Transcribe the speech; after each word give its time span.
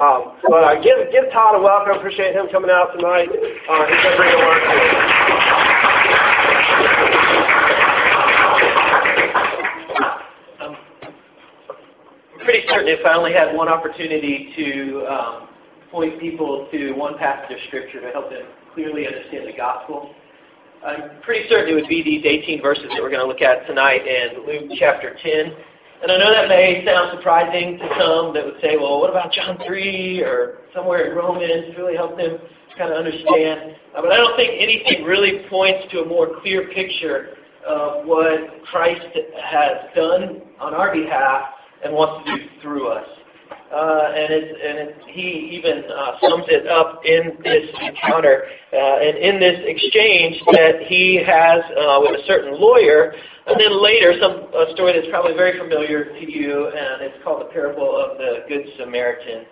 Um, 0.00 0.40
but 0.48 0.64
uh, 0.64 0.74
give 0.80 1.12
give 1.12 1.30
Todd 1.30 1.60
a 1.60 1.62
welcome. 1.62 1.98
Appreciate 1.98 2.34
him 2.34 2.46
coming 2.50 2.70
out 2.70 2.96
tonight. 2.96 3.28
Uh, 3.28 3.84
he's 3.84 4.00
going 4.00 4.12
to 4.12 4.16
bring 4.16 4.32
I'm 10.60 12.46
pretty 12.46 12.66
certain 12.66 12.88
if 12.88 13.04
I 13.04 13.12
only 13.14 13.34
had 13.34 13.54
one 13.54 13.68
opportunity 13.68 14.54
to 14.56 15.04
um, 15.04 15.48
point 15.90 16.18
people 16.18 16.66
to 16.72 16.92
one 16.92 17.18
passage 17.18 17.52
of 17.52 17.58
Scripture 17.68 18.00
to 18.00 18.10
help 18.12 18.30
them 18.30 18.46
clearly 18.72 19.06
understand 19.06 19.46
the 19.46 19.56
gospel, 19.56 20.14
I'm 20.86 21.20
pretty 21.20 21.46
certain 21.50 21.76
it 21.76 21.80
would 21.80 21.90
be 21.90 22.02
these 22.02 22.24
18 22.24 22.62
verses 22.62 22.84
that 22.88 23.02
we're 23.02 23.10
going 23.10 23.20
to 23.20 23.28
look 23.28 23.42
at 23.42 23.66
tonight 23.66 24.06
in 24.06 24.46
Luke 24.46 24.70
chapter 24.78 25.14
10. 25.22 25.52
And 26.02 26.10
I 26.10 26.16
know 26.16 26.32
that 26.32 26.48
may 26.48 26.82
sound 26.86 27.10
surprising 27.14 27.76
to 27.78 27.88
some 28.00 28.32
that 28.32 28.44
would 28.44 28.60
say, 28.62 28.76
well, 28.76 29.00
what 29.00 29.10
about 29.10 29.32
John 29.32 29.58
3 29.66 30.22
or 30.22 30.58
somewhere 30.74 31.10
in 31.10 31.16
Romans? 31.16 31.76
Really 31.76 31.96
help 31.96 32.16
them 32.16 32.38
kind 32.78 32.90
of 32.90 32.96
understand. 32.96 33.76
Uh, 33.94 34.00
but 34.00 34.10
I 34.10 34.16
don't 34.16 34.34
think 34.36 34.56
anything 34.58 35.04
really 35.04 35.44
points 35.50 35.92
to 35.92 36.00
a 36.00 36.06
more 36.06 36.40
clear 36.40 36.68
picture 36.72 37.36
of 37.68 38.06
what 38.06 38.64
Christ 38.70 39.04
has 39.44 39.92
done 39.94 40.40
on 40.58 40.72
our 40.72 40.94
behalf 40.94 41.42
and 41.84 41.92
wants 41.92 42.26
to 42.26 42.36
do 42.38 42.44
through 42.62 42.88
us. 42.88 43.06
Uh, 43.70 44.10
and 44.16 44.32
it, 44.32 44.44
and 44.66 44.78
it, 44.78 44.96
he 45.14 45.54
even 45.54 45.84
uh, 45.86 46.18
sums 46.20 46.44
it 46.48 46.66
up 46.66 47.02
in 47.04 47.38
this 47.44 47.70
encounter 47.80 48.42
uh, 48.72 48.98
and 48.98 49.16
in 49.18 49.38
this 49.38 49.62
exchange 49.62 50.42
that 50.50 50.82
he 50.88 51.22
has 51.22 51.62
uh, 51.78 52.02
with 52.02 52.18
a 52.18 52.26
certain 52.26 52.58
lawyer. 52.58 53.14
And 53.50 53.58
then 53.58 53.82
later, 53.82 54.14
some 54.22 54.46
a 54.54 54.70
story 54.74 54.94
that's 54.94 55.10
probably 55.10 55.34
very 55.34 55.58
familiar 55.58 56.04
to 56.04 56.22
you, 56.22 56.68
and 56.68 57.02
it's 57.02 57.18
called 57.24 57.42
the 57.42 57.50
parable 57.50 57.98
of 57.98 58.16
the 58.16 58.46
Good 58.46 58.62
Samaritan. 58.78 59.44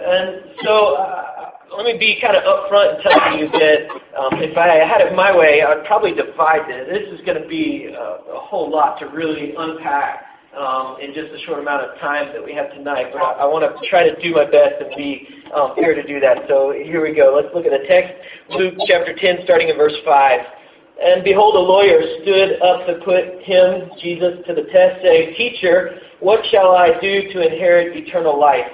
And 0.00 0.58
so, 0.64 0.96
uh, 0.96 1.50
let 1.76 1.86
me 1.86 1.98
be 1.98 2.18
kind 2.20 2.34
of 2.34 2.42
upfront 2.42 2.94
and 2.94 3.02
tell 3.02 3.38
you 3.38 3.46
that 3.50 3.80
um, 4.18 4.42
if 4.42 4.56
I 4.58 4.82
had 4.82 5.06
it 5.06 5.14
my 5.14 5.30
way, 5.30 5.62
I'd 5.62 5.86
probably 5.86 6.14
divide 6.14 6.66
this. 6.66 6.90
This 6.90 7.14
is 7.14 7.24
going 7.26 7.40
to 7.40 7.48
be 7.48 7.94
a, 7.94 8.34
a 8.34 8.40
whole 8.42 8.70
lot 8.70 8.98
to 9.00 9.06
really 9.06 9.54
unpack 9.56 10.26
um, 10.58 10.96
in 11.00 11.14
just 11.14 11.30
a 11.30 11.38
short 11.46 11.60
amount 11.60 11.86
of 11.86 11.98
time 12.00 12.32
that 12.32 12.42
we 12.42 12.54
have 12.54 12.70
tonight. 12.74 13.12
But 13.12 13.22
I, 13.22 13.42
I 13.42 13.46
want 13.46 13.62
to 13.62 13.70
try 13.88 14.02
to 14.02 14.14
do 14.22 14.34
my 14.34 14.50
best 14.50 14.82
and 14.82 14.90
be 14.96 15.28
um, 15.54 15.74
here 15.76 15.94
to 15.94 16.02
do 16.02 16.18
that. 16.20 16.48
So 16.48 16.74
here 16.74 17.02
we 17.02 17.14
go. 17.14 17.38
Let's 17.38 17.54
look 17.54 17.66
at 17.66 17.74
the 17.74 17.86
text, 17.86 18.14
Luke 18.50 18.74
chapter 18.86 19.14
10, 19.14 19.44
starting 19.44 19.68
in 19.68 19.76
verse 19.76 19.94
5. 20.04 20.57
And 20.98 21.22
behold, 21.22 21.54
a 21.54 21.58
lawyer 21.58 22.00
stood 22.22 22.60
up 22.60 22.86
to 22.86 22.98
put 23.04 23.42
him, 23.44 23.90
Jesus, 24.02 24.44
to 24.46 24.54
the 24.54 24.66
test, 24.72 25.02
saying, 25.02 25.34
Teacher, 25.36 26.00
what 26.20 26.44
shall 26.50 26.74
I 26.74 26.98
do 27.00 27.32
to 27.32 27.40
inherit 27.40 27.96
eternal 27.96 28.38
life? 28.38 28.66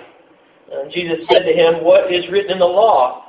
And 0.72 0.90
Jesus 0.90 1.18
said 1.30 1.44
to 1.44 1.52
him, 1.52 1.84
What 1.84 2.12
is 2.12 2.24
written 2.30 2.52
in 2.52 2.58
the 2.58 2.64
law? 2.64 3.24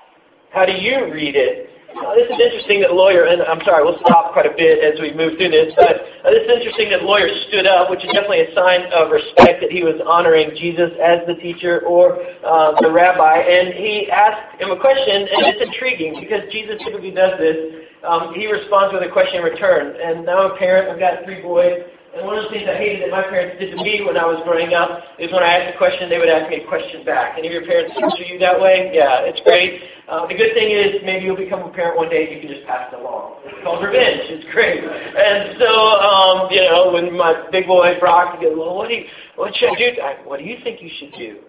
How 0.51 0.65
do 0.65 0.71
you 0.71 1.11
read 1.11 1.35
it? 1.35 1.69
Uh, 1.95 2.11
this 2.11 2.27
is 2.27 2.35
interesting 2.35 2.83
that 2.83 2.91
lawyer, 2.91 3.23
and 3.31 3.39
I'm 3.43 3.63
sorry, 3.63 3.79
we'll 3.83 3.99
stop 4.03 4.35
quite 4.35 4.43
a 4.43 4.51
bit 4.51 4.83
as 4.83 4.99
we 4.99 5.15
move 5.15 5.39
through 5.39 5.51
this, 5.51 5.71
but 5.79 6.03
this 6.27 6.43
is 6.43 6.51
interesting 6.51 6.91
that 6.91 7.07
lawyer 7.07 7.31
stood 7.47 7.63
up, 7.63 7.87
which 7.87 8.03
is 8.03 8.11
definitely 8.11 8.43
a 8.43 8.51
sign 8.51 8.91
of 8.91 9.15
respect 9.15 9.63
that 9.63 9.71
he 9.71 9.79
was 9.79 9.95
honoring 10.03 10.51
Jesus 10.59 10.91
as 10.99 11.23
the 11.23 11.39
teacher 11.39 11.87
or 11.87 12.19
uh, 12.43 12.75
the 12.83 12.91
rabbi, 12.91 13.39
and 13.39 13.71
he 13.79 14.11
asked 14.11 14.59
him 14.59 14.75
a 14.75 14.79
question, 14.79 15.23
and 15.23 15.47
it's 15.47 15.63
intriguing 15.63 16.19
because 16.19 16.43
Jesus 16.51 16.75
typically 16.83 17.15
does 17.15 17.39
this. 17.39 17.84
Um, 18.05 18.33
he 18.33 18.45
responds 18.45 18.93
with 18.93 19.03
a 19.03 19.11
question 19.11 19.41
in 19.41 19.43
return, 19.43 19.97
and 19.97 20.25
now 20.25 20.45
I'm 20.45 20.51
a 20.53 20.57
parent, 20.57 20.93
I've 20.93 20.99
got 20.99 21.25
three 21.25 21.41
boys, 21.41 21.81
and 22.15 22.23
one 22.23 22.39
of 22.39 22.47
the 22.47 22.51
things 22.55 22.63
I 22.63 22.79
hated 22.79 23.03
that 23.03 23.11
my 23.11 23.27
parents 23.27 23.59
did 23.59 23.75
to 23.75 23.77
me 23.83 23.99
when 23.99 24.15
I 24.15 24.23
was 24.23 24.39
growing 24.47 24.71
up 24.71 25.03
is 25.19 25.27
when 25.35 25.43
I 25.43 25.59
asked 25.59 25.75
a 25.75 25.77
question, 25.77 26.07
they 26.07 26.15
would 26.15 26.31
ask 26.31 26.47
me 26.47 26.63
a 26.63 26.67
question 26.71 27.03
back. 27.03 27.35
Any 27.35 27.51
of 27.51 27.53
your 27.53 27.67
parents 27.67 27.91
answer 27.91 28.23
you 28.23 28.39
that 28.39 28.55
way? 28.55 28.95
Yeah, 28.95 29.27
it's 29.27 29.43
great. 29.43 29.83
Uh, 30.07 30.23
the 30.23 30.31
good 30.31 30.55
thing 30.55 30.71
is 30.71 31.03
maybe 31.03 31.27
you'll 31.27 31.35
become 31.35 31.67
a 31.67 31.73
parent 31.75 31.99
one 31.99 32.07
day 32.07 32.23
and 32.23 32.31
you 32.31 32.39
can 32.39 32.47
just 32.55 32.63
pass 32.63 32.87
it 32.87 32.95
along. 32.95 33.43
It's 33.43 33.59
called 33.67 33.83
revenge. 33.83 34.31
It's 34.31 34.47
great. 34.55 34.79
And 34.79 35.59
so, 35.59 35.67
um, 35.67 36.47
you 36.55 36.63
know, 36.63 36.95
when 36.95 37.11
my 37.19 37.51
big 37.51 37.67
boy 37.67 37.99
Brock 37.99 38.39
goes, 38.39 38.55
well, 38.55 38.79
what, 38.79 38.87
do 38.87 38.95
you, 38.95 39.11
what 39.35 39.51
should 39.59 39.75
I 39.75 39.75
do? 39.75 39.87
I, 39.99 40.11
what 40.23 40.39
do 40.39 40.47
you 40.47 40.55
think 40.63 40.79
you 40.79 40.91
should 40.95 41.11
do? 41.19 41.43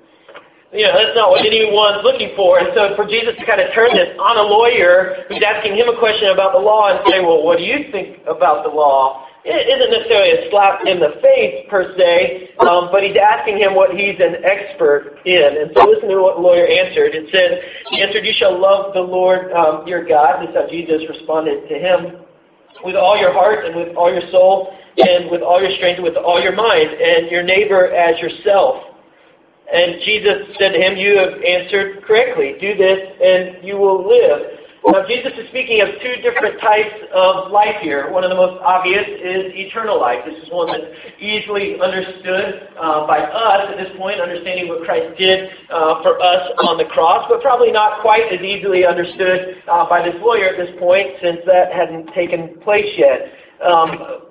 You 0.74 0.82
know, 0.82 0.98
that's 0.98 1.14
not 1.14 1.30
what 1.30 1.46
anyone's 1.46 2.02
looking 2.02 2.34
for. 2.34 2.58
And 2.58 2.74
so 2.74 2.98
for 2.98 3.06
Jesus 3.06 3.38
to 3.38 3.44
kind 3.46 3.62
of 3.62 3.70
turn 3.70 3.94
this 3.94 4.10
on 4.18 4.34
a 4.34 4.42
lawyer 4.42 5.22
who's 5.30 5.42
asking 5.42 5.78
him 5.78 5.86
a 5.86 5.94
question 5.94 6.34
about 6.34 6.58
the 6.58 6.62
law 6.62 6.90
and 6.90 7.06
say, 7.06 7.22
well, 7.22 7.46
what 7.46 7.58
do 7.58 7.64
you 7.64 7.86
think 7.94 8.18
about 8.26 8.66
the 8.66 8.72
law? 8.74 9.26
It 9.46 9.62
isn't 9.70 9.94
necessarily 9.94 10.42
a 10.42 10.50
slap 10.50 10.82
in 10.90 10.98
the 10.98 11.22
face 11.22 11.70
per 11.70 11.94
se, 11.94 12.58
um, 12.66 12.90
but 12.90 13.06
he's 13.06 13.14
asking 13.14 13.62
him 13.62 13.78
what 13.78 13.94
he's 13.94 14.18
an 14.18 14.42
expert 14.42 15.22
in. 15.22 15.62
And 15.62 15.70
so 15.70 15.86
listen 15.86 16.10
to 16.10 16.18
what 16.18 16.34
the 16.34 16.42
lawyer 16.42 16.66
answered. 16.66 17.14
It 17.14 17.30
said, 17.30 17.62
he 17.94 18.02
answered, 18.02 18.26
you 18.26 18.34
shall 18.34 18.58
love 18.58 18.90
the 18.90 19.06
Lord 19.06 19.54
um, 19.54 19.86
your 19.86 20.02
God. 20.02 20.42
This 20.42 20.50
is 20.50 20.56
how 20.58 20.66
Jesus 20.66 20.98
responded 21.06 21.62
to 21.70 21.78
him. 21.78 22.26
With 22.82 22.98
all 22.98 23.14
your 23.14 23.32
heart 23.32 23.64
and 23.64 23.78
with 23.78 23.94
all 23.94 24.10
your 24.10 24.26
soul 24.34 24.74
and 24.98 25.30
with 25.30 25.46
all 25.46 25.62
your 25.62 25.70
strength 25.78 26.02
and 26.02 26.04
with 26.04 26.18
all 26.18 26.42
your 26.42 26.58
mind 26.58 26.90
and 26.90 27.30
your 27.30 27.46
neighbor 27.46 27.94
as 27.94 28.18
yourself. 28.18 28.95
And 29.72 30.00
Jesus 30.04 30.54
said 30.58 30.72
to 30.72 30.78
him, 30.78 30.96
you 30.96 31.18
have 31.18 31.42
answered 31.42 32.04
correctly. 32.06 32.54
Do 32.60 32.76
this 32.76 33.00
and 33.20 33.66
you 33.66 33.76
will 33.76 34.06
live. 34.06 34.66
Now, 34.86 35.02
Jesus 35.02 35.34
is 35.34 35.48
speaking 35.50 35.82
of 35.82 35.88
two 35.98 36.22
different 36.22 36.60
types 36.60 36.94
of 37.10 37.50
life 37.50 37.82
here. 37.82 38.06
One 38.12 38.22
of 38.22 38.30
the 38.30 38.38
most 38.38 38.62
obvious 38.62 39.02
is 39.02 39.50
eternal 39.58 39.98
life. 39.98 40.22
This 40.24 40.38
is 40.38 40.48
one 40.48 40.70
that's 40.70 40.86
easily 41.18 41.74
understood 41.82 42.70
uh, 42.78 43.04
by 43.04 43.18
us 43.18 43.66
at 43.66 43.82
this 43.82 43.90
point, 43.98 44.20
understanding 44.20 44.68
what 44.68 44.86
Christ 44.86 45.18
did 45.18 45.50
uh, 45.74 46.02
for 46.06 46.22
us 46.22 46.54
on 46.62 46.78
the 46.78 46.86
cross, 46.86 47.26
but 47.28 47.42
probably 47.42 47.72
not 47.72 48.00
quite 48.00 48.30
as 48.30 48.38
easily 48.46 48.86
understood 48.86 49.58
uh, 49.66 49.88
by 49.90 50.06
this 50.06 50.14
lawyer 50.22 50.54
at 50.54 50.56
this 50.56 50.70
point, 50.78 51.18
since 51.18 51.42
that 51.50 51.74
hadn't 51.74 52.06
taken 52.14 52.54
place 52.62 52.86
yet. 52.94 53.34
Um, 53.66 54.25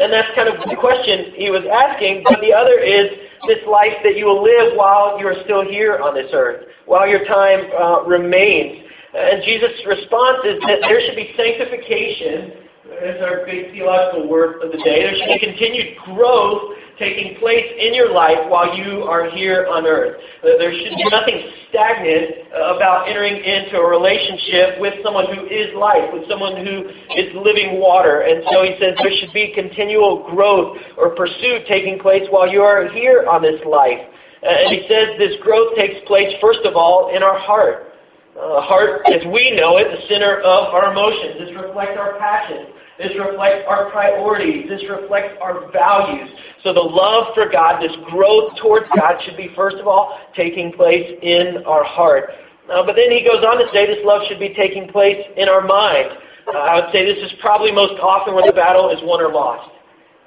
and 0.00 0.12
that's 0.12 0.28
kind 0.34 0.48
of 0.48 0.56
the 0.68 0.76
question 0.76 1.32
he 1.36 1.50
was 1.50 1.64
asking. 1.68 2.24
But 2.24 2.40
the 2.40 2.52
other 2.52 2.78
is 2.80 3.10
this 3.46 3.60
life 3.68 3.98
that 4.04 4.16
you 4.16 4.26
will 4.26 4.42
live 4.42 4.76
while 4.76 5.18
you 5.18 5.26
are 5.26 5.36
still 5.44 5.64
here 5.64 5.98
on 5.98 6.14
this 6.14 6.30
earth, 6.32 6.66
while 6.86 7.08
your 7.08 7.24
time 7.24 7.68
uh, 7.74 8.02
remains. 8.04 8.86
And 9.12 9.42
Jesus' 9.44 9.76
response 9.86 10.40
is 10.48 10.56
that 10.64 10.80
there 10.88 11.00
should 11.04 11.16
be 11.16 11.34
sanctification. 11.36 12.64
That's 12.88 13.20
our 13.20 13.44
big 13.44 13.72
theological 13.72 14.28
word 14.28 14.62
of 14.62 14.72
the 14.72 14.78
day. 14.78 15.04
There 15.04 15.16
should 15.16 15.32
be 15.36 15.40
continued 15.40 15.96
growth 16.04 16.80
taking 16.98 17.38
place 17.38 17.66
in 17.78 17.94
your 17.94 18.12
life 18.12 18.38
while 18.48 18.76
you 18.76 19.02
are 19.04 19.30
here 19.30 19.66
on 19.70 19.86
earth. 19.86 20.20
There 20.42 20.72
should 20.72 20.96
be 20.96 21.06
nothing 21.10 21.40
stagnant 21.68 22.52
about 22.52 23.08
entering 23.08 23.42
into 23.42 23.78
a 23.78 23.86
relationship 23.88 24.80
with 24.80 24.94
someone 25.04 25.26
who 25.34 25.46
is 25.46 25.72
life, 25.74 26.12
with 26.12 26.28
someone 26.28 26.56
who 26.56 26.88
is 27.16 27.32
living 27.34 27.80
water. 27.80 28.22
And 28.22 28.44
so 28.52 28.62
he 28.62 28.76
says 28.80 28.94
there 29.00 29.14
should 29.20 29.32
be 29.32 29.52
continual 29.54 30.28
growth 30.30 30.78
or 30.98 31.14
pursuit 31.14 31.64
taking 31.68 31.98
place 31.98 32.22
while 32.30 32.48
you 32.50 32.62
are 32.62 32.88
here 32.92 33.24
on 33.28 33.42
this 33.42 33.60
life. 33.64 34.00
And 34.42 34.74
he 34.74 34.86
says 34.88 35.14
this 35.18 35.38
growth 35.40 35.76
takes 35.76 36.02
place, 36.06 36.34
first 36.40 36.66
of 36.66 36.74
all, 36.74 37.14
in 37.14 37.22
our 37.22 37.38
heart. 37.38 37.94
Uh, 38.32 38.60
heart, 38.64 39.02
as 39.12 39.20
we 39.28 39.52
know 39.52 39.76
it, 39.76 39.92
the 39.92 40.08
center 40.08 40.40
of 40.40 40.72
our 40.72 40.90
emotions. 40.90 41.36
This 41.38 41.52
reflects 41.52 42.00
our 42.00 42.18
passions. 42.18 42.72
This 42.98 43.12
reflects 43.18 43.64
our 43.68 43.90
priorities. 43.90 44.68
This 44.68 44.82
reflects 44.88 45.36
our 45.40 45.70
values. 45.72 46.28
So 46.62 46.72
the 46.72 46.80
love 46.80 47.34
for 47.34 47.48
God, 47.50 47.80
this 47.82 47.92
growth 48.10 48.52
towards 48.60 48.86
God 48.94 49.16
should 49.24 49.36
be, 49.36 49.50
first 49.56 49.76
of 49.76 49.86
all, 49.86 50.18
taking 50.36 50.72
place 50.72 51.08
in 51.22 51.64
our 51.66 51.84
heart. 51.84 52.30
Uh, 52.70 52.84
but 52.86 52.94
then 52.94 53.10
he 53.10 53.24
goes 53.24 53.42
on 53.44 53.58
to 53.58 53.66
say 53.72 53.86
this 53.86 54.04
love 54.04 54.22
should 54.28 54.38
be 54.38 54.54
taking 54.54 54.88
place 54.88 55.18
in 55.36 55.48
our 55.48 55.62
mind. 55.66 56.10
Uh, 56.46 56.58
I 56.58 56.80
would 56.80 56.92
say 56.92 57.04
this 57.04 57.18
is 57.24 57.32
probably 57.40 57.72
most 57.72 57.98
often 58.00 58.34
where 58.34 58.46
the 58.46 58.52
battle 58.52 58.90
is 58.90 58.98
won 59.02 59.20
or 59.20 59.32
lost. 59.32 59.70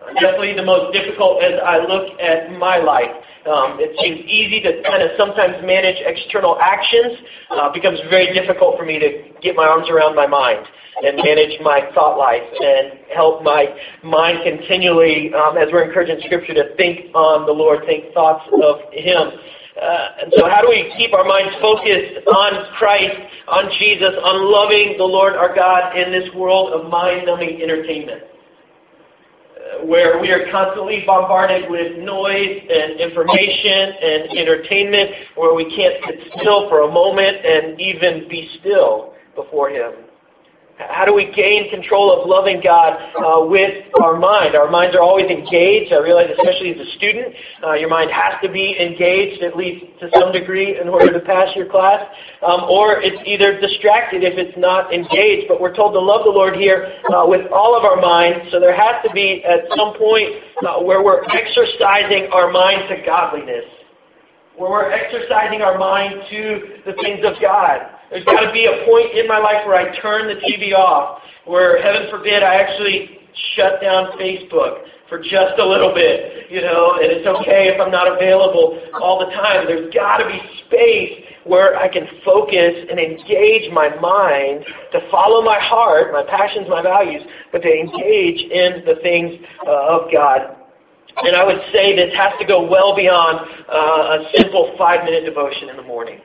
Uh, 0.02 0.14
definitely 0.20 0.54
the 0.56 0.66
most 0.66 0.92
difficult 0.92 1.44
as 1.44 1.60
I 1.64 1.78
look 1.80 2.20
at 2.20 2.52
my 2.60 2.78
life. 2.78 3.12
Um, 3.46 3.78
it 3.78 3.94
seems 4.02 4.26
easy 4.26 4.60
to 4.66 4.82
kind 4.82 5.06
of 5.06 5.14
sometimes 5.18 5.62
manage 5.62 6.02
external 6.02 6.58
actions. 6.58 7.22
Uh, 7.54 7.72
becomes 7.72 8.00
very 8.10 8.34
difficult 8.34 8.78
for 8.78 8.86
me 8.86 8.98
to 8.98 9.30
get 9.42 9.56
my 9.56 9.66
arms 9.70 9.90
around 9.90 10.16
my 10.16 10.26
mind 10.26 10.66
and 11.04 11.18
manage 11.18 11.60
my 11.62 11.86
thought 11.94 12.18
life 12.18 12.42
and 12.42 12.98
help 13.14 13.44
my 13.44 13.68
mind 14.02 14.40
continually, 14.44 15.30
um, 15.34 15.58
as 15.58 15.70
we're 15.72 15.86
encouraging 15.86 16.18
Scripture, 16.26 16.54
to 16.54 16.76
think 16.76 17.14
on 17.14 17.46
the 17.46 17.52
Lord, 17.52 17.86
think 17.86 18.14
thoughts 18.14 18.48
of 18.50 18.82
Him. 18.94 19.38
Uh, 19.76 20.24
and 20.24 20.34
so 20.38 20.50
how 20.50 20.62
do 20.62 20.70
we 20.70 20.94
keep 20.98 21.14
our 21.14 21.26
minds 21.26 21.54
focused 21.62 22.26
on 22.26 22.74
Christ, 22.80 23.14
on 23.48 23.70
Jesus, 23.78 24.16
on 24.24 24.50
loving 24.50 24.96
the 24.98 25.04
Lord 25.04 25.36
our 25.36 25.54
God 25.54 25.98
in 25.98 26.12
this 26.12 26.34
world 26.34 26.72
of 26.72 26.90
mind-numbing 26.90 27.62
entertainment? 27.62 28.24
Where 29.84 30.20
we 30.20 30.30
are 30.32 30.50
constantly 30.52 31.04
bombarded 31.06 31.70
with 31.70 31.98
noise 31.98 32.62
and 32.70 33.00
information 33.00 33.94
and 34.02 34.38
entertainment, 34.38 35.12
where 35.36 35.54
we 35.54 35.66
can't 35.76 35.96
sit 36.06 36.32
still 36.40 36.70
for 36.70 36.82
a 36.82 36.92
moment 36.92 37.46
and 37.46 37.80
even 37.80 38.28
be 38.30 38.50
still 38.60 39.14
before 39.36 39.70
Him. 39.70 40.05
How 40.78 41.06
do 41.06 41.14
we 41.14 41.32
gain 41.32 41.70
control 41.70 42.12
of 42.12 42.28
loving 42.28 42.60
God 42.62 43.00
uh, 43.16 43.48
with 43.48 43.86
our 44.04 44.20
mind? 44.20 44.56
Our 44.56 44.70
minds 44.70 44.94
are 44.94 45.02
always 45.02 45.32
engaged. 45.32 45.94
I 45.94 46.04
realize, 46.04 46.28
especially 46.36 46.76
as 46.76 46.86
a 46.86 46.92
student, 46.98 47.34
uh, 47.64 47.74
your 47.80 47.88
mind 47.88 48.12
has 48.12 48.36
to 48.44 48.52
be 48.52 48.76
engaged 48.76 49.42
at 49.42 49.56
least 49.56 49.86
to 50.02 50.10
some 50.20 50.34
degree 50.34 50.78
in 50.78 50.90
order 50.90 51.14
to 51.14 51.20
pass 51.22 51.48
your 51.56 51.68
class. 51.72 52.04
Um, 52.46 52.68
or 52.68 53.00
it's 53.00 53.16
either 53.24 53.58
distracted 53.62 54.28
if 54.28 54.36
it's 54.36 54.58
not 54.58 54.94
engaged. 54.94 55.48
But 55.48 55.62
we're 55.62 55.74
told 55.74 55.94
to 55.94 56.00
love 56.04 56.26
the 56.26 56.36
Lord 56.36 56.58
here 56.58 56.92
uh, 57.08 57.24
with 57.24 57.48
all 57.56 57.72
of 57.72 57.86
our 57.88 58.02
minds. 58.02 58.52
So 58.52 58.60
there 58.60 58.76
has 58.76 59.00
to 59.08 59.14
be 59.14 59.46
at 59.48 59.72
some 59.80 59.96
point 59.96 60.44
uh, 60.60 60.84
where 60.84 61.02
we're 61.02 61.24
exercising 61.24 62.28
our 62.36 62.52
mind 62.52 62.92
to 62.92 63.00
godliness, 63.06 63.64
where 64.58 64.70
we're 64.70 64.92
exercising 64.92 65.62
our 65.62 65.80
mind 65.80 66.20
to 66.32 66.84
the 66.86 66.94
things 67.00 67.24
of 67.24 67.40
God. 67.40 67.95
There's 68.10 68.26
got 68.26 68.42
to 68.42 68.52
be 68.54 68.66
a 68.66 68.86
point 68.86 69.18
in 69.18 69.28
my 69.28 69.40
life 69.40 69.66
where 69.66 69.76
I 69.76 69.96
turn 70.00 70.28
the 70.28 70.40
TV 70.42 70.74
off, 70.74 71.22
where 71.46 71.82
heaven 71.82 72.08
forbid 72.10 72.44
I 72.44 72.56
actually 72.56 73.18
shut 73.56 73.82
down 73.82 74.18
Facebook 74.20 74.86
for 75.10 75.20
just 75.20 75.58
a 75.60 75.66
little 75.66 75.94
bit, 75.94 76.50
you 76.50 76.62
know, 76.62 76.98
and 77.02 77.12
it's 77.12 77.28
okay 77.28 77.70
if 77.70 77.82
I'm 77.82 77.92
not 77.92 78.10
available 78.10 78.82
all 79.02 79.20
the 79.20 79.32
time. 79.34 79.66
There's 79.68 79.94
got 79.94 80.18
to 80.18 80.26
be 80.26 80.40
space 80.66 81.26
where 81.46 81.78
I 81.78 81.88
can 81.88 82.08
focus 82.26 82.74
and 82.90 83.00
engage 83.00 83.72
my 83.72 83.94
mind 84.02 84.66
to 84.94 85.00
follow 85.12 85.44
my 85.44 85.60
heart, 85.62 86.12
my 86.12 86.24
passions, 86.26 86.66
my 86.70 86.82
values, 86.82 87.22
but 87.52 87.62
to 87.62 87.70
engage 87.70 88.42
in 88.50 88.82
the 88.86 88.98
things 89.02 89.34
uh, 89.66 90.02
of 90.02 90.12
God. 90.12 90.58
And 91.18 91.36
I 91.36 91.46
would 91.46 91.62
say 91.72 91.96
this 91.96 92.14
has 92.18 92.34
to 92.42 92.46
go 92.46 92.66
well 92.66 92.96
beyond 92.96 93.46
uh, 93.70 94.18
a 94.18 94.30
simple 94.36 94.74
five-minute 94.78 95.24
devotion 95.26 95.70
in 95.70 95.78
the 95.78 95.84
morning 95.86 96.20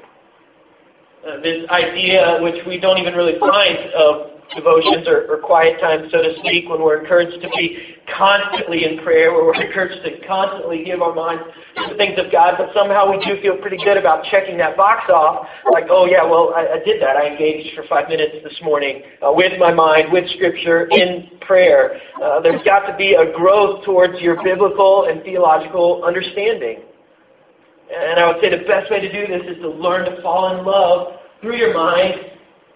uh, 1.26 1.40
this 1.42 1.68
idea, 1.70 2.38
which 2.40 2.64
we 2.66 2.80
don't 2.80 2.98
even 2.98 3.14
really 3.14 3.38
find 3.38 3.78
of 3.92 4.40
devotions 4.54 5.06
or, 5.06 5.30
or 5.30 5.38
quiet 5.38 5.78
time, 5.80 6.08
so 6.10 6.22
to 6.22 6.34
speak, 6.40 6.68
when 6.68 6.82
we're 6.82 7.00
encouraged 7.00 7.40
to 7.42 7.48
be 7.56 7.94
constantly 8.16 8.84
in 8.84 9.02
prayer, 9.04 9.32
where 9.32 9.44
we're 9.44 9.62
encouraged 9.62 10.02
to 10.04 10.26
constantly 10.26 10.84
give 10.84 11.02
our 11.02 11.14
minds 11.14 11.42
to 11.76 11.92
the 11.92 11.96
things 11.96 12.18
of 12.18 12.32
God, 12.32 12.54
but 12.58 12.70
somehow 12.74 13.10
we 13.10 13.22
do 13.24 13.40
feel 13.42 13.56
pretty 13.58 13.78
good 13.84 13.96
about 13.96 14.24
checking 14.30 14.58
that 14.58 14.76
box 14.76 15.10
off, 15.10 15.46
like, 15.72 15.84
oh 15.90 16.06
yeah, 16.06 16.24
well, 16.24 16.52
I, 16.54 16.80
I 16.80 16.84
did 16.84 17.00
that. 17.02 17.16
I 17.16 17.28
engaged 17.30 17.74
for 17.76 17.84
five 17.88 18.08
minutes 18.08 18.42
this 18.42 18.58
morning 18.62 19.02
uh, 19.22 19.30
with 19.32 19.52
my 19.58 19.72
mind, 19.72 20.12
with 20.12 20.28
Scripture, 20.30 20.88
in 20.90 21.30
prayer. 21.42 22.00
Uh, 22.22 22.40
there's 22.40 22.62
got 22.64 22.86
to 22.90 22.96
be 22.96 23.14
a 23.14 23.32
growth 23.36 23.84
towards 23.84 24.20
your 24.20 24.42
biblical 24.42 25.06
and 25.08 25.22
theological 25.22 26.02
understanding. 26.04 26.89
And 27.90 28.20
I 28.20 28.26
would 28.28 28.40
say 28.40 28.50
the 28.50 28.64
best 28.66 28.90
way 28.90 29.00
to 29.00 29.10
do 29.10 29.26
this 29.26 29.56
is 29.56 29.62
to 29.62 29.68
learn 29.68 30.04
to 30.04 30.22
fall 30.22 30.56
in 30.56 30.64
love 30.64 31.18
through 31.40 31.56
your 31.56 31.74
mind 31.74 32.20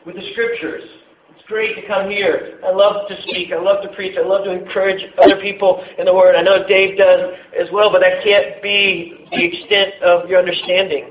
with 0.04 0.16
the 0.16 0.26
Scriptures. 0.32 0.82
It's 1.30 1.46
great 1.46 1.76
to 1.76 1.86
come 1.86 2.10
here. 2.10 2.58
I 2.66 2.72
love 2.72 3.06
to 3.08 3.22
speak. 3.22 3.52
I 3.52 3.60
love 3.60 3.82
to 3.82 3.94
preach. 3.94 4.16
I 4.18 4.26
love 4.26 4.44
to 4.44 4.50
encourage 4.50 5.02
other 5.22 5.40
people 5.40 5.84
in 5.98 6.06
the 6.06 6.14
Word. 6.14 6.34
I 6.34 6.42
know 6.42 6.66
Dave 6.66 6.98
does 6.98 7.32
as 7.58 7.68
well, 7.72 7.92
but 7.92 8.00
that 8.00 8.24
can't 8.24 8.62
be 8.62 9.28
the 9.30 9.44
extent 9.44 10.02
of 10.02 10.28
your 10.28 10.40
understanding. 10.40 11.10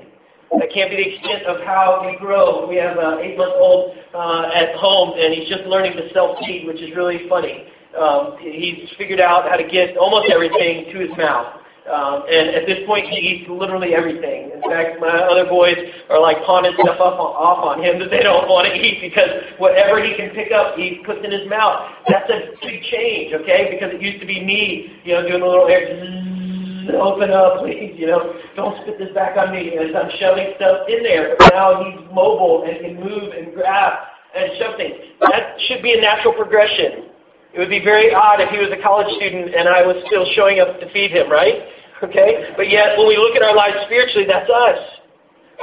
That 0.59 0.69
can't 0.73 0.91
be 0.91 0.97
the 0.97 1.15
extent 1.15 1.45
of 1.47 1.65
how 1.65 2.05
we 2.05 2.17
grow. 2.17 2.67
We 2.67 2.75
have 2.75 2.97
an 2.97 3.19
eight-month-old 3.19 3.97
uh, 4.13 4.51
at 4.53 4.75
home, 4.75 5.13
and 5.17 5.33
he's 5.33 5.49
just 5.49 5.63
learning 5.63 5.97
to 5.97 6.11
self-feed, 6.13 6.67
which 6.67 6.81
is 6.81 6.95
really 6.95 7.27
funny. 7.29 7.65
Um, 7.97 8.37
he's 8.39 8.89
figured 8.97 9.21
out 9.21 9.49
how 9.49 9.55
to 9.55 9.67
get 9.67 9.97
almost 9.97 10.29
everything 10.31 10.91
to 10.93 10.99
his 10.99 11.09
mouth. 11.17 11.61
Um, 11.83 12.23
and 12.31 12.55
at 12.55 12.63
this 12.65 12.79
point, 12.87 13.11
he 13.11 13.19
eats 13.19 13.49
literally 13.51 13.93
everything. 13.93 14.55
In 14.55 14.63
fact, 14.63 15.03
my 15.03 15.19
other 15.27 15.43
boys 15.43 15.75
are 16.09 16.19
like 16.19 16.39
pawning 16.47 16.71
stuff 16.79 16.95
up 16.95 17.19
on, 17.19 17.31
off 17.35 17.59
on 17.59 17.83
him 17.83 17.99
that 17.99 18.07
they 18.07 18.23
don't 18.23 18.47
want 18.47 18.71
to 18.71 18.73
eat 18.73 19.03
because 19.03 19.27
whatever 19.59 19.99
he 19.99 20.15
can 20.15 20.31
pick 20.31 20.55
up, 20.55 20.79
he 20.79 21.03
puts 21.03 21.19
in 21.27 21.31
his 21.31 21.43
mouth. 21.51 21.91
That's 22.07 22.29
a 22.31 22.55
big 22.63 22.87
change, 22.87 23.35
okay? 23.35 23.67
Because 23.67 23.91
it 23.91 23.99
used 23.99 24.23
to 24.23 24.27
be 24.27 24.39
me, 24.39 24.95
you 25.03 25.11
know, 25.11 25.27
doing 25.27 25.43
a 25.43 25.47
little 25.47 25.67
air, 25.67 25.91
open 27.03 27.35
up, 27.35 27.59
please, 27.63 27.99
you 27.99 28.07
know, 28.07 28.31
don't 28.55 28.79
spit 28.87 28.95
this 28.95 29.11
back 29.11 29.35
on 29.35 29.51
me 29.51 29.75
as 29.75 29.91
I'm 29.91 30.07
shoving 30.23 30.55
stuff 30.55 30.87
in 30.87 31.03
there. 31.03 31.35
But 31.35 31.51
now 31.51 31.83
he's 31.83 31.99
mobile 32.15 32.63
and 32.63 32.79
can 32.79 32.95
move 32.95 33.35
and 33.35 33.51
grab 33.51 34.07
and 34.31 34.55
shove 34.55 34.79
things. 34.79 34.95
That 35.19 35.59
should 35.67 35.83
be 35.83 35.93
a 35.93 36.01
natural 36.01 36.33
progression. 36.33 37.11
It 37.53 37.59
would 37.59 37.69
be 37.69 37.83
very 37.85 38.09
odd 38.13 38.41
if 38.41 38.49
he 38.49 38.57
was 38.57 38.73
a 38.73 38.81
college 38.81 39.13
student 39.21 39.53
and 39.53 39.69
I 39.69 39.85
was 39.85 40.01
still 40.09 40.25
showing 40.33 40.57
up 40.59 40.79
to 40.81 40.89
feed 40.89 41.13
him, 41.13 41.29
right? 41.29 41.61
Okay? 42.01 42.51
But 42.57 42.69
yet, 42.69 42.97
when 42.97 43.07
we 43.07 43.15
look 43.15 43.37
at 43.37 43.45
our 43.45 43.55
lives 43.55 43.77
spiritually, 43.85 44.25
that's 44.25 44.49
us. 44.49 44.81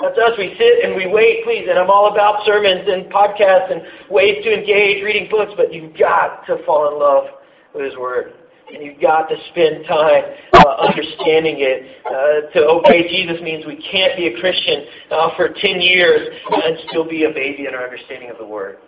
That's 0.00 0.16
us. 0.16 0.32
We 0.38 0.54
sit 0.56 0.87
and 0.87 0.94
we 0.94 1.10
wait, 1.10 1.42
please. 1.44 1.66
And 1.69 1.78
I'm 1.78 1.90
all 1.90 2.14
about 2.14 2.46
sermons 2.46 2.87
and 2.87 3.10
podcasts 3.12 3.75
and 3.75 3.82
ways 4.08 4.38
to 4.44 4.54
engage, 4.54 5.02
reading 5.02 5.28
books, 5.28 5.52
but 5.56 5.75
you've 5.75 5.98
got 5.98 6.46
to 6.46 6.64
fall 6.64 6.88
in 6.88 6.98
love 6.98 7.25
with 7.75 7.84
His 7.84 7.98
Word. 7.98 8.34
And 8.72 8.87
you've 8.87 9.02
got 9.02 9.26
to 9.28 9.37
spend 9.50 9.84
time 9.90 10.22
uh, 10.54 10.87
understanding 10.87 11.58
it. 11.58 11.98
Uh, 12.06 12.54
to 12.54 12.70
obey 12.70 13.10
Jesus 13.10 13.42
means 13.42 13.66
we 13.66 13.82
can't 13.90 14.16
be 14.16 14.28
a 14.28 14.40
Christian 14.40 14.87
uh, 15.10 15.34
for 15.37 15.50
10 15.50 15.81
years 15.82 16.38
and 16.48 16.78
still 16.88 17.02
be 17.02 17.25
a 17.25 17.34
baby 17.34 17.66
in 17.66 17.75
our 17.75 17.82
understanding 17.82 18.31
of 18.31 18.38
the 18.38 18.46
Word. 18.46 18.78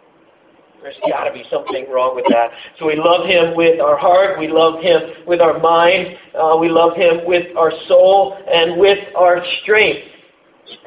There's 0.83 0.99
got 1.09 1.25
to 1.25 1.33
be 1.33 1.45
something 1.49 1.87
wrong 1.89 2.17
with 2.17 2.25
that. 2.31 2.51
So 2.79 2.87
we 2.87 2.97
love 2.97 3.25
Him 3.25 3.55
with 3.55 3.81
our 3.81 3.97
heart. 3.97 4.39
We 4.39 4.49
love 4.49 4.83
Him 4.83 5.25
with 5.27 5.41
our 5.41 5.61
mind. 5.61 6.19
Uh, 6.35 6.57
we 6.59 6.69
love 6.69 6.97
Him 6.97 7.23
with 7.25 7.57
our 7.57 7.71
soul 7.87 8.37
and 8.53 8.81
with 8.81 8.99
our 9.17 9.39
strength. 9.63 10.09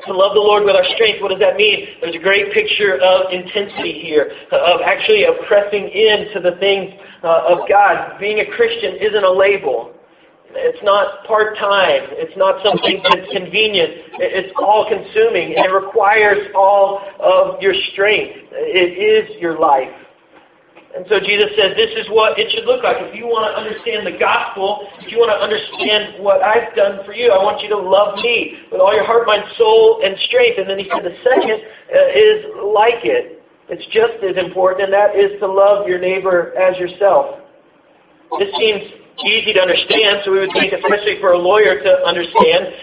To 0.07 0.13
love 0.13 0.33
the 0.33 0.44
Lord 0.44 0.65
with 0.65 0.75
our 0.75 0.83
strength, 0.95 1.21
what 1.21 1.31
does 1.31 1.39
that 1.39 1.56
mean? 1.56 1.88
There's 2.01 2.15
a 2.15 2.19
great 2.19 2.51
picture 2.51 3.00
of 3.00 3.31
intensity 3.31 4.01
here, 4.03 4.31
of 4.51 4.81
actually 4.83 5.24
of 5.24 5.36
pressing 5.47 5.88
into 5.88 6.41
the 6.44 6.57
things 6.59 6.91
uh, 7.24 7.56
of 7.56 7.69
God. 7.69 8.19
Being 8.19 8.39
a 8.39 8.45
Christian 8.51 8.98
isn't 9.00 9.24
a 9.24 9.31
label. 9.31 9.94
It's 10.56 10.81
not 10.84 11.25
part-time. 11.28 12.16
It's 12.16 12.36
not 12.38 12.63
something 12.63 13.04
that's 13.04 13.28
convenient. 13.31 14.16
It's 14.19 14.54
all-consuming. 14.57 15.54
It 15.60 15.72
requires 15.72 16.48
all 16.56 17.04
of 17.19 17.62
your 17.62 17.74
strength. 17.92 18.50
It 18.52 18.96
is 18.96 19.36
your 19.42 19.60
life. 19.60 19.92
And 20.96 21.04
so 21.12 21.19
Jesus 21.19 21.52
says 21.60 21.75
this 21.75 21.92
is 22.00 22.07
what 22.07 22.40
it 22.40 22.48
should 22.56 22.63
look 22.63 22.80
like. 22.80 22.96
If 23.04 23.19
you 23.19 23.28
want 23.28 23.52
to 23.52 23.54
understand 23.60 24.07
the 24.07 24.16
gospel, 24.16 24.88
if 25.04 25.12
you 25.12 25.19
want 25.19 25.28
to 25.36 25.40
understand 25.44 26.24
what 26.24 26.40
I've 26.40 26.72
done 26.72 27.04
for 27.04 27.12
you, 27.12 27.36
I 27.36 27.44
want 27.44 27.60
you 27.60 27.68
to 27.75 27.78
love 27.78 28.16
me 28.24 28.63
with 28.72 28.80
all 28.80 28.96
your 28.96 29.04
heart, 29.04 29.28
mind, 29.28 29.44
soul, 29.60 30.00
and 30.08 30.16
strength. 30.31 30.56
And 30.56 30.72
then 30.72 30.80
he 30.80 30.88
said 30.88 31.04
the 31.04 31.19
second 31.19 31.60
uh, 31.60 32.16
is 32.16 32.48
like 32.63 33.04
it. 33.04 33.44
It's 33.68 33.84
just 33.92 34.24
as 34.24 34.40
important, 34.40 34.88
and 34.88 34.94
that 34.96 35.19
is 35.19 35.36
to 35.44 35.48
love 35.51 35.84
your 35.84 36.00
neighbor 36.00 36.56
as 36.56 36.80
yourself. 36.80 37.44
This 38.40 38.56
seems 38.56 39.05
easy 39.23 39.53
to 39.53 39.62
understand, 39.62 40.21
so 40.25 40.31
we 40.31 40.44
would 40.44 40.51
think, 40.51 40.73
especially 40.73 41.19
for 41.23 41.31
a 41.31 41.39
lawyer 41.39 41.79
to 41.79 41.91
understand, 42.03 42.75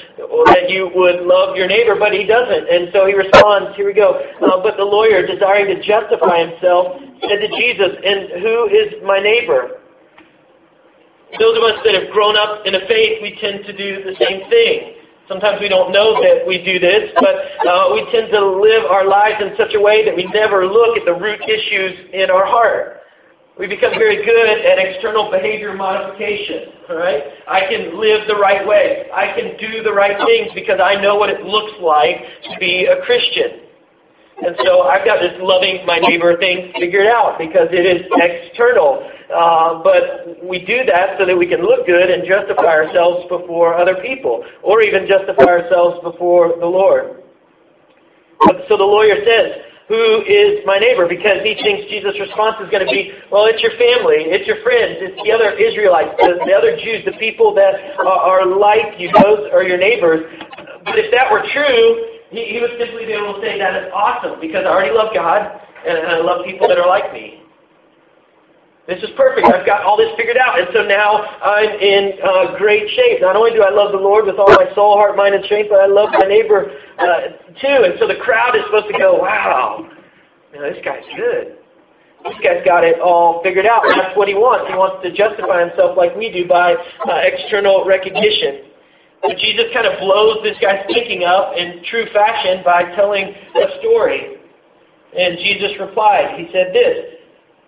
that 0.48 0.72
you 0.72 0.88
would 0.94 1.28
love 1.28 1.56
your 1.56 1.68
neighbor, 1.68 1.96
but 1.98 2.12
he 2.12 2.24
doesn't. 2.24 2.64
And 2.68 2.88
so 2.92 3.04
he 3.04 3.12
responds, 3.12 3.76
here 3.76 3.86
we 3.86 3.92
go, 3.92 4.16
uh, 4.40 4.62
but 4.62 4.76
the 4.80 4.84
lawyer, 4.84 5.26
desiring 5.26 5.68
to 5.68 5.78
justify 5.84 6.48
himself, 6.48 6.96
said 7.20 7.38
to 7.44 7.48
Jesus, 7.52 7.92
and 8.00 8.40
who 8.40 8.70
is 8.72 8.96
my 9.04 9.20
neighbor? 9.20 9.82
Those 11.38 11.56
of 11.56 11.64
us 11.64 11.80
that 11.84 11.96
have 11.96 12.12
grown 12.12 12.36
up 12.36 12.64
in 12.64 12.76
a 12.76 12.84
faith, 12.88 13.20
we 13.20 13.36
tend 13.40 13.64
to 13.64 13.72
do 13.72 14.04
the 14.04 14.16
same 14.20 14.48
thing. 14.48 15.00
Sometimes 15.28 15.60
we 15.60 15.68
don't 15.68 15.92
know 15.92 16.20
that 16.20 16.44
we 16.46 16.60
do 16.60 16.78
this, 16.78 17.08
but 17.16 17.34
uh, 17.64 17.94
we 17.94 18.04
tend 18.12 18.28
to 18.32 18.40
live 18.60 18.84
our 18.90 19.08
lives 19.08 19.40
in 19.40 19.56
such 19.56 19.72
a 19.72 19.80
way 19.80 20.04
that 20.04 20.14
we 20.14 20.28
never 20.34 20.66
look 20.66 20.98
at 20.98 21.04
the 21.06 21.14
root 21.14 21.40
issues 21.48 22.12
in 22.12 22.28
our 22.28 22.44
heart. 22.44 23.00
We 23.58 23.66
become 23.66 23.92
very 23.92 24.24
good 24.24 24.48
at 24.64 24.78
external 24.78 25.30
behavior 25.30 25.74
modification. 25.74 26.72
All 26.88 26.96
right? 26.96 27.22
I 27.46 27.68
can 27.68 28.00
live 28.00 28.26
the 28.26 28.36
right 28.36 28.66
way. 28.66 29.10
I 29.12 29.34
can 29.36 29.56
do 29.60 29.82
the 29.82 29.92
right 29.92 30.16
things 30.26 30.50
because 30.54 30.80
I 30.82 31.00
know 31.00 31.16
what 31.16 31.28
it 31.28 31.42
looks 31.42 31.72
like 31.80 32.16
to 32.48 32.58
be 32.58 32.86
a 32.86 33.04
Christian. 33.04 33.68
And 34.42 34.56
so 34.64 34.82
I've 34.82 35.04
got 35.04 35.20
this 35.20 35.36
loving 35.38 35.84
my 35.86 35.98
neighbor 35.98 36.36
thing 36.38 36.72
figured 36.80 37.06
out 37.06 37.38
because 37.38 37.68
it 37.70 37.84
is 37.84 38.08
external. 38.10 39.06
Uh, 39.28 39.82
but 39.84 40.42
we 40.42 40.64
do 40.64 40.84
that 40.88 41.18
so 41.18 41.26
that 41.26 41.36
we 41.36 41.46
can 41.46 41.62
look 41.62 41.86
good 41.86 42.10
and 42.10 42.26
justify 42.26 42.72
ourselves 42.72 43.28
before 43.28 43.74
other 43.74 43.96
people, 44.02 44.44
or 44.62 44.82
even 44.82 45.06
justify 45.06 45.44
ourselves 45.44 46.00
before 46.02 46.58
the 46.58 46.66
Lord. 46.66 47.22
So 48.68 48.76
the 48.76 48.84
lawyer 48.84 49.16
says, 49.24 49.71
who 49.92 50.24
is 50.24 50.64
my 50.64 50.80
neighbor 50.80 51.04
because 51.04 51.44
he 51.44 51.52
thinks 51.60 51.84
Jesus' 51.92 52.16
response 52.16 52.56
is 52.64 52.72
going 52.72 52.80
to 52.80 52.88
be, 52.88 53.12
well, 53.28 53.44
it's 53.44 53.60
your 53.60 53.76
family, 53.76 54.24
it's 54.24 54.48
your 54.48 54.56
friends, 54.64 54.96
it's 55.04 55.20
the 55.20 55.28
other 55.28 55.52
Israelites, 55.52 56.16
the, 56.16 56.40
the 56.48 56.54
other 56.56 56.80
Jews, 56.80 57.04
the 57.04 57.12
people 57.20 57.52
that 57.52 57.76
are, 58.00 58.40
are 58.40 58.44
like 58.48 58.96
you, 58.96 59.12
those 59.20 59.52
are 59.52 59.60
your 59.60 59.76
neighbors. 59.76 60.24
But 60.88 60.96
if 60.96 61.12
that 61.12 61.28
were 61.28 61.44
true, 61.52 62.24
he, 62.32 62.56
he 62.56 62.64
would 62.64 62.72
simply 62.80 63.04
be 63.04 63.12
able 63.12 63.36
to 63.36 63.40
say, 63.44 63.60
that 63.60 63.84
is 63.84 63.92
awesome 63.92 64.40
because 64.40 64.64
I 64.64 64.72
already 64.72 64.96
love 64.96 65.12
God 65.12 65.60
and 65.84 66.08
I 66.08 66.24
love 66.24 66.48
people 66.48 66.72
that 66.72 66.80
are 66.80 66.88
like 66.88 67.12
me. 67.12 67.41
This 68.88 68.98
is 68.98 69.10
perfect. 69.16 69.46
I've 69.46 69.64
got 69.64 69.86
all 69.86 69.96
this 69.96 70.10
figured 70.16 70.36
out. 70.36 70.58
And 70.58 70.66
so 70.74 70.82
now 70.82 71.22
I'm 71.22 71.70
in 71.78 72.18
uh, 72.18 72.58
great 72.58 72.90
shape. 72.90 73.22
Not 73.22 73.36
only 73.36 73.52
do 73.54 73.62
I 73.62 73.70
love 73.70 73.92
the 73.92 74.02
Lord 74.02 74.26
with 74.26 74.36
all 74.42 74.50
my 74.50 74.66
soul, 74.74 74.98
heart, 74.98 75.16
mind, 75.16 75.34
and 75.34 75.44
strength, 75.44 75.70
but 75.70 75.78
I 75.78 75.86
love 75.86 76.10
my 76.10 76.26
neighbor 76.26 76.66
uh, 76.98 77.38
too. 77.62 77.86
And 77.86 77.94
so 78.02 78.10
the 78.10 78.18
crowd 78.18 78.56
is 78.58 78.66
supposed 78.66 78.90
to 78.90 78.98
go, 78.98 79.22
wow, 79.22 79.86
you 80.52 80.60
this 80.60 80.82
guy's 80.84 81.06
good. 81.14 81.62
this 82.26 82.34
guy's 82.42 82.66
got 82.66 82.82
it 82.82 82.98
all 82.98 83.38
figured 83.46 83.66
out. 83.66 83.86
That's 83.86 84.16
what 84.18 84.26
he 84.26 84.34
wants. 84.34 84.66
He 84.66 84.74
wants 84.74 84.98
to 85.06 85.14
justify 85.14 85.62
himself 85.62 85.96
like 85.96 86.18
we 86.18 86.34
do 86.34 86.50
by 86.50 86.74
uh, 86.74 87.22
external 87.22 87.86
recognition. 87.86 88.66
But 89.22 89.38
Jesus 89.38 89.70
kind 89.70 89.86
of 89.86 90.02
blows 90.02 90.42
this 90.42 90.58
guy's 90.58 90.82
thinking 90.90 91.22
up 91.22 91.54
in 91.54 91.86
true 91.86 92.10
fashion 92.10 92.66
by 92.66 92.90
telling 92.98 93.30
a 93.30 93.78
story. 93.78 94.42
And 95.14 95.38
Jesus 95.38 95.70
replied, 95.78 96.34
he 96.34 96.50
said 96.50 96.74
this, 96.74 97.21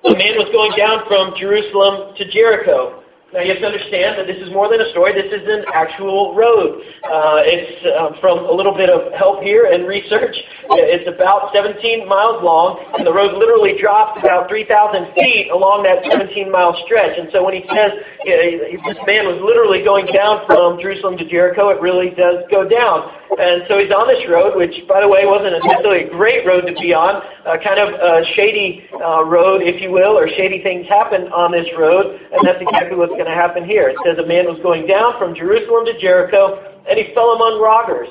a 0.04 0.12
man 0.12 0.36
was 0.36 0.48
going 0.52 0.72
down 0.76 1.06
from 1.08 1.32
Jerusalem 1.38 2.14
to 2.16 2.28
Jericho 2.30 3.03
now 3.34 3.42
you 3.42 3.50
have 3.50 3.58
to 3.58 3.66
understand 3.66 4.14
that 4.14 4.30
this 4.30 4.38
is 4.38 4.54
more 4.54 4.70
than 4.70 4.78
a 4.78 4.86
story. 4.94 5.10
This 5.10 5.26
is 5.26 5.42
an 5.42 5.66
actual 5.74 6.38
road. 6.38 6.78
Uh, 7.02 7.42
it's 7.42 7.82
uh, 7.82 8.14
from 8.22 8.46
a 8.46 8.54
little 8.54 8.78
bit 8.78 8.86
of 8.86 9.10
help 9.18 9.42
here 9.42 9.66
and 9.66 9.90
research. 9.90 10.38
It's 10.78 11.10
about 11.10 11.50
17 11.50 12.06
miles 12.06 12.38
long, 12.46 12.78
and 12.94 13.02
the 13.02 13.10
road 13.10 13.34
literally 13.34 13.74
drops 13.74 14.22
about 14.22 14.46
3,000 14.46 15.18
feet 15.18 15.50
along 15.50 15.82
that 15.82 16.06
17-mile 16.06 16.78
stretch. 16.86 17.18
And 17.18 17.26
so 17.34 17.42
when 17.42 17.58
he 17.58 17.66
says 17.74 17.90
uh, 18.22 18.86
this 18.86 19.02
man 19.02 19.26
was 19.26 19.42
literally 19.42 19.82
going 19.82 20.06
down 20.14 20.46
from 20.46 20.78
Jerusalem 20.78 21.18
to 21.18 21.26
Jericho, 21.26 21.74
it 21.74 21.82
really 21.82 22.14
does 22.14 22.46
go 22.54 22.62
down. 22.62 23.10
And 23.34 23.66
so 23.66 23.82
he's 23.82 23.90
on 23.90 24.06
this 24.06 24.22
road, 24.30 24.54
which, 24.54 24.78
by 24.86 25.02
the 25.02 25.10
way, 25.10 25.26
wasn't 25.26 25.58
necessarily 25.58 26.06
a 26.06 26.10
great 26.14 26.46
road 26.46 26.70
to 26.70 26.74
be 26.78 26.94
on, 26.94 27.18
uh, 27.18 27.58
kind 27.66 27.82
of 27.82 27.90
a 27.98 28.22
shady 28.38 28.86
uh, 28.94 29.26
road, 29.26 29.58
if 29.66 29.82
you 29.82 29.90
will, 29.90 30.14
or 30.14 30.30
shady 30.30 30.62
things 30.62 30.86
happen 30.86 31.26
on 31.34 31.50
this 31.50 31.66
road, 31.74 32.14
and 32.14 32.46
that's 32.46 32.62
exactly 32.62 32.94
what's 32.94 33.10
going 33.18 33.23
to 33.24 33.34
happen 33.34 33.64
here. 33.64 33.88
It 33.88 33.96
says 34.04 34.18
a 34.18 34.26
man 34.26 34.46
was 34.46 34.60
going 34.62 34.86
down 34.86 35.18
from 35.18 35.34
Jerusalem 35.34 35.84
to 35.86 35.98
Jericho, 36.00 36.60
and 36.88 36.98
he 36.98 37.14
fell 37.14 37.32
among 37.32 37.60
robbers, 37.60 38.08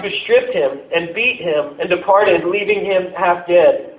who 0.00 0.08
stripped 0.24 0.54
him 0.54 0.80
and 0.94 1.14
beat 1.14 1.40
him 1.40 1.80
and 1.80 1.88
departed, 1.88 2.44
leaving 2.44 2.84
him 2.84 3.12
half 3.16 3.46
dead. 3.46 3.95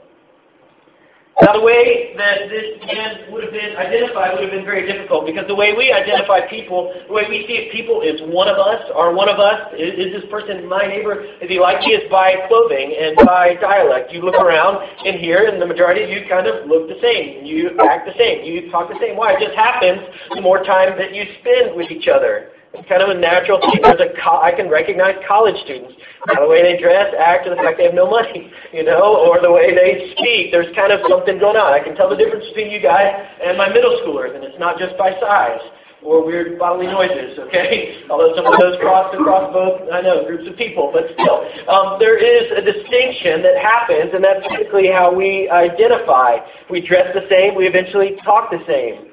Now, 1.37 1.53
the 1.53 1.61
way 1.61 2.17
that 2.17 2.49
this 2.49 2.81
man 2.81 3.29
would 3.29 3.45
have 3.45 3.53
been 3.53 3.77
identified 3.77 4.33
would 4.33 4.41
have 4.41 4.49
been 4.49 4.65
very 4.65 4.89
difficult 4.89 5.29
because 5.29 5.45
the 5.45 5.53
way 5.53 5.77
we 5.77 5.93
identify 5.93 6.41
people, 6.49 6.89
the 7.05 7.13
way 7.13 7.29
we 7.29 7.45
see 7.45 7.69
people 7.69 8.01
is 8.01 8.17
one 8.33 8.49
of 8.49 8.57
us, 8.57 8.81
or 8.97 9.13
one 9.13 9.29
of 9.29 9.37
us, 9.37 9.69
is, 9.77 9.93
is 10.01 10.09
this 10.17 10.25
person 10.33 10.65
my 10.65 10.89
neighbor? 10.89 11.21
Is 11.37 11.45
he 11.45 11.61
like 11.61 11.77
me? 11.85 11.93
Is 11.93 12.09
by 12.09 12.41
clothing 12.49 12.89
and 12.97 13.21
by 13.21 13.53
dialect. 13.61 14.11
You 14.11 14.25
look 14.25 14.33
around 14.41 14.81
in 15.05 15.21
here, 15.21 15.45
and 15.45 15.61
the 15.61 15.69
majority 15.69 16.01
of 16.01 16.09
you 16.09 16.25
kind 16.27 16.47
of 16.47 16.65
look 16.65 16.89
the 16.89 16.97
same. 17.05 17.45
You 17.45 17.77
act 17.85 18.09
the 18.09 18.17
same. 18.17 18.41
You 18.41 18.71
talk 18.71 18.89
the 18.89 18.97
same. 18.97 19.13
Why? 19.15 19.37
It 19.37 19.45
just 19.45 19.53
happens 19.53 20.01
the 20.33 20.41
more 20.41 20.65
time 20.65 20.97
that 20.97 21.13
you 21.13 21.21
spend 21.45 21.77
with 21.77 21.91
each 21.93 22.09
other. 22.09 22.49
It's 22.73 22.87
kind 22.89 23.01
of 23.01 23.09
a 23.09 23.19
natural 23.19 23.59
thing. 23.61 23.79
There's 23.81 24.01
a 24.01 24.11
co- 24.19 24.43
I 24.43 24.51
can 24.51 24.69
recognize 24.69 25.15
college 25.27 25.55
students 25.63 25.95
by 26.27 26.41
the 26.41 26.47
way 26.47 26.61
they 26.61 26.75
dress, 26.81 27.13
act, 27.15 27.47
or 27.47 27.55
the 27.55 27.61
fact 27.61 27.79
they 27.79 27.87
have 27.87 27.95
no 27.95 28.09
money, 28.09 28.51
you 28.73 28.83
know, 28.83 29.23
or 29.23 29.39
the 29.39 29.51
way 29.51 29.71
they 29.71 30.11
speak. 30.17 30.51
There's 30.51 30.67
kind 30.75 30.91
of 30.91 30.99
something 31.07 31.39
going 31.39 31.55
on. 31.55 31.71
I 31.71 31.79
can 31.79 31.95
tell 31.95 32.09
the 32.11 32.19
difference 32.19 32.43
between 32.51 32.69
you 32.69 32.83
guys 32.83 33.15
and 33.39 33.57
my 33.57 33.71
middle 33.71 33.95
schoolers, 34.03 34.35
and 34.35 34.43
it's 34.43 34.59
not 34.59 34.77
just 34.77 34.97
by 34.99 35.15
size 35.23 35.63
or 36.03 36.25
weird 36.25 36.59
bodily 36.59 36.87
noises, 36.87 37.39
okay? 37.39 38.03
Although 38.09 38.35
some 38.35 38.45
of 38.45 38.59
those 38.59 38.77
cross 38.79 39.13
across 39.15 39.51
both, 39.51 39.89
I 39.91 40.01
know, 40.01 40.25
groups 40.25 40.47
of 40.47 40.55
people, 40.57 40.91
but 40.93 41.09
still. 41.13 41.47
Um, 41.67 41.97
there 41.99 42.17
is 42.19 42.51
a 42.53 42.61
distinction 42.61 43.41
that 43.43 43.57
happens, 43.57 44.11
and 44.13 44.23
that's 44.23 44.45
typically 44.51 44.87
how 44.91 45.13
we 45.13 45.49
identify. 45.49 46.37
We 46.69 46.85
dress 46.85 47.09
the 47.15 47.25
same, 47.29 47.55
we 47.55 47.65
eventually 47.65 48.15
talk 48.23 48.51
the 48.51 48.61
same. 48.67 49.06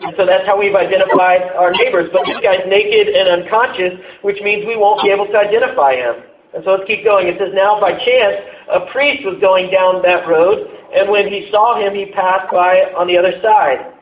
And 0.00 0.16
so 0.16 0.24
that's 0.24 0.46
how 0.46 0.56
we've 0.58 0.74
identified 0.74 1.52
our 1.60 1.72
neighbors. 1.72 2.08
But 2.12 2.24
this 2.24 2.40
guy's 2.40 2.64
naked 2.66 3.12
and 3.12 3.44
unconscious, 3.44 4.00
which 4.22 4.40
means 4.40 4.64
we 4.64 4.76
won't 4.76 5.04
be 5.04 5.10
able 5.12 5.26
to 5.28 5.36
identify 5.36 5.96
him. 5.96 6.24
And 6.54 6.64
so 6.64 6.74
let's 6.74 6.88
keep 6.88 7.04
going. 7.04 7.28
It 7.28 7.36
says, 7.38 7.52
Now 7.52 7.78
by 7.78 7.92
chance, 7.92 8.36
a 8.72 8.90
priest 8.90 9.22
was 9.28 9.38
going 9.40 9.70
down 9.70 10.02
that 10.02 10.26
road, 10.26 10.66
and 10.94 11.10
when 11.10 11.28
he 11.28 11.48
saw 11.52 11.78
him, 11.78 11.94
he 11.94 12.10
passed 12.10 12.50
by 12.50 12.90
on 12.96 13.06
the 13.06 13.18
other 13.18 13.38
side. 13.42 13.92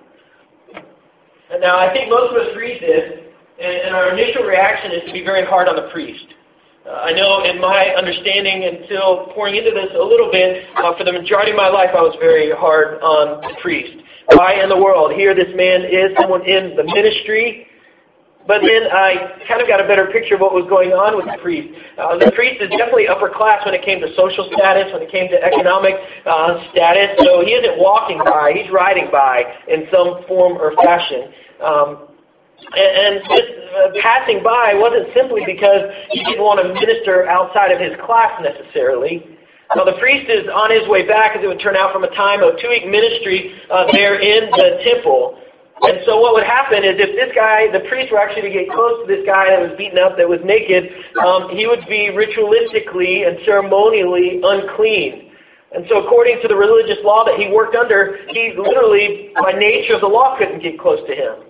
And 1.50 1.60
now 1.60 1.78
I 1.78 1.92
think 1.92 2.08
most 2.08 2.32
of 2.32 2.36
us 2.40 2.56
read 2.56 2.80
this, 2.80 3.28
and, 3.60 3.94
our 3.94 4.14
initial 4.16 4.44
reaction 4.44 4.92
is 4.92 5.02
to 5.06 5.12
be 5.12 5.24
very 5.24 5.44
hard 5.44 5.68
on 5.68 5.76
the 5.76 5.90
priest. 5.90 6.24
Uh, 6.86 7.04
I 7.04 7.12
know 7.12 7.44
in 7.44 7.60
my 7.60 7.92
understanding 7.98 8.64
until 8.64 9.32
pouring 9.34 9.56
into 9.56 9.72
this 9.72 9.90
a 9.98 10.04
little 10.04 10.30
bit, 10.30 10.64
uh, 10.76 10.96
for 10.96 11.04
the 11.04 11.12
majority 11.12 11.50
of 11.50 11.56
my 11.56 11.68
life 11.68 11.90
I 11.92 12.00
was 12.00 12.16
very 12.20 12.52
hard 12.54 13.00
on 13.02 13.42
the 13.42 13.60
priest. 13.60 14.04
Why 14.34 14.62
in 14.62 14.68
the 14.68 14.76
world? 14.76 15.12
Here 15.12 15.34
this 15.34 15.54
man 15.56 15.84
is 15.84 16.12
someone 16.20 16.44
in 16.44 16.76
the 16.76 16.84
ministry. 16.84 17.66
But 18.48 18.64
then 18.64 18.88
I 18.88 19.44
kind 19.44 19.60
of 19.60 19.68
got 19.68 19.76
a 19.76 19.84
better 19.84 20.08
picture 20.08 20.36
of 20.36 20.40
what 20.40 20.56
was 20.56 20.64
going 20.72 20.96
on 20.96 21.20
with 21.20 21.28
the 21.28 21.36
priest. 21.44 21.68
Uh, 22.00 22.16
the 22.16 22.32
priest 22.32 22.64
is 22.64 22.72
definitely 22.72 23.04
upper 23.04 23.28
class 23.28 23.60
when 23.68 23.76
it 23.76 23.84
came 23.84 24.00
to 24.00 24.08
social 24.16 24.48
status, 24.56 24.88
when 24.88 25.04
it 25.04 25.12
came 25.12 25.28
to 25.28 25.36
economic 25.36 25.92
uh, 26.24 26.56
status. 26.72 27.12
So 27.20 27.44
he 27.44 27.52
isn't 27.52 27.76
walking 27.76 28.16
by, 28.24 28.56
he's 28.56 28.72
riding 28.72 29.12
by 29.12 29.44
in 29.68 29.84
some 29.92 30.24
form 30.24 30.56
or 30.56 30.72
fashion. 30.80 31.28
Um, 31.60 32.08
and, 32.72 33.20
this 33.28 33.48
uh, 33.68 33.92
passing 34.00 34.40
by 34.40 34.72
wasn't 34.80 35.12
simply 35.12 35.44
because 35.44 35.92
he 36.08 36.24
didn't 36.24 36.40
want 36.40 36.64
to 36.64 36.72
minister 36.72 37.28
outside 37.28 37.68
of 37.68 37.80
his 37.80 37.92
class 38.00 38.32
necessarily. 38.40 39.37
Now 39.76 39.84
the 39.84 39.98
priest 40.00 40.30
is 40.30 40.48
on 40.48 40.72
his 40.72 40.88
way 40.88 41.06
back, 41.06 41.36
as 41.36 41.44
it 41.44 41.46
would 41.46 41.60
turn 41.60 41.76
out, 41.76 41.92
from 41.92 42.04
a 42.04 42.12
time 42.16 42.42
of 42.42 42.56
two-week 42.60 42.88
ministry 42.88 43.52
uh, 43.70 43.84
there 43.92 44.16
in 44.16 44.48
the 44.50 44.80
temple. 44.84 45.36
And 45.82 46.00
so 46.06 46.18
what 46.18 46.34
would 46.34 46.46
happen 46.46 46.82
is 46.82 46.98
if 46.98 47.14
this 47.14 47.30
guy, 47.36 47.70
the 47.70 47.86
priest 47.86 48.10
were 48.10 48.18
actually 48.18 48.50
to 48.50 48.50
get 48.50 48.66
close 48.72 48.98
to 48.98 49.06
this 49.06 49.22
guy 49.22 49.52
that 49.52 49.60
was 49.60 49.76
beaten 49.78 49.98
up, 49.98 50.16
that 50.16 50.26
was 50.26 50.40
naked, 50.42 50.90
um, 51.22 51.54
he 51.54 51.68
would 51.68 51.86
be 51.86 52.10
ritualistically 52.10 53.28
and 53.28 53.38
ceremonially 53.44 54.40
unclean. 54.42 55.30
And 55.70 55.84
so 55.88 56.02
according 56.02 56.40
to 56.42 56.48
the 56.48 56.56
religious 56.56 56.98
law 57.04 57.24
that 57.28 57.38
he 57.38 57.52
worked 57.52 57.76
under, 57.76 58.18
he 58.32 58.56
literally, 58.56 59.30
by 59.36 59.52
nature 59.52 59.94
of 59.94 60.00
the 60.00 60.08
law, 60.08 60.36
couldn't 60.38 60.62
get 60.62 60.80
close 60.80 60.98
to 61.06 61.14
him. 61.14 61.47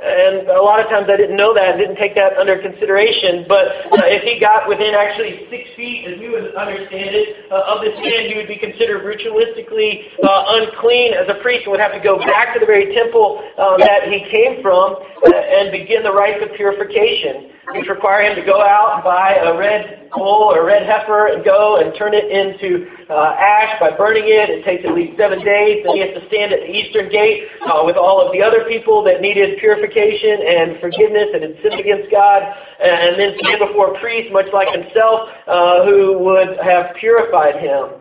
And 0.00 0.48
a 0.48 0.64
lot 0.64 0.80
of 0.80 0.88
times 0.88 1.12
I 1.12 1.16
didn't 1.20 1.36
know 1.36 1.52
that 1.52 1.76
and 1.76 1.78
didn't 1.78 2.00
take 2.00 2.16
that 2.16 2.32
under 2.40 2.56
consideration. 2.56 3.44
But 3.44 3.92
uh, 3.92 4.08
if 4.08 4.24
he 4.24 4.40
got 4.40 4.64
within 4.64 4.96
actually 4.96 5.44
six 5.52 5.68
feet, 5.76 6.08
as 6.08 6.16
we 6.16 6.32
would 6.32 6.56
understand 6.56 7.12
it, 7.12 7.52
uh, 7.52 7.68
of 7.68 7.84
this 7.84 7.92
man, 8.00 8.32
he 8.32 8.34
would 8.40 8.48
be 8.48 8.56
considered 8.56 9.04
ritualistically 9.04 10.08
uh, 10.24 10.56
unclean 10.56 11.12
as 11.12 11.28
a 11.28 11.36
priest 11.44 11.68
and 11.68 11.76
would 11.76 11.84
have 11.84 11.92
to 11.92 12.00
go 12.00 12.16
back 12.16 12.56
to 12.56 12.58
the 12.60 12.64
very 12.64 12.96
temple 12.96 13.44
uh, 13.60 13.76
that 13.76 14.08
he 14.08 14.24
came 14.32 14.64
from 14.64 14.96
uh, 14.96 15.28
and 15.28 15.68
begin 15.68 16.00
the 16.00 16.12
rites 16.12 16.40
of 16.40 16.48
purification, 16.56 17.49
which 17.74 17.88
require 17.88 18.22
him 18.22 18.36
to 18.36 18.44
go 18.44 18.60
out 18.60 18.96
and 18.96 19.04
buy 19.04 19.38
a 19.42 19.56
red 19.56 20.10
bull 20.12 20.50
or 20.50 20.62
a 20.62 20.64
red 20.64 20.86
heifer 20.86 21.28
and 21.28 21.44
go 21.44 21.78
and 21.78 21.94
turn 21.94 22.14
it 22.14 22.26
into 22.26 22.90
uh, 23.08 23.36
ash 23.38 23.78
by 23.78 23.94
burning 23.94 24.26
it. 24.26 24.50
It 24.50 24.64
takes 24.64 24.82
at 24.84 24.94
least 24.94 25.16
seven 25.16 25.38
days. 25.44 25.86
Then 25.86 25.94
he 25.94 26.02
has 26.02 26.14
to 26.18 26.26
stand 26.26 26.52
at 26.52 26.66
the 26.66 26.70
eastern 26.70 27.10
gate 27.10 27.46
uh, 27.62 27.82
with 27.86 27.96
all 27.96 28.18
of 28.18 28.32
the 28.32 28.42
other 28.42 28.66
people 28.66 29.04
that 29.04 29.20
needed 29.20 29.58
purification 29.58 30.42
and 30.42 30.80
forgiveness 30.80 31.30
and 31.34 31.42
had 31.42 31.54
sinned 31.62 31.78
against 31.78 32.10
God, 32.10 32.42
and 32.82 33.18
then 33.18 33.38
stand 33.38 33.62
before 33.62 33.94
a 33.94 34.00
priest, 34.00 34.32
much 34.32 34.50
like 34.52 34.68
himself, 34.74 35.30
uh, 35.46 35.84
who 35.86 36.18
would 36.18 36.58
have 36.58 36.96
purified 36.98 37.62
him. 37.62 37.99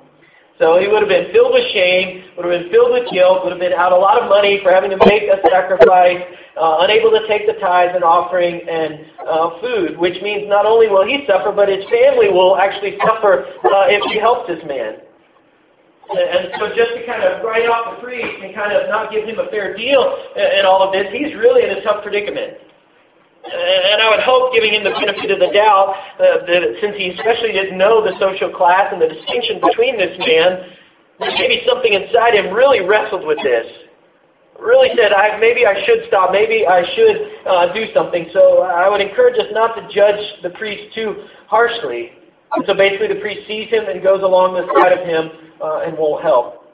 So 0.59 0.75
he 0.75 0.91
would 0.91 0.99
have 0.99 1.07
been 1.07 1.31
filled 1.31 1.55
with 1.55 1.71
shame, 1.71 2.35
would 2.35 2.43
have 2.43 2.51
been 2.51 2.67
filled 2.67 2.91
with 2.91 3.07
guilt, 3.15 3.47
would 3.47 3.55
have 3.55 3.63
been 3.63 3.71
out 3.71 3.95
a 3.95 3.97
lot 3.97 4.19
of 4.19 4.27
money 4.27 4.59
for 4.59 4.75
having 4.75 4.91
to 4.91 4.99
make 5.07 5.23
a 5.31 5.39
sacrifice, 5.47 6.19
uh, 6.59 6.83
unable 6.83 7.15
to 7.15 7.23
take 7.31 7.47
the 7.47 7.55
tithes 7.63 7.95
and 7.95 8.03
offering 8.03 8.59
and 8.67 9.07
uh, 9.23 9.55
food, 9.63 9.95
which 9.95 10.19
means 10.19 10.51
not 10.51 10.67
only 10.67 10.91
will 10.91 11.07
he 11.07 11.23
suffer, 11.23 11.55
but 11.55 11.71
his 11.71 11.87
family 11.87 12.27
will 12.27 12.59
actually 12.59 12.99
suffer 12.99 13.47
uh, 13.47 13.87
if 13.87 14.03
he 14.11 14.19
helps 14.19 14.51
this 14.51 14.59
man. 14.67 14.99
And 16.11 16.51
so 16.59 16.75
just 16.75 16.91
to 16.91 17.05
kind 17.07 17.23
of 17.23 17.39
write 17.45 17.69
off 17.69 17.95
the 17.95 18.03
priest 18.03 18.43
and 18.43 18.51
kind 18.51 18.75
of 18.75 18.89
not 18.91 19.15
give 19.15 19.23
him 19.23 19.39
a 19.39 19.47
fair 19.47 19.77
deal 19.77 20.03
in 20.35 20.67
all 20.67 20.83
of 20.83 20.91
this, 20.91 21.07
he's 21.15 21.39
really 21.39 21.63
in 21.63 21.71
a 21.77 21.81
tough 21.87 22.03
predicament. 22.03 22.68
And 23.45 24.01
I 24.03 24.09
would 24.11 24.19
hope, 24.27 24.51
giving 24.53 24.75
him 24.75 24.83
the 24.83 24.91
benefit 24.91 25.31
of 25.31 25.39
the 25.39 25.49
doubt, 25.55 25.95
uh, 26.19 26.43
that 26.43 26.61
since 26.83 26.95
he 26.99 27.15
especially 27.15 27.55
didn't 27.55 27.77
know 27.79 28.03
the 28.03 28.13
social 28.19 28.51
class 28.51 28.91
and 28.91 29.01
the 29.01 29.07
distinction 29.07 29.63
between 29.63 29.95
this 29.95 30.11
man, 30.19 30.75
maybe 31.19 31.63
something 31.63 31.93
inside 31.93 32.35
him 32.35 32.51
really 32.51 32.83
wrestled 32.83 33.25
with 33.25 33.39
this. 33.41 33.65
Really 34.59 34.91
said, 34.99 35.15
I, 35.15 35.39
maybe 35.39 35.63
I 35.65 35.71
should 35.87 36.03
stop, 36.11 36.35
maybe 36.35 36.67
I 36.67 36.83
should 36.95 37.17
uh, 37.47 37.71
do 37.71 37.87
something. 37.95 38.27
So 38.35 38.67
I 38.67 38.91
would 38.91 38.99
encourage 38.99 39.39
us 39.39 39.47
not 39.55 39.71
to 39.79 39.87
judge 39.87 40.19
the 40.43 40.51
priest 40.59 40.93
too 40.93 41.23
harshly. 41.47 42.11
And 42.51 42.65
so 42.67 42.73
basically 42.75 43.07
the 43.07 43.21
priest 43.23 43.47
sees 43.47 43.69
him 43.69 43.87
and 43.87 44.03
goes 44.03 44.21
along 44.21 44.59
the 44.59 44.67
side 44.75 44.91
of 44.91 45.07
him 45.07 45.31
uh, 45.63 45.87
and 45.87 45.97
won't 45.97 46.21
help. 46.23 46.67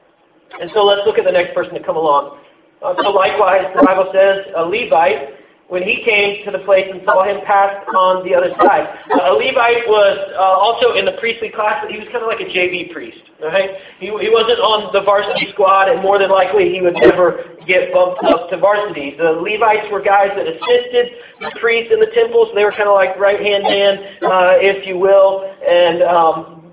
And 0.59 0.71
so 0.73 0.81
let's 0.81 1.05
look 1.05 1.19
at 1.19 1.25
the 1.25 1.31
next 1.31 1.53
person 1.53 1.73
to 1.75 1.83
come 1.83 1.95
along. 1.95 2.41
Uh, 2.81 2.95
so 3.01 3.09
likewise, 3.11 3.69
the 3.75 3.83
Bible 3.85 4.09
says 4.13 4.49
a 4.55 4.63
Levite 4.65 5.34
when 5.67 5.81
he 5.81 6.03
came 6.05 6.45
to 6.45 6.51
the 6.51 6.61
place 6.61 6.85
and 6.91 7.01
saw 7.05 7.25
him 7.25 7.41
pass 7.45 7.73
on 7.89 8.21
the 8.21 8.35
other 8.37 8.53
side. 8.61 8.85
Uh, 9.09 9.33
a 9.33 9.33
Levite 9.33 9.89
was 9.89 10.17
uh, 10.37 10.61
also 10.61 10.93
in 10.93 11.05
the 11.05 11.17
priestly 11.17 11.49
class, 11.49 11.81
but 11.81 11.89
he 11.89 11.97
was 11.97 12.05
kind 12.13 12.21
of 12.21 12.29
like 12.29 12.39
a 12.39 12.49
JV 12.49 12.93
priest. 12.93 13.17
Right? 13.41 13.71
He, 13.99 14.07
he 14.07 14.29
wasn't 14.29 14.61
on 14.61 14.93
the 14.93 15.01
varsity 15.01 15.49
squad, 15.51 15.89
and 15.89 16.01
more 16.01 16.21
than 16.21 16.29
likely 16.29 16.69
he 16.69 16.81
would 16.81 16.95
never 17.01 17.57
get 17.65 17.91
bumped 17.91 18.23
up 18.23 18.49
to 18.53 18.57
varsity. 18.61 19.17
The 19.17 19.41
Levites 19.41 19.89
were 19.91 20.01
guys 20.01 20.29
that 20.37 20.45
assisted 20.45 21.17
the 21.41 21.51
priests 21.59 21.89
in 21.91 21.99
the 21.99 22.13
temple, 22.13 22.45
so 22.49 22.53
they 22.53 22.63
were 22.63 22.71
kind 22.77 22.87
of 22.87 22.93
like 22.93 23.17
right-hand 23.17 23.63
man, 23.65 23.93
uh, 24.21 24.61
if 24.61 24.85
you 24.85 25.01
will. 25.01 25.49
And 25.65 26.05
um, 26.05 26.64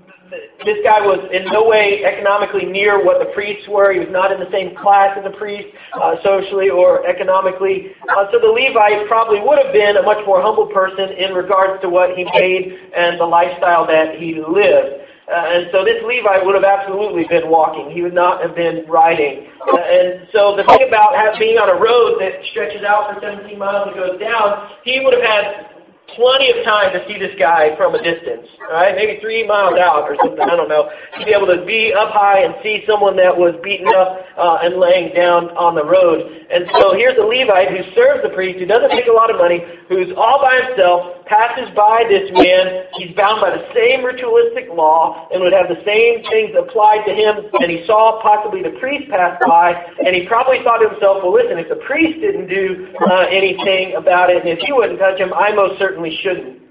this 0.65 0.79
guy 0.83 1.01
was 1.03 1.19
in 1.29 1.45
no 1.51 1.67
way 1.67 2.01
economically 2.05 2.65
near 2.65 3.03
what 3.03 3.19
the 3.19 3.29
priests 3.33 3.67
were. 3.67 3.93
He 3.93 3.99
was 3.99 4.11
not 4.11 4.31
in 4.31 4.39
the 4.39 4.49
same 4.49 4.75
class 4.75 5.17
as 5.17 5.23
the 5.23 5.35
priests, 5.37 5.69
uh, 5.93 6.15
socially 6.23 6.69
or 6.69 7.05
economically. 7.05 7.93
Uh, 8.09 8.31
so 8.31 8.39
the 8.39 8.49
Levite 8.49 9.07
probably 9.07 9.39
would 9.41 9.59
have 9.59 9.73
been 9.73 9.97
a 9.97 10.03
much 10.03 10.23
more 10.25 10.41
humble 10.41 10.67
person 10.67 11.11
in 11.13 11.33
regards 11.33 11.81
to 11.81 11.89
what 11.89 12.17
he 12.17 12.25
made 12.33 12.79
and 12.95 13.19
the 13.19 13.25
lifestyle 13.25 13.85
that 13.85 14.17
he 14.17 14.39
lived. 14.39 15.03
Uh, 15.23 15.55
and 15.55 15.71
so 15.71 15.85
this 15.85 16.03
Levite 16.03 16.43
would 16.43 16.55
have 16.55 16.67
absolutely 16.67 17.23
been 17.29 17.47
walking. 17.47 17.91
He 17.91 18.01
would 18.01 18.13
not 18.13 18.43
have 18.43 18.55
been 18.55 18.83
riding. 18.87 19.47
Uh, 19.63 19.79
and 19.79 20.27
so 20.33 20.55
the 20.55 20.67
thing 20.67 20.87
about 20.87 21.15
being 21.39 21.57
on 21.57 21.71
a 21.71 21.79
road 21.79 22.19
that 22.19 22.43
stretches 22.51 22.83
out 22.83 23.13
for 23.13 23.21
17 23.23 23.55
miles 23.57 23.87
and 23.87 23.95
goes 23.95 24.19
down, 24.19 24.71
he 24.83 24.99
would 24.99 25.15
have 25.15 25.23
had 25.23 25.72
plenty 26.15 26.51
of 26.51 26.63
time 26.65 26.91
to 26.93 27.01
see 27.07 27.17
this 27.17 27.33
guy 27.39 27.75
from 27.75 27.95
a 27.95 28.01
distance, 28.03 28.45
right? 28.69 28.93
Maybe 28.95 29.19
three 29.19 29.47
miles 29.47 29.79
out 29.79 30.03
or 30.03 30.15
something, 30.21 30.43
I 30.43 30.55
don't 30.55 30.69
know. 30.69 30.89
To 31.19 31.25
be 31.25 31.31
able 31.31 31.47
to 31.47 31.65
be 31.65 31.93
up 31.95 32.11
high 32.11 32.43
and 32.43 32.53
see 32.61 32.83
someone 32.85 33.15
that 33.17 33.33
was 33.33 33.55
beaten 33.63 33.87
up 33.89 34.21
uh, 34.37 34.61
and 34.61 34.77
laying 34.77 35.15
down 35.15 35.49
on 35.57 35.73
the 35.73 35.85
road. 35.85 36.21
And 36.51 36.69
so 36.77 36.93
here's 36.93 37.17
a 37.17 37.25
Levite 37.25 37.71
who 37.71 37.81
serves 37.95 38.21
the 38.21 38.29
priest, 38.35 38.59
who 38.59 38.67
doesn't 38.67 38.91
make 38.93 39.07
a 39.07 39.15
lot 39.15 39.31
of 39.31 39.37
money, 39.39 39.63
who's 39.89 40.13
all 40.15 40.43
by 40.43 40.59
himself, 40.69 41.22
passes 41.25 41.69
by 41.75 42.03
this 42.09 42.29
man. 42.33 42.87
He's 42.97 43.15
bound 43.15 43.41
by 43.41 43.51
the 43.51 43.65
same 43.73 44.03
ritualistic 44.03 44.69
law 44.71 45.27
and 45.31 45.41
would 45.41 45.53
have 45.53 45.67
the 45.67 45.81
same 45.85 46.23
things 46.29 46.55
applied 46.57 47.05
to 47.05 47.13
him. 47.13 47.49
And 47.59 47.69
he 47.71 47.85
saw 47.85 48.21
possibly 48.21 48.63
the 48.63 48.75
priest 48.79 49.09
pass 49.09 49.39
by, 49.47 49.73
and 50.05 50.15
he 50.15 50.27
probably 50.27 50.63
thought 50.63 50.79
to 50.79 50.89
himself, 50.89 51.23
well, 51.23 51.33
listen, 51.33 51.57
if 51.59 51.69
the 51.69 51.81
priest 51.87 52.19
didn't 52.21 52.47
do 52.47 52.93
uh, 53.09 53.25
anything 53.31 53.95
about 53.95 54.29
it, 54.29 54.43
and 54.43 54.49
if 54.49 54.59
he 54.59 54.71
wouldn't 54.73 54.99
touch 54.99 55.19
him, 55.19 55.33
I 55.33 55.53
most 55.53 55.79
certainly 55.79 56.17
shouldn't. 56.23 56.63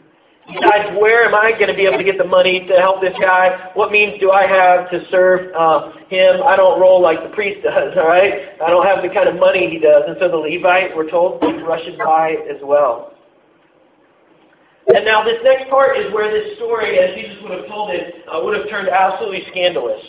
Besides, 0.47 0.99
where 0.99 1.25
am 1.25 1.35
I 1.35 1.53
going 1.53 1.69
to 1.69 1.75
be 1.75 1.87
able 1.87 1.99
to 1.99 2.05
get 2.05 2.19
the 2.19 2.27
money 2.27 2.67
to 2.67 2.75
help 2.75 3.01
this 3.01 3.15
guy? 3.21 3.71
What 3.75 3.93
means 3.93 4.19
do 4.19 4.33
I 4.33 4.43
have 4.43 4.91
to 4.91 5.07
serve 5.09 5.55
uh, 5.55 5.93
him? 6.11 6.43
I 6.43 6.57
don't 6.57 6.81
roll 6.81 7.01
like 7.01 7.23
the 7.23 7.31
priest 7.31 7.63
does, 7.65 7.95
all 7.97 8.09
right? 8.09 8.59
I 8.61 8.69
don't 8.69 8.85
have 8.85 9.03
the 9.03 9.09
kind 9.15 9.29
of 9.29 9.39
money 9.39 9.71
he 9.71 9.79
does. 9.79 10.03
And 10.09 10.17
so 10.19 10.29
the 10.29 10.37
Levite, 10.37 10.97
we're 10.97 11.09
told, 11.09 11.43
rushes 11.43 11.95
by 12.05 12.35
as 12.51 12.59
well. 12.63 13.12
And 14.89 15.05
now 15.05 15.23
this 15.23 15.39
next 15.45 15.71
part 15.71 15.97
is 15.97 16.13
where 16.13 16.31
this 16.31 16.57
story, 16.57 16.99
as 16.99 17.15
Jesus 17.15 17.39
would 17.43 17.53
have 17.53 17.69
told 17.69 17.91
it, 17.91 18.27
uh, 18.27 18.41
would 18.43 18.59
have 18.59 18.69
turned 18.69 18.89
absolutely 18.89 19.47
scandalous. 19.51 20.03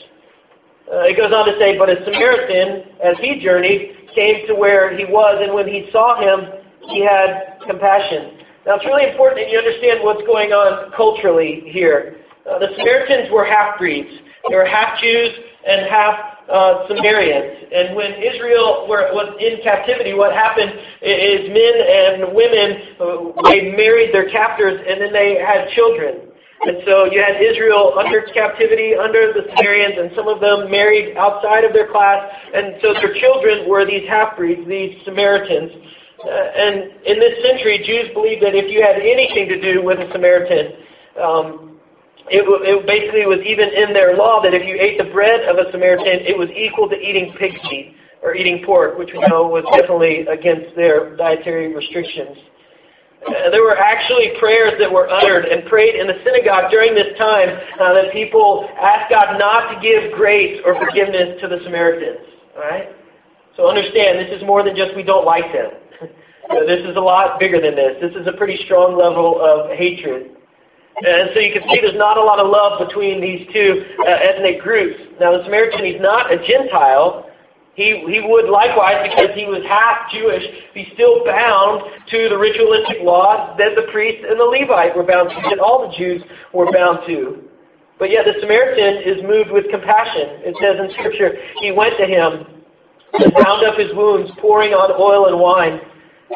Uh, 0.91 1.05
it 1.05 1.15
goes 1.15 1.31
on 1.31 1.45
to 1.45 1.53
say, 1.59 1.77
But 1.77 1.89
a 1.89 2.03
Samaritan, 2.03 2.97
as 3.03 3.15
he 3.21 3.39
journeyed, 3.39 4.09
came 4.15 4.47
to 4.47 4.55
where 4.55 4.97
he 4.97 5.05
was, 5.05 5.41
and 5.41 5.53
when 5.53 5.67
he 5.67 5.89
saw 5.91 6.19
him, 6.19 6.63
he 6.89 7.05
had 7.05 7.59
compassion. 7.65 8.39
Now 8.65 8.75
it's 8.75 8.85
really 8.85 9.09
important 9.09 9.45
that 9.45 9.51
you 9.51 9.57
understand 9.57 9.99
what's 10.03 10.25
going 10.25 10.51
on 10.51 10.91
culturally 10.95 11.63
here. 11.67 12.17
Uh, 12.49 12.59
the 12.59 12.73
Samaritans 12.77 13.31
were 13.31 13.45
half-breeds. 13.45 14.09
They 14.49 14.55
were 14.55 14.65
half 14.65 14.99
Jews 14.99 15.31
and 15.67 15.87
half 15.89 16.32
uh, 16.51 16.87
Sumerians. 16.87 17.71
And 17.71 17.95
when 17.95 18.13
Israel 18.19 18.87
were, 18.89 19.11
was 19.13 19.35
in 19.39 19.63
captivity, 19.63 20.13
what 20.13 20.33
happened 20.33 20.71
is 21.01 21.49
men 21.49 21.75
and 21.79 22.35
women, 22.35 22.67
uh, 22.99 23.41
they 23.49 23.71
married 23.75 24.13
their 24.13 24.29
captors 24.29 24.79
and 24.87 25.01
then 25.01 25.13
they 25.13 25.39
had 25.39 25.69
children. 25.75 26.33
And 26.65 26.79
so 26.85 27.11
you 27.11 27.19
had 27.19 27.43
Israel 27.43 27.91
under 27.99 28.23
captivity, 28.31 28.95
under 28.95 29.33
the 29.33 29.43
Sumerians, 29.51 29.95
and 29.99 30.11
some 30.15 30.27
of 30.31 30.39
them 30.39 30.71
married 30.71 31.17
outside 31.17 31.65
of 31.65 31.73
their 31.73 31.91
class. 31.91 32.23
And 32.55 32.79
so 32.81 32.93
their 32.93 33.13
children 33.19 33.67
were 33.67 33.85
these 33.85 34.07
half-breeds, 34.07 34.67
these 34.67 34.95
Samaritans. 35.03 35.71
Uh, 36.23 36.29
and 36.31 36.75
in 37.03 37.19
this 37.19 37.35
century, 37.43 37.83
Jews 37.83 38.15
believed 38.15 38.43
that 38.43 38.55
if 38.55 38.71
you 38.71 38.79
had 38.79 38.95
anything 38.95 39.51
to 39.51 39.59
do 39.59 39.83
with 39.83 39.99
a 39.99 40.07
Samaritan, 40.13 40.71
um, 41.19 41.72
it, 42.31 42.43
it 42.47 42.87
basically 42.87 43.25
was 43.27 43.39
even 43.43 43.67
in 43.69 43.93
their 43.93 44.15
law 44.15 44.41
that 44.41 44.53
if 44.53 44.63
you 44.63 44.79
ate 44.79 44.97
the 44.97 45.11
bread 45.11 45.43
of 45.43 45.57
a 45.59 45.69
Samaritan, 45.71 46.23
it 46.23 46.37
was 46.37 46.47
equal 46.55 46.87
to 46.87 46.95
eating 46.95 47.35
pig's 47.39 47.59
meat 47.69 47.95
or 48.23 48.35
eating 48.35 48.63
pork, 48.65 48.97
which 48.97 49.11
we 49.11 49.19
know 49.27 49.47
was 49.47 49.67
definitely 49.75 50.23
against 50.31 50.75
their 50.75 51.15
dietary 51.17 51.75
restrictions. 51.75 52.37
Uh, 53.23 53.51
there 53.51 53.63
were 53.63 53.77
actually 53.77 54.31
prayers 54.39 54.73
that 54.79 54.91
were 54.91 55.07
uttered 55.09 55.45
and 55.45 55.67
prayed 55.67 55.95
in 55.95 56.07
the 56.07 56.19
synagogue 56.23 56.71
during 56.71 56.95
this 56.95 57.11
time 57.17 57.49
uh, 57.79 57.93
that 57.93 58.11
people 58.11 58.67
asked 58.79 59.11
God 59.11 59.39
not 59.39 59.71
to 59.71 59.79
give 59.79 60.11
grace 60.15 60.59
or 60.65 60.75
forgiveness 60.75 61.39
to 61.39 61.47
the 61.47 61.59
Samaritans. 61.63 62.19
All 62.55 62.63
right? 62.63 62.89
So 63.55 63.67
understand, 63.67 64.19
this 64.19 64.31
is 64.35 64.43
more 64.43 64.63
than 64.63 64.75
just 64.75 64.95
we 64.95 65.03
don't 65.03 65.25
like 65.25 65.51
them. 65.53 65.71
this 66.67 66.83
is 66.83 66.95
a 66.95 67.03
lot 67.03 67.39
bigger 67.39 67.61
than 67.61 67.75
this. 67.75 67.95
This 68.01 68.11
is 68.19 68.27
a 68.27 68.35
pretty 68.35 68.59
strong 68.65 68.97
level 68.97 69.39
of 69.39 69.71
hatred. 69.77 70.35
And 71.01 71.33
so 71.33 71.39
you 71.39 71.51
can 71.51 71.63
see 71.69 71.81
there's 71.81 71.97
not 71.97 72.17
a 72.17 72.23
lot 72.23 72.39
of 72.39 72.47
love 72.47 72.77
between 72.87 73.19
these 73.19 73.49
two 73.51 73.83
uh, 74.05 74.11
ethnic 74.11 74.61
groups. 74.61 75.01
Now 75.19 75.35
the 75.35 75.43
Samaritan, 75.43 75.85
he's 75.85 76.01
not 76.01 76.31
a 76.31 76.37
Gentile. 76.37 77.29
He, 77.73 78.05
he 78.05 78.21
would 78.21 78.45
likewise, 78.45 79.09
because 79.09 79.33
he 79.33 79.49
was 79.49 79.65
half 79.65 80.05
Jewish, 80.13 80.45
be 80.77 80.93
still 80.93 81.25
bound 81.25 81.81
to 82.13 82.29
the 82.29 82.37
ritualistic 82.37 83.01
laws 83.01 83.57
that 83.57 83.73
the 83.73 83.89
priest 83.91 84.21
and 84.21 84.37
the 84.39 84.45
Levite 84.45 84.95
were 84.95 85.01
bound 85.01 85.33
to, 85.33 85.41
that 85.49 85.57
all 85.57 85.89
the 85.89 85.97
Jews 85.97 86.21
were 86.53 86.69
bound 86.71 86.99
to. 87.07 87.49
But 87.97 88.11
yet 88.11 88.25
the 88.29 88.37
Samaritan 88.41 89.01
is 89.01 89.25
moved 89.25 89.49
with 89.49 89.65
compassion. 89.73 90.45
It 90.45 90.53
says 90.61 90.77
in 90.77 90.93
Scripture, 90.93 91.33
he 91.57 91.73
went 91.73 91.97
to 91.97 92.05
him 92.05 92.45
and 93.17 93.33
bound 93.33 93.65
up 93.65 93.73
his 93.73 93.89
wounds, 93.97 94.29
pouring 94.37 94.77
on 94.77 94.93
oil 94.93 95.25
and 95.25 95.41
wine. 95.41 95.81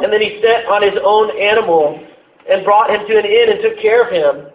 And 0.01 0.13
then 0.13 0.21
he 0.21 0.41
sent 0.41 0.65
on 0.65 0.81
his 0.81 0.97
own 1.05 1.29
animal 1.37 2.01
and 2.49 2.63
brought 2.63 2.89
him 2.89 3.05
to 3.07 3.13
an 3.17 3.25
inn 3.25 3.51
and 3.51 3.59
took 3.61 3.79
care 3.81 4.03
of 4.03 4.11
him. 4.11 4.51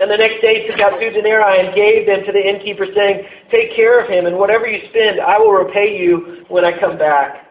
And 0.00 0.10
the 0.10 0.16
next 0.16 0.40
day 0.40 0.66
took 0.66 0.80
out 0.80 0.98
two 0.98 1.10
denarii 1.10 1.66
and 1.66 1.74
gave 1.74 2.06
them 2.06 2.24
to 2.24 2.32
the 2.32 2.40
innkeeper, 2.40 2.86
saying, 2.96 3.28
Take 3.50 3.76
care 3.76 4.00
of 4.00 4.08
him, 4.08 4.26
and 4.26 4.36
whatever 4.36 4.66
you 4.66 4.80
spend, 4.88 5.20
I 5.20 5.38
will 5.38 5.52
repay 5.52 5.96
you 5.96 6.44
when 6.48 6.64
I 6.64 6.78
come 6.78 6.96
back. 6.96 7.48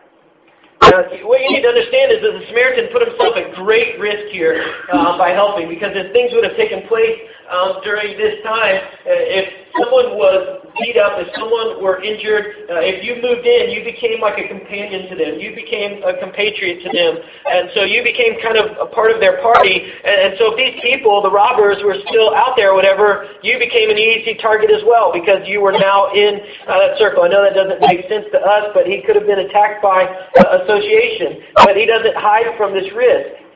Now, 0.82 1.06
what 1.30 1.40
you 1.40 1.54
need 1.54 1.62
to 1.62 1.70
understand 1.70 2.12
is 2.12 2.26
that 2.26 2.34
the 2.42 2.46
Samaritan 2.50 2.90
put 2.92 3.06
himself 3.06 3.38
at 3.38 3.54
great 3.54 4.00
risk 4.02 4.34
here 4.34 4.58
uh, 4.92 5.18
by 5.18 5.30
helping, 5.30 5.70
because 5.70 5.94
if 5.94 6.12
things 6.12 6.34
would 6.34 6.44
have 6.44 6.58
taken 6.58 6.88
place 6.90 7.22
um, 7.52 7.84
during 7.84 8.18
this 8.18 8.40
time, 8.44 8.80
uh, 9.04 9.12
if 9.12 9.62
someone 9.76 10.16
was 10.16 10.64
beat 10.80 10.96
up, 10.96 11.20
if 11.20 11.28
someone 11.36 11.84
were 11.84 12.00
injured, 12.00 12.72
uh, 12.72 12.80
if 12.80 13.04
you 13.04 13.20
moved 13.20 13.44
in, 13.44 13.72
you 13.76 13.84
became 13.84 14.24
like 14.24 14.40
a 14.40 14.48
companion 14.48 15.12
to 15.12 15.16
them. 15.20 15.36
You 15.40 15.52
became 15.52 16.00
a 16.04 16.16
compatriot 16.16 16.80
to 16.84 16.90
them. 16.92 17.20
And 17.46 17.72
so 17.76 17.84
you 17.84 18.04
became 18.04 18.40
kind 18.40 18.56
of 18.56 18.80
a 18.80 18.88
part 18.88 19.12
of 19.12 19.20
their 19.20 19.44
party. 19.44 19.84
And, 19.84 20.32
and 20.32 20.32
so 20.40 20.56
if 20.56 20.56
these 20.56 20.80
people, 20.80 21.20
the 21.20 21.32
robbers, 21.32 21.84
were 21.84 22.00
still 22.08 22.32
out 22.36 22.56
there 22.56 22.72
or 22.72 22.78
whatever, 22.80 23.28
you 23.44 23.60
became 23.60 23.92
an 23.92 24.00
easy 24.00 24.40
target 24.40 24.72
as 24.72 24.84
well 24.88 25.12
because 25.12 25.44
you 25.44 25.60
were 25.60 25.76
now 25.76 26.12
in 26.16 26.40
uh, 26.68 26.80
that 26.88 26.96
circle. 26.96 27.24
I 27.24 27.30
know 27.30 27.44
that 27.44 27.56
doesn't 27.56 27.84
make 27.84 28.08
sense 28.08 28.32
to 28.32 28.40
us, 28.40 28.72
but 28.72 28.88
he 28.88 29.04
could 29.04 29.20
have 29.20 29.28
been 29.28 29.44
attacked 29.44 29.84
by 29.84 30.08
uh, 30.08 30.64
association. 30.64 31.44
But 31.60 31.76
he 31.76 31.84
doesn't 31.84 32.16
hide 32.16 32.56
from 32.56 32.72
this 32.72 32.88
risk. 32.96 33.51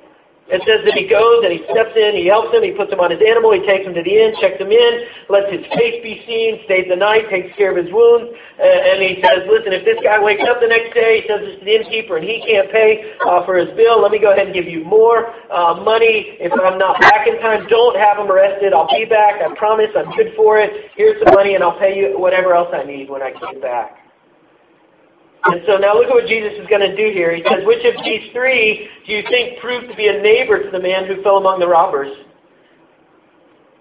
It 0.46 0.62
says 0.62 0.86
that 0.86 0.94
he 0.94 1.10
goes 1.10 1.42
and 1.42 1.50
he 1.50 1.66
steps 1.66 1.98
in, 1.98 2.14
he 2.14 2.30
helps 2.30 2.54
him, 2.54 2.62
he 2.62 2.70
puts 2.78 2.94
him 2.94 3.02
on 3.02 3.10
his 3.10 3.18
animal, 3.18 3.50
he 3.50 3.66
takes 3.66 3.82
him 3.82 3.98
to 3.98 4.06
the 4.06 4.14
inn, 4.14 4.38
checks 4.38 4.62
him 4.62 4.70
in, 4.70 4.94
lets 5.26 5.50
his 5.50 5.66
face 5.74 5.98
be 6.06 6.22
seen, 6.30 6.62
stays 6.70 6.86
the 6.86 6.94
night, 6.96 7.26
takes 7.34 7.50
care 7.58 7.74
of 7.74 7.82
his 7.82 7.90
wounds, 7.90 8.30
and 8.62 9.02
he 9.02 9.18
says, 9.26 9.42
listen, 9.50 9.74
if 9.74 9.82
this 9.90 9.98
guy 10.06 10.22
wakes 10.22 10.46
up 10.46 10.62
the 10.62 10.70
next 10.70 10.94
day, 10.94 11.22
he 11.22 11.24
says 11.26 11.42
this 11.42 11.58
to 11.58 11.66
the 11.66 11.74
innkeeper, 11.74 12.22
and 12.22 12.26
he 12.30 12.46
can't 12.46 12.70
pay 12.70 13.18
uh, 13.26 13.42
for 13.42 13.58
his 13.58 13.74
bill, 13.74 13.98
let 13.98 14.14
me 14.14 14.22
go 14.22 14.38
ahead 14.38 14.46
and 14.46 14.54
give 14.54 14.70
you 14.70 14.86
more 14.86 15.34
uh, 15.50 15.82
money. 15.82 16.38
If 16.38 16.54
I'm 16.54 16.78
not 16.78 17.02
back 17.02 17.26
in 17.26 17.42
time, 17.42 17.66
don't 17.66 17.98
have 17.98 18.22
him 18.22 18.30
arrested. 18.30 18.70
I'll 18.70 18.86
be 18.86 19.10
back. 19.10 19.42
I 19.42 19.50
promise 19.58 19.90
I'm 19.98 20.14
good 20.14 20.38
for 20.38 20.62
it. 20.62 20.94
Here's 20.94 21.18
some 21.26 21.34
money, 21.34 21.58
and 21.58 21.66
I'll 21.66 21.80
pay 21.82 21.98
you 21.98 22.22
whatever 22.22 22.54
else 22.54 22.70
I 22.70 22.86
need 22.86 23.10
when 23.10 23.26
I 23.26 23.34
get 23.34 23.66
back. 23.66 24.05
And 25.46 25.62
so 25.68 25.78
now 25.78 25.94
look 25.94 26.08
at 26.08 26.14
what 26.14 26.28
Jesus 26.28 26.54
is 26.58 26.68
going 26.68 26.82
to 26.82 26.96
do 26.96 27.14
here. 27.14 27.36
He 27.36 27.44
says, 27.44 27.62
which 27.66 27.86
of 27.86 28.04
these 28.04 28.32
three 28.34 28.90
do 29.06 29.14
you 29.14 29.24
think 29.30 29.60
proved 29.60 29.88
to 29.90 29.96
be 29.96 30.08
a 30.08 30.22
neighbor 30.22 30.64
to 30.64 30.72
the 30.72 30.80
man 30.80 31.06
who 31.06 31.22
fell 31.22 31.38
among 31.38 31.60
the 31.60 31.68
robbers? 31.68 32.12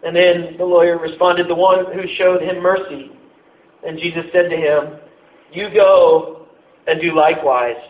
And 0.05 0.15
then 0.15 0.57
the 0.59 0.65
lawyer 0.65 0.99
responded, 0.99 1.49
the 1.49 1.55
one 1.55 1.87
who 1.95 2.03
showed 2.19 2.43
him 2.43 2.63
mercy. 2.63 3.13
And 3.87 3.99
Jesus 3.99 4.25
said 4.33 4.51
to 4.51 4.57
him, 4.57 5.01
you 5.53 5.73
go 5.73 6.47
and 6.87 7.01
do 7.01 7.17
likewise. 7.17 7.81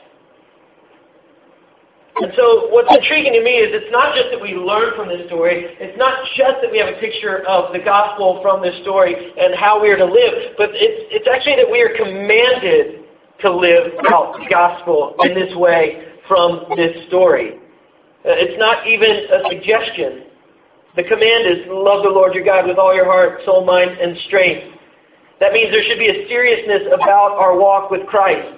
And 2.16 2.30
so 2.36 2.70
what's 2.70 2.94
intriguing 2.94 3.32
to 3.32 3.42
me 3.42 3.58
is 3.58 3.74
it's 3.74 3.90
not 3.90 4.14
just 4.14 4.30
that 4.30 4.40
we 4.40 4.54
learn 4.54 4.94
from 4.94 5.08
this 5.08 5.26
story, 5.26 5.66
it's 5.82 5.98
not 5.98 6.22
just 6.38 6.62
that 6.62 6.70
we 6.70 6.78
have 6.78 6.94
a 6.94 7.00
picture 7.02 7.42
of 7.42 7.72
the 7.72 7.80
gospel 7.82 8.38
from 8.40 8.62
this 8.62 8.78
story 8.82 9.18
and 9.18 9.50
how 9.58 9.82
we 9.82 9.90
are 9.90 9.98
to 9.98 10.06
live, 10.06 10.54
but 10.56 10.70
it's, 10.74 11.10
it's 11.10 11.26
actually 11.26 11.58
that 11.58 11.66
we 11.66 11.82
are 11.82 11.90
commanded 11.98 13.03
to 13.44 13.52
live 13.52 13.92
out 14.10 14.40
the 14.40 14.48
gospel 14.50 15.14
in 15.22 15.34
this 15.34 15.54
way 15.56 16.16
from 16.26 16.64
this 16.76 17.06
story. 17.08 17.60
Uh, 18.24 18.32
it's 18.40 18.58
not 18.58 18.88
even 18.88 19.28
a 19.28 19.40
suggestion. 19.52 20.32
The 20.96 21.04
command 21.04 21.44
is 21.44 21.68
love 21.68 22.02
the 22.02 22.10
Lord 22.10 22.34
your 22.34 22.44
God 22.44 22.66
with 22.66 22.78
all 22.78 22.94
your 22.94 23.04
heart, 23.04 23.40
soul, 23.44 23.64
mind, 23.64 24.00
and 24.00 24.16
strength. 24.26 24.74
That 25.40 25.52
means 25.52 25.70
there 25.70 25.82
should 25.84 25.98
be 25.98 26.08
a 26.08 26.26
seriousness 26.28 26.88
about 26.88 27.36
our 27.36 27.58
walk 27.58 27.90
with 27.90 28.06
Christ. 28.06 28.48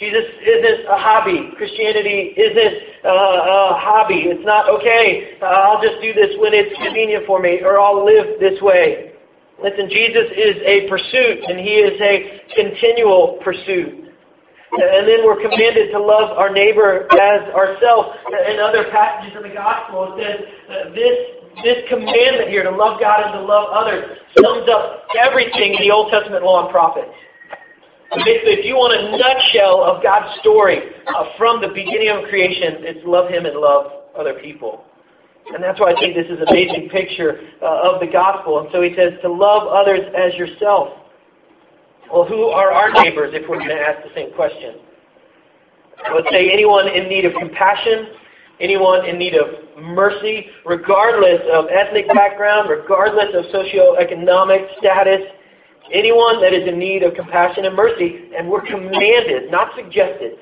Jesus 0.00 0.24
isn't 0.42 0.88
a 0.88 0.96
hobby. 0.96 1.52
Christianity 1.58 2.32
isn't 2.32 2.74
a 3.04 3.76
hobby. 3.76 4.32
It's 4.32 4.44
not, 4.46 4.68
okay, 4.80 5.36
uh, 5.42 5.44
I'll 5.44 5.82
just 5.82 6.00
do 6.00 6.14
this 6.14 6.32
when 6.40 6.54
it's 6.54 6.72
convenient 6.82 7.26
for 7.26 7.38
me, 7.38 7.60
or 7.62 7.78
I'll 7.78 8.02
live 8.04 8.40
this 8.40 8.60
way. 8.62 9.09
Listen, 9.62 9.88
Jesus 9.90 10.32
is 10.32 10.56
a 10.64 10.88
pursuit, 10.88 11.44
and 11.44 11.60
he 11.60 11.84
is 11.84 12.00
a 12.00 12.40
continual 12.56 13.38
pursuit. 13.44 14.08
And 14.72 15.06
then 15.06 15.26
we're 15.26 15.40
commanded 15.42 15.90
to 15.92 15.98
love 15.98 16.38
our 16.38 16.48
neighbor 16.48 17.04
as 17.12 17.42
ourselves. 17.52 18.16
In 18.48 18.60
other 18.60 18.86
passages 18.90 19.36
in 19.36 19.42
the 19.42 19.54
gospel, 19.54 20.14
it 20.14 20.22
says 20.22 20.38
uh, 20.70 20.94
this, 20.94 21.16
this 21.64 21.78
commandment 21.88 22.48
here 22.48 22.62
to 22.62 22.70
love 22.70 23.00
God 23.00 23.26
and 23.26 23.34
to 23.34 23.42
love 23.42 23.68
others 23.74 24.16
sums 24.38 24.70
up 24.70 25.08
everything 25.18 25.74
in 25.74 25.82
the 25.82 25.90
Old 25.90 26.12
Testament 26.12 26.44
law 26.44 26.64
and 26.64 26.70
prophets. 26.70 27.10
Basically, 28.24 28.62
if 28.62 28.64
you 28.64 28.74
want 28.74 28.94
a 28.94 29.10
nutshell 29.18 29.82
of 29.82 30.02
God's 30.02 30.38
story 30.40 30.78
uh, 31.06 31.30
from 31.36 31.60
the 31.60 31.68
beginning 31.68 32.10
of 32.10 32.30
creation, 32.30 32.82
it's 32.86 33.04
love 33.04 33.28
Him 33.28 33.46
and 33.46 33.58
love 33.58 34.14
other 34.18 34.34
people. 34.34 34.84
And 35.54 35.62
that's 35.62 35.80
why 35.80 35.92
I 35.92 36.00
think 36.00 36.14
this 36.14 36.26
is 36.26 36.38
an 36.40 36.48
amazing 36.48 36.88
picture 36.90 37.40
uh, 37.62 37.90
of 37.92 38.00
the 38.00 38.06
gospel. 38.06 38.60
And 38.60 38.68
so 38.72 38.82
he 38.82 38.94
says 38.94 39.14
to 39.22 39.32
love 39.32 39.66
others 39.66 40.00
as 40.16 40.34
yourself. 40.34 40.88
Well, 42.12 42.24
who 42.24 42.46
are 42.46 42.72
our 42.72 42.90
neighbors 43.02 43.32
if 43.34 43.48
we're 43.48 43.58
going 43.58 43.70
to 43.70 43.80
ask 43.80 44.02
the 44.02 44.14
same 44.14 44.32
question? 44.34 44.76
Let's 46.14 46.28
say 46.30 46.50
anyone 46.50 46.88
in 46.88 47.08
need 47.08 47.24
of 47.24 47.32
compassion, 47.38 48.08
anyone 48.60 49.04
in 49.06 49.18
need 49.18 49.34
of 49.34 49.46
mercy, 49.82 50.46
regardless 50.64 51.40
of 51.52 51.66
ethnic 51.70 52.08
background, 52.08 52.68
regardless 52.70 53.28
of 53.34 53.44
socioeconomic 53.54 54.78
status, 54.78 55.20
anyone 55.92 56.40
that 56.40 56.52
is 56.52 56.66
in 56.68 56.78
need 56.78 57.02
of 57.02 57.14
compassion 57.14 57.64
and 57.64 57.76
mercy. 57.76 58.30
And 58.36 58.48
we're 58.48 58.64
commanded, 58.66 59.50
not 59.50 59.68
suggested, 59.76 60.32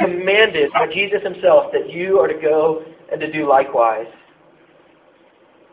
commanded 0.00 0.70
by 0.72 0.86
Jesus 0.92 1.22
himself 1.22 1.72
that 1.72 1.90
you 1.90 2.18
are 2.20 2.28
to 2.28 2.40
go 2.40 2.84
and 3.10 3.20
to 3.20 3.32
do 3.32 3.48
likewise. 3.48 4.06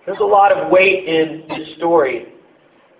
There's 0.05 0.19
a 0.19 0.23
lot 0.23 0.51
of 0.51 0.71
weight 0.71 1.05
in 1.07 1.45
this 1.49 1.75
story. 1.77 2.27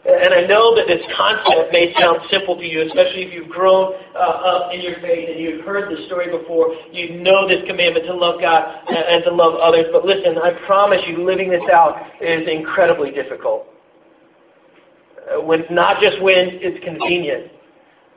And 0.06 0.34
I 0.36 0.46
know 0.46 0.76
that 0.76 0.86
this 0.88 1.02
concept 1.18 1.74
may 1.74 1.94
sound 2.00 2.20
simple 2.30 2.56
to 2.56 2.64
you, 2.64 2.86
especially 2.86 3.24
if 3.24 3.34
you've 3.34 3.50
grown 3.50 3.94
uh, 4.14 4.20
up 4.20 4.74
in 4.74 4.82
your 4.82 4.96
faith 5.02 5.30
and 5.30 5.40
you've 5.40 5.66
heard 5.66 5.92
this 5.92 6.06
story 6.06 6.30
before. 6.30 6.74
You 6.92 7.22
know 7.22 7.48
this 7.48 7.66
commandment 7.68 8.06
to 8.06 8.14
love 8.14 8.40
God 8.40 8.64
and 8.88 9.24
to 9.24 9.34
love 9.34 9.56
others. 9.56 9.86
But 9.92 10.06
listen, 10.06 10.38
I 10.38 10.52
promise 10.68 11.02
you, 11.08 11.26
living 11.26 11.50
this 11.50 11.66
out 11.74 11.98
is 12.22 12.48
incredibly 12.48 13.10
difficult. 13.12 13.66
When 15.42 15.66
not 15.72 16.02
just 16.02 16.22
when 16.22 16.62
it's 16.62 16.84
convenient, 16.86 17.52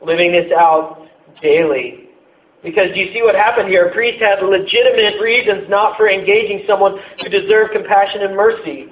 living 0.04 0.32
this 0.32 0.52
out 0.52 1.08
daily 1.42 2.07
because 2.62 2.90
you 2.94 3.12
see 3.12 3.22
what 3.22 3.34
happened 3.34 3.68
here? 3.68 3.86
A 3.86 3.92
priest 3.92 4.20
had 4.20 4.42
legitimate 4.42 5.22
reasons 5.22 5.70
not 5.70 5.96
for 5.96 6.10
engaging 6.10 6.64
someone 6.66 6.98
who 7.22 7.28
deserved 7.28 7.72
compassion 7.72 8.22
and 8.22 8.34
mercy. 8.34 8.90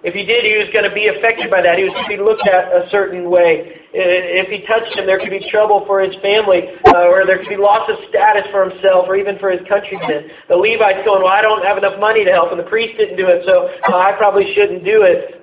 If 0.00 0.16
he 0.16 0.24
did, 0.24 0.48
he 0.48 0.56
was 0.56 0.72
going 0.72 0.88
to 0.88 0.94
be 0.96 1.12
affected 1.12 1.52
by 1.52 1.60
that. 1.60 1.76
He 1.76 1.84
was 1.84 1.92
going 1.92 2.08
to 2.08 2.14
be 2.16 2.22
looked 2.22 2.48
at 2.48 2.72
a 2.72 2.88
certain 2.88 3.28
way. 3.28 3.84
If 3.92 4.48
he 4.48 4.64
touched 4.64 4.96
him, 4.96 5.04
there 5.04 5.20
could 5.20 5.28
be 5.28 5.44
trouble 5.52 5.84
for 5.84 6.00
his 6.00 6.16
family, 6.24 6.72
uh, 6.88 7.12
or 7.12 7.28
there 7.28 7.36
could 7.36 7.52
be 7.52 7.60
loss 7.60 7.84
of 7.84 8.00
status 8.08 8.48
for 8.48 8.64
himself, 8.64 9.04
or 9.04 9.20
even 9.20 9.36
for 9.36 9.52
his 9.52 9.60
countrymen. 9.68 10.32
The 10.48 10.56
Levite's 10.56 11.04
going, 11.04 11.20
well, 11.20 11.28
I 11.28 11.44
don't 11.44 11.60
have 11.68 11.76
enough 11.76 12.00
money 12.00 12.24
to 12.24 12.32
help, 12.32 12.48
and 12.48 12.56
the 12.56 12.70
priest 12.70 12.96
didn't 12.96 13.20
do 13.20 13.28
it, 13.28 13.44
so 13.44 13.68
uh, 13.92 14.00
I 14.00 14.16
probably 14.16 14.48
shouldn't 14.56 14.88
do 14.88 15.04
it. 15.04 15.36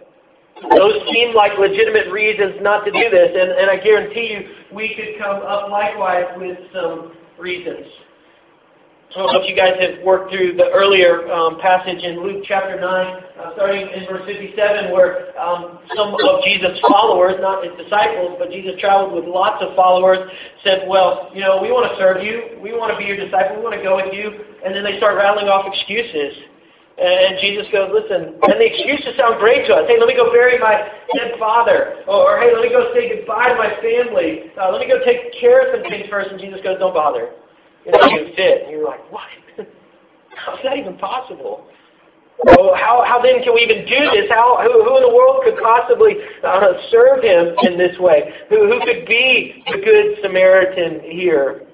Those 0.74 1.06
seem 1.14 1.38
like 1.38 1.54
legitimate 1.62 2.10
reasons 2.10 2.58
not 2.66 2.82
to 2.82 2.90
do 2.90 3.14
this, 3.14 3.30
and, 3.38 3.54
and 3.62 3.70
I 3.70 3.78
guarantee 3.78 4.34
you 4.34 4.74
we 4.74 4.98
could 4.98 5.22
come 5.22 5.38
up 5.46 5.70
likewise 5.70 6.34
with 6.34 6.58
some 6.74 7.14
reasons. 7.40 7.86
I 9.18 9.24
don't 9.24 9.34
know 9.34 9.42
if 9.42 9.50
you 9.50 9.56
guys 9.56 9.80
have 9.80 10.04
worked 10.04 10.30
through 10.30 10.60
the 10.60 10.70
earlier 10.70 11.26
um, 11.32 11.58
passage 11.58 12.04
in 12.04 12.22
Luke 12.22 12.44
chapter 12.46 12.76
9, 12.76 12.86
uh, 12.86 13.56
starting 13.56 13.88
in 13.90 14.06
verse 14.06 14.28
57, 14.28 14.92
where 14.92 15.32
um, 15.40 15.80
some 15.96 16.14
of 16.14 16.44
Jesus' 16.44 16.78
followers, 16.86 17.40
not 17.40 17.64
his 17.64 17.72
disciples, 17.82 18.36
but 18.38 18.52
Jesus 18.52 18.76
traveled 18.78 19.16
with 19.16 19.26
lots 19.26 19.64
of 19.64 19.74
followers, 19.80 20.22
said, 20.62 20.86
well, 20.86 21.32
you 21.34 21.40
know, 21.40 21.58
we 21.64 21.72
want 21.72 21.90
to 21.90 21.96
serve 21.98 22.22
you. 22.22 22.60
We 22.62 22.78
want 22.78 22.92
to 22.92 22.98
be 23.00 23.08
your 23.08 23.18
disciple. 23.18 23.58
We 23.58 23.64
want 23.64 23.80
to 23.80 23.82
go 23.82 23.96
with 23.96 24.14
you. 24.14 24.28
And 24.62 24.76
then 24.76 24.84
they 24.84 25.00
start 25.02 25.16
rattling 25.16 25.48
off 25.48 25.66
excuses. 25.66 26.38
And 26.98 27.38
Jesus 27.40 27.70
goes, 27.72 27.94
listen, 27.94 28.42
and 28.42 28.58
the 28.58 28.66
excuses 28.74 29.14
sound 29.22 29.38
great 29.38 29.70
to 29.70 29.74
us. 29.78 29.86
Hey, 29.86 30.02
let 30.02 30.10
me 30.10 30.18
go 30.18 30.34
bury 30.34 30.58
my 30.58 30.90
dead 31.14 31.38
father. 31.38 32.02
Or, 32.10 32.42
hey, 32.42 32.50
let 32.50 32.66
me 32.66 32.70
go 32.74 32.90
say 32.98 33.14
goodbye 33.14 33.54
to 33.54 33.56
my 33.56 33.70
family. 33.86 34.50
Uh, 34.58 34.74
let 34.74 34.82
me 34.82 34.90
go 34.90 34.98
take 35.06 35.30
care 35.40 35.62
of 35.62 35.78
some 35.78 35.86
things 35.92 36.10
first. 36.10 36.32
And 36.34 36.42
Jesus 36.42 36.58
goes, 36.66 36.80
don't 36.80 36.98
bother. 36.98 37.38
You 37.86 37.92
know, 37.92 38.02
you 38.10 38.34
fit. 38.34 38.66
And 38.66 38.72
you're 38.72 38.86
like, 38.86 39.06
what? 39.12 39.30
How's 40.42 40.58
that 40.64 40.78
even 40.78 40.98
possible? 40.98 41.70
Well, 42.44 42.74
how, 42.74 43.06
how 43.06 43.22
then 43.22 43.44
can 43.44 43.54
we 43.54 43.62
even 43.62 43.86
do 43.86 44.02
this? 44.18 44.26
How, 44.30 44.58
who, 44.66 44.82
who 44.82 44.98
in 44.98 45.04
the 45.06 45.14
world 45.14 45.46
could 45.46 45.58
possibly 45.62 46.18
uh, 46.44 46.82
serve 46.90 47.22
him 47.22 47.54
in 47.62 47.78
this 47.78 47.98
way? 48.00 48.34
Who, 48.50 48.66
who 48.66 48.80
could 48.82 49.06
be 49.06 49.64
the 49.70 49.78
good 49.86 50.18
Samaritan 50.24 51.02
here? 51.02 51.67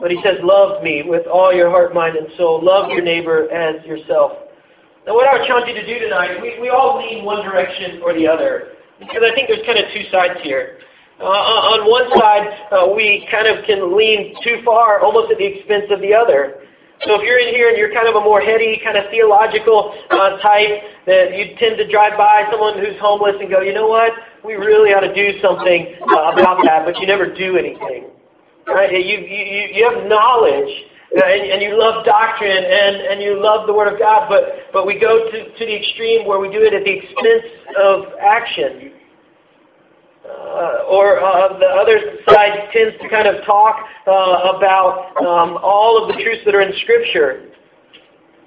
But 0.00 0.10
he 0.10 0.20
says, 0.22 0.36
love 0.42 0.82
me 0.82 1.02
with 1.06 1.26
all 1.26 1.52
your 1.54 1.70
heart, 1.70 1.94
mind, 1.94 2.16
and 2.16 2.28
soul. 2.36 2.60
Love 2.62 2.90
your 2.90 3.02
neighbor 3.02 3.50
as 3.50 3.84
yourself. 3.86 4.32
Now 5.06 5.14
what 5.14 5.28
I 5.28 5.38
would 5.38 5.46
challenge 5.46 5.68
you 5.68 5.74
to 5.74 5.86
do 5.86 5.98
tonight, 6.00 6.42
we, 6.42 6.58
we 6.60 6.68
all 6.68 6.98
lean 6.98 7.24
one 7.24 7.44
direction 7.44 8.02
or 8.02 8.12
the 8.12 8.26
other. 8.26 8.74
Because 8.98 9.22
I 9.24 9.34
think 9.34 9.48
there's 9.48 9.64
kind 9.64 9.78
of 9.78 9.86
two 9.92 10.04
sides 10.10 10.40
here. 10.42 10.78
Uh, 11.20 11.24
on 11.24 11.88
one 11.88 12.10
side, 12.20 12.44
uh, 12.72 12.92
we 12.92 13.26
kind 13.30 13.48
of 13.48 13.64
can 13.64 13.96
lean 13.96 14.36
too 14.44 14.60
far, 14.64 15.00
almost 15.00 15.32
at 15.32 15.38
the 15.38 15.46
expense 15.46 15.88
of 15.90 16.00
the 16.00 16.12
other. 16.12 16.60
So 17.04 17.20
if 17.20 17.22
you're 17.24 17.38
in 17.38 17.54
here 17.54 17.68
and 17.68 17.76
you're 17.76 17.92
kind 17.92 18.08
of 18.08 18.16
a 18.16 18.24
more 18.24 18.40
heady, 18.40 18.80
kind 18.84 18.96
of 18.96 19.04
theological 19.10 19.96
uh, 20.10 20.40
type, 20.40 20.80
that 21.06 21.36
you 21.36 21.56
tend 21.60 21.76
to 21.76 21.88
drive 21.88 22.16
by 22.16 22.48
someone 22.50 22.76
who's 22.80 22.96
homeless 23.00 23.36
and 23.40 23.48
go, 23.48 23.60
you 23.60 23.72
know 23.72 23.86
what, 23.86 24.12
we 24.44 24.54
really 24.54 24.92
ought 24.92 25.04
to 25.04 25.12
do 25.12 25.40
something 25.40 25.96
uh, 26.08 26.32
about 26.32 26.64
that, 26.64 26.84
but 26.84 26.98
you 27.00 27.06
never 27.06 27.32
do 27.32 27.56
anything. 27.56 28.15
Right? 28.66 28.92
You, 28.92 29.18
you, 29.18 29.68
you 29.74 29.90
have 29.90 30.08
knowledge 30.08 30.70
and, 31.14 31.42
and 31.52 31.62
you 31.62 31.78
love 31.78 32.04
doctrine 32.04 32.50
and, 32.50 32.96
and 32.96 33.22
you 33.22 33.40
love 33.40 33.66
the 33.66 33.72
Word 33.72 33.92
of 33.92 33.98
God, 33.98 34.28
but, 34.28 34.72
but 34.72 34.86
we 34.86 34.98
go 34.98 35.30
to, 35.30 35.38
to 35.54 35.62
the 35.64 35.76
extreme 35.76 36.26
where 36.26 36.40
we 36.40 36.50
do 36.50 36.62
it 36.62 36.74
at 36.74 36.84
the 36.84 36.92
expense 36.92 37.46
of 37.78 38.18
action. 38.20 38.92
Uh, 40.26 40.90
or 40.90 41.22
uh, 41.22 41.56
the 41.58 41.66
other 41.66 42.18
side 42.28 42.68
tends 42.72 42.98
to 43.00 43.08
kind 43.08 43.28
of 43.28 43.44
talk 43.44 43.76
uh, 44.08 44.56
about 44.56 45.14
um, 45.22 45.56
all 45.62 46.02
of 46.02 46.08
the 46.08 46.20
truths 46.20 46.42
that 46.44 46.54
are 46.54 46.62
in 46.62 46.72
Scripture. 46.82 47.54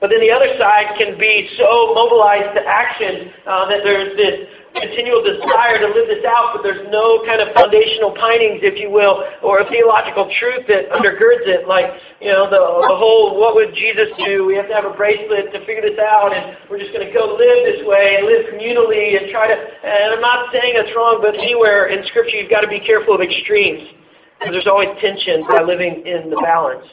But 0.02 0.10
then 0.10 0.20
the 0.20 0.32
other 0.32 0.52
side 0.60 0.96
can 0.98 1.18
be 1.18 1.50
so 1.58 1.94
mobilized 1.96 2.56
to 2.56 2.62
action 2.68 3.32
uh, 3.48 3.68
that 3.70 3.80
there's 3.84 4.16
this 4.16 4.48
continual 4.76 5.26
desire 5.26 5.82
to 5.82 5.90
live 5.90 6.08
this 6.08 6.22
out, 6.26 6.54
but 6.54 6.62
there's 6.62 6.86
no 6.94 7.26
kind 7.26 7.42
of 7.42 7.50
foundational 7.58 8.14
pinings, 8.14 8.62
if 8.62 8.78
you 8.78 8.94
will, 8.94 9.26
or 9.42 9.62
a 9.62 9.66
theological 9.68 10.30
truth 10.38 10.70
that 10.70 10.90
undergirds 10.94 11.46
it. 11.50 11.66
Like, 11.66 11.90
you 12.22 12.30
know, 12.30 12.46
the, 12.46 12.62
the 12.62 12.98
whole, 12.98 13.40
what 13.40 13.58
would 13.58 13.74
Jesus 13.74 14.10
do? 14.22 14.46
We 14.46 14.54
have 14.56 14.70
to 14.70 14.76
have 14.76 14.86
a 14.86 14.94
bracelet 14.94 15.50
to 15.54 15.60
figure 15.66 15.82
this 15.82 15.98
out, 15.98 16.36
and 16.36 16.58
we're 16.70 16.80
just 16.80 16.94
going 16.94 17.06
to 17.06 17.14
go 17.14 17.34
live 17.34 17.60
this 17.66 17.82
way 17.86 18.22
and 18.22 18.30
live 18.30 18.54
communally 18.54 19.18
and 19.18 19.34
try 19.34 19.50
to, 19.50 19.58
and 19.58 20.14
I'm 20.14 20.24
not 20.24 20.54
saying 20.54 20.78
that's 20.78 20.94
wrong, 20.94 21.20
but 21.22 21.34
anywhere 21.34 21.90
in 21.90 22.06
Scripture 22.14 22.38
you've 22.38 22.54
got 22.54 22.62
to 22.62 22.72
be 22.72 22.80
careful 22.80 23.18
of 23.18 23.22
extremes. 23.22 23.98
Because 24.40 24.56
there's 24.56 24.72
always 24.72 24.90
tension 25.02 25.44
by 25.52 25.62
living 25.68 26.08
in 26.08 26.30
the 26.30 26.40
balance. 26.40 26.88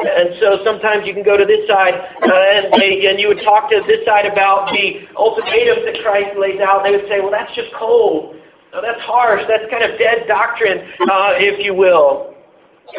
And 0.00 0.32
so 0.40 0.64
sometimes 0.64 1.06
you 1.06 1.12
can 1.12 1.22
go 1.22 1.36
to 1.36 1.44
this 1.44 1.68
side 1.68 1.92
uh, 1.92 2.32
and, 2.32 2.72
they, 2.80 3.04
and 3.06 3.20
you 3.20 3.28
would 3.28 3.44
talk 3.44 3.68
to 3.68 3.82
this 3.86 4.00
side 4.06 4.24
about 4.24 4.72
the 4.72 5.04
ultimatums 5.16 5.84
that 5.84 6.00
Christ 6.02 6.38
lays 6.38 6.60
out. 6.60 6.82
They 6.84 6.92
would 6.92 7.06
say, 7.08 7.20
well, 7.20 7.30
that's 7.30 7.52
just 7.54 7.68
cold. 7.76 8.36
No, 8.72 8.80
that's 8.80 9.00
harsh. 9.02 9.42
That's 9.48 9.68
kind 9.70 9.84
of 9.84 9.98
dead 9.98 10.24
doctrine, 10.26 10.78
uh, 11.04 11.36
if 11.36 11.62
you 11.64 11.74
will. 11.74 12.34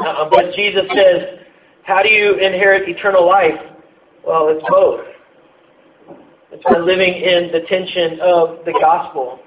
Uh, 0.05 0.29
but 0.29 0.53
Jesus 0.55 0.83
says, 0.93 1.39
how 1.83 2.03
do 2.03 2.09
you 2.09 2.37
inherit 2.37 2.87
eternal 2.87 3.25
life? 3.25 3.57
Well, 4.25 4.49
it's 4.49 4.63
both. 4.69 5.01
It's 6.51 6.63
by 6.63 6.77
living 6.77 7.15
in 7.15 7.51
the 7.51 7.65
tension 7.67 8.19
of 8.21 8.65
the 8.65 8.73
gospel. 8.79 9.39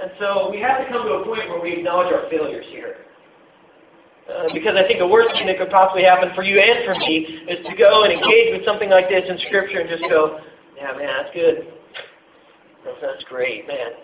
And 0.00 0.12
so 0.20 0.50
we 0.50 0.60
have 0.60 0.86
to 0.86 0.92
come 0.92 1.02
to 1.02 1.14
a 1.14 1.24
point 1.24 1.48
where 1.48 1.60
we 1.60 1.72
acknowledge 1.72 2.12
our 2.12 2.30
failures 2.30 2.66
here. 2.70 2.96
Uh, 4.28 4.44
because 4.52 4.76
I 4.76 4.84
think 4.86 5.00
the 5.00 5.08
worst 5.08 5.32
thing 5.32 5.46
that 5.46 5.56
could 5.56 5.70
possibly 5.70 6.04
happen 6.04 6.28
for 6.34 6.44
you 6.44 6.60
and 6.60 6.84
for 6.84 6.94
me 7.00 7.48
is 7.48 7.64
to 7.64 7.74
go 7.76 8.04
and 8.04 8.12
engage 8.12 8.52
with 8.52 8.64
something 8.64 8.90
like 8.90 9.08
this 9.08 9.24
in 9.24 9.38
Scripture 9.48 9.80
and 9.80 9.88
just 9.88 10.04
go, 10.10 10.40
yeah, 10.76 10.92
man, 10.92 11.08
that's 11.08 11.34
good. 11.34 11.72
That's 13.00 13.24
great, 13.24 13.66
man. 13.66 13.96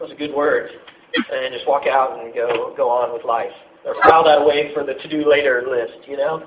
Those 0.00 0.10
are 0.10 0.16
good 0.16 0.34
words. 0.34 0.72
And 1.14 1.54
just 1.54 1.66
walk 1.66 1.86
out 1.86 2.18
and 2.18 2.34
go 2.34 2.74
go 2.76 2.90
on 2.90 3.12
with 3.12 3.24
life. 3.24 3.54
Or 3.86 3.94
file 4.02 4.24
that 4.24 4.42
away 4.42 4.74
for 4.74 4.84
the 4.84 4.94
to-do 4.94 5.28
later 5.30 5.64
list, 5.70 6.06
you 6.06 6.16
know? 6.16 6.44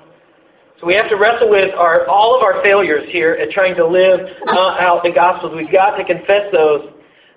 So 0.78 0.86
we 0.86 0.94
have 0.94 1.08
to 1.08 1.16
wrestle 1.16 1.50
with 1.50 1.74
our 1.74 2.06
all 2.08 2.36
of 2.36 2.42
our 2.42 2.62
failures 2.62 3.08
here 3.10 3.32
at 3.32 3.50
trying 3.50 3.74
to 3.76 3.86
live 3.86 4.20
uh, 4.46 4.76
out 4.78 5.02
the 5.02 5.10
Gospels. 5.10 5.52
We've 5.56 5.72
got 5.72 5.96
to 5.96 6.04
confess 6.04 6.52
those 6.52 6.90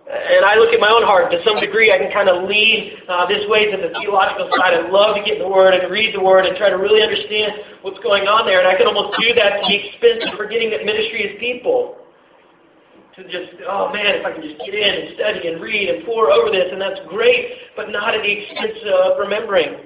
and 0.05 0.45
I 0.45 0.53
look 0.61 0.69
at 0.69 0.79
my 0.79 0.93
own 0.93 1.01
heart. 1.01 1.33
To 1.33 1.41
some 1.41 1.57
degree, 1.57 1.89
I 1.89 1.97
can 1.97 2.13
kind 2.13 2.29
of 2.29 2.45
lean 2.45 2.93
uh, 3.09 3.25
this 3.25 3.41
way 3.49 3.73
to 3.73 3.77
the 3.77 3.89
theological 3.97 4.53
side. 4.53 4.77
I 4.77 4.85
love 4.85 5.17
to 5.17 5.21
get 5.25 5.37
in 5.37 5.41
the 5.41 5.49
Word 5.49 5.73
and 5.73 5.89
read 5.89 6.13
the 6.13 6.21
Word 6.21 6.45
and 6.45 6.53
try 6.57 6.69
to 6.69 6.77
really 6.77 7.01
understand 7.01 7.81
what's 7.81 7.97
going 8.05 8.29
on 8.29 8.45
there. 8.45 8.61
And 8.61 8.69
I 8.69 8.77
can 8.77 8.85
almost 8.85 9.17
do 9.17 9.33
that 9.33 9.57
to 9.57 9.65
the 9.65 9.73
expense 9.73 10.21
of 10.29 10.37
forgetting 10.37 10.69
that 10.77 10.85
ministry 10.85 11.25
is 11.25 11.33
people. 11.41 11.97
to 13.15 13.23
just, 13.23 13.57
oh 13.65 13.89
man, 13.93 14.13
if 14.19 14.25
I 14.25 14.31
can 14.35 14.43
just 14.43 14.59
get 14.59 14.75
in 14.75 14.91
and 14.93 15.15
study 15.15 15.47
and 15.47 15.61
read 15.61 15.89
and 15.89 16.05
pour 16.05 16.29
over 16.29 16.51
this, 16.51 16.67
and 16.69 16.81
that's 16.81 16.99
great, 17.07 17.73
but 17.75 17.89
not 17.89 18.13
at 18.13 18.21
the 18.21 18.29
expense 18.29 18.77
of 18.85 19.17
remembering. 19.17 19.84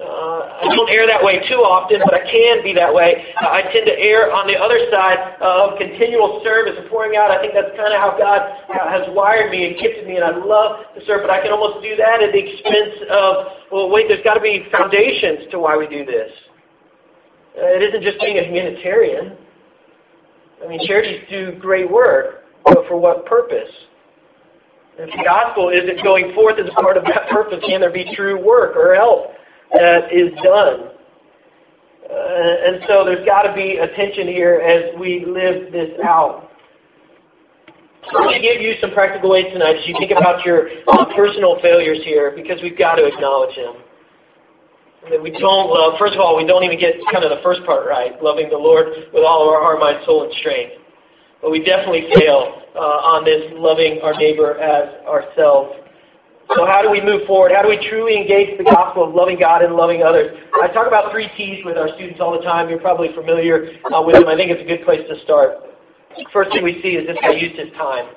Uh, 0.00 0.64
I 0.64 0.72
don't 0.72 0.88
err 0.88 1.04
that 1.04 1.20
way 1.20 1.44
too 1.44 1.60
often, 1.60 2.00
but 2.00 2.16
I 2.16 2.24
can 2.24 2.64
be 2.64 2.72
that 2.72 2.88
way. 2.88 3.20
Uh, 3.36 3.52
I 3.52 3.68
tend 3.68 3.84
to 3.84 3.92
err 3.92 4.32
on 4.32 4.48
the 4.48 4.56
other 4.56 4.80
side 4.88 5.36
of 5.44 5.76
continual 5.76 6.40
service 6.40 6.72
and 6.80 6.88
pouring 6.88 7.20
out. 7.20 7.28
I 7.28 7.36
think 7.36 7.52
that's 7.52 7.76
kind 7.76 7.92
of 7.92 8.00
how 8.00 8.16
God 8.16 8.40
uh, 8.72 8.88
has 8.88 9.04
wired 9.12 9.52
me 9.52 9.68
and 9.68 9.76
gifted 9.76 10.08
me, 10.08 10.16
and 10.16 10.24
I 10.24 10.32
love 10.32 10.88
to 10.96 11.04
serve, 11.04 11.20
but 11.20 11.28
I 11.28 11.44
can 11.44 11.52
almost 11.52 11.84
do 11.84 12.00
that 12.00 12.24
at 12.24 12.32
the 12.32 12.40
expense 12.40 12.96
of, 13.12 13.68
well, 13.68 13.92
wait, 13.92 14.08
there's 14.08 14.24
got 14.24 14.40
to 14.40 14.44
be 14.44 14.64
foundations 14.72 15.52
to 15.52 15.60
why 15.60 15.76
we 15.76 15.84
do 15.84 16.08
this. 16.08 16.32
Uh, 17.60 17.76
it 17.76 17.84
isn't 17.84 18.00
just 18.00 18.16
being 18.24 18.40
a 18.40 18.44
humanitarian. 18.48 19.36
I 20.64 20.68
mean, 20.68 20.80
charities 20.88 21.28
do 21.28 21.60
great 21.60 21.90
work, 21.92 22.48
but 22.64 22.88
for 22.88 22.96
what 22.96 23.28
purpose? 23.28 23.68
If 24.96 25.12
the 25.12 25.24
gospel 25.24 25.68
isn't 25.68 26.00
going 26.02 26.32
forth 26.32 26.56
as 26.56 26.72
part 26.72 26.96
of 26.96 27.04
that 27.04 27.28
purpose, 27.28 27.60
can 27.68 27.84
there 27.84 27.92
be 27.92 28.08
true 28.16 28.40
work 28.40 28.76
or 28.76 28.94
help? 28.94 29.36
That 29.72 30.12
is 30.12 30.32
done. 30.42 30.90
Uh, 32.10 32.66
and 32.66 32.82
so 32.88 33.04
there's 33.04 33.24
got 33.24 33.42
to 33.42 33.54
be 33.54 33.78
attention 33.78 34.26
here 34.26 34.58
as 34.58 34.98
we 34.98 35.24
live 35.26 35.70
this 35.72 35.90
out. 36.02 36.50
So 38.10 38.18
I'm 38.18 38.24
going 38.24 38.40
to 38.40 38.46
give 38.46 38.60
you 38.60 38.74
some 38.80 38.90
practical 38.90 39.30
ways 39.30 39.46
tonight 39.52 39.76
as 39.76 39.86
you 39.86 39.94
think 39.98 40.10
about 40.10 40.44
your 40.44 40.70
personal 41.14 41.60
failures 41.62 42.00
here 42.02 42.32
because 42.34 42.58
we've 42.62 42.78
got 42.78 42.96
to 42.96 43.06
acknowledge 43.06 43.54
them. 43.54 43.76
That 45.10 45.22
we 45.22 45.30
don't 45.30 45.70
love, 45.70 45.94
first 45.98 46.14
of 46.14 46.20
all, 46.20 46.36
we 46.36 46.44
don't 46.44 46.64
even 46.64 46.78
get 46.78 46.94
kind 47.12 47.24
of 47.24 47.30
the 47.30 47.40
first 47.42 47.64
part 47.64 47.86
right, 47.86 48.20
loving 48.22 48.50
the 48.50 48.58
Lord 48.58 48.88
with 49.14 49.24
all 49.24 49.46
of 49.46 49.54
our 49.54 49.62
heart, 49.62 49.80
mind, 49.80 50.04
soul, 50.04 50.24
and 50.24 50.32
strength. 50.40 50.74
But 51.40 51.50
we 51.50 51.64
definitely 51.64 52.10
fail 52.18 52.60
uh, 52.74 53.14
on 53.16 53.24
this 53.24 53.48
loving 53.54 54.00
our 54.02 54.12
neighbor 54.14 54.58
as 54.58 55.06
ourselves. 55.06 55.72
So 56.56 56.66
how 56.66 56.82
do 56.82 56.90
we 56.90 57.00
move 57.00 57.26
forward? 57.26 57.52
How 57.54 57.62
do 57.62 57.68
we 57.68 57.78
truly 57.88 58.16
engage 58.16 58.58
the 58.58 58.64
gospel 58.64 59.06
of 59.06 59.14
loving 59.14 59.38
God 59.38 59.62
and 59.62 59.74
loving 59.76 60.02
others? 60.02 60.36
I 60.60 60.66
talk 60.68 60.88
about 60.88 61.12
three 61.12 61.30
T's 61.36 61.64
with 61.64 61.78
our 61.78 61.88
students 61.94 62.18
all 62.20 62.32
the 62.32 62.42
time. 62.42 62.68
You're 62.68 62.80
probably 62.80 63.14
familiar 63.14 63.78
uh, 63.86 64.02
with 64.02 64.16
them. 64.16 64.26
I 64.26 64.34
think 64.34 64.50
it's 64.50 64.62
a 64.62 64.66
good 64.66 64.84
place 64.84 65.06
to 65.06 65.14
start. 65.22 65.62
First 66.32 66.50
thing 66.50 66.64
we 66.64 66.82
see 66.82 66.98
is 66.98 67.06
this 67.06 67.16
guy 67.22 67.38
used 67.38 67.54
his 67.54 67.70
time. 67.78 68.10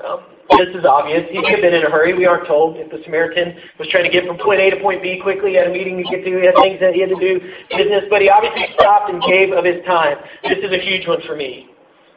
Um, 0.00 0.24
this 0.56 0.72
is 0.72 0.84
obvious. 0.88 1.28
He 1.28 1.36
could 1.42 1.52
have 1.52 1.60
been 1.60 1.74
in 1.74 1.84
a 1.84 1.90
hurry. 1.90 2.14
We 2.14 2.24
aren't 2.24 2.46
told 2.46 2.76
if 2.80 2.88
the 2.88 3.02
Samaritan 3.04 3.60
was 3.78 3.88
trying 3.92 4.04
to 4.04 4.10
get 4.10 4.24
from 4.24 4.38
point 4.38 4.60
A 4.60 4.70
to 4.70 4.80
point 4.80 5.02
B 5.02 5.20
quickly. 5.20 5.52
He 5.52 5.56
had 5.56 5.66
a 5.66 5.72
meeting 5.72 6.00
to 6.00 6.04
get 6.08 6.24
to. 6.24 6.32
He 6.32 6.46
had 6.46 6.56
things 6.62 6.80
that 6.80 6.94
he 6.94 7.04
had 7.04 7.12
to 7.12 7.20
do, 7.20 7.40
business. 7.76 8.08
But 8.08 8.22
he 8.22 8.30
obviously 8.30 8.72
stopped 8.78 9.12
and 9.12 9.20
gave 9.28 9.52
of 9.52 9.68
his 9.68 9.84
time. 9.84 10.16
This 10.48 10.64
is 10.64 10.72
a 10.72 10.80
huge 10.80 11.06
one 11.06 11.20
for 11.26 11.36
me. 11.36 11.75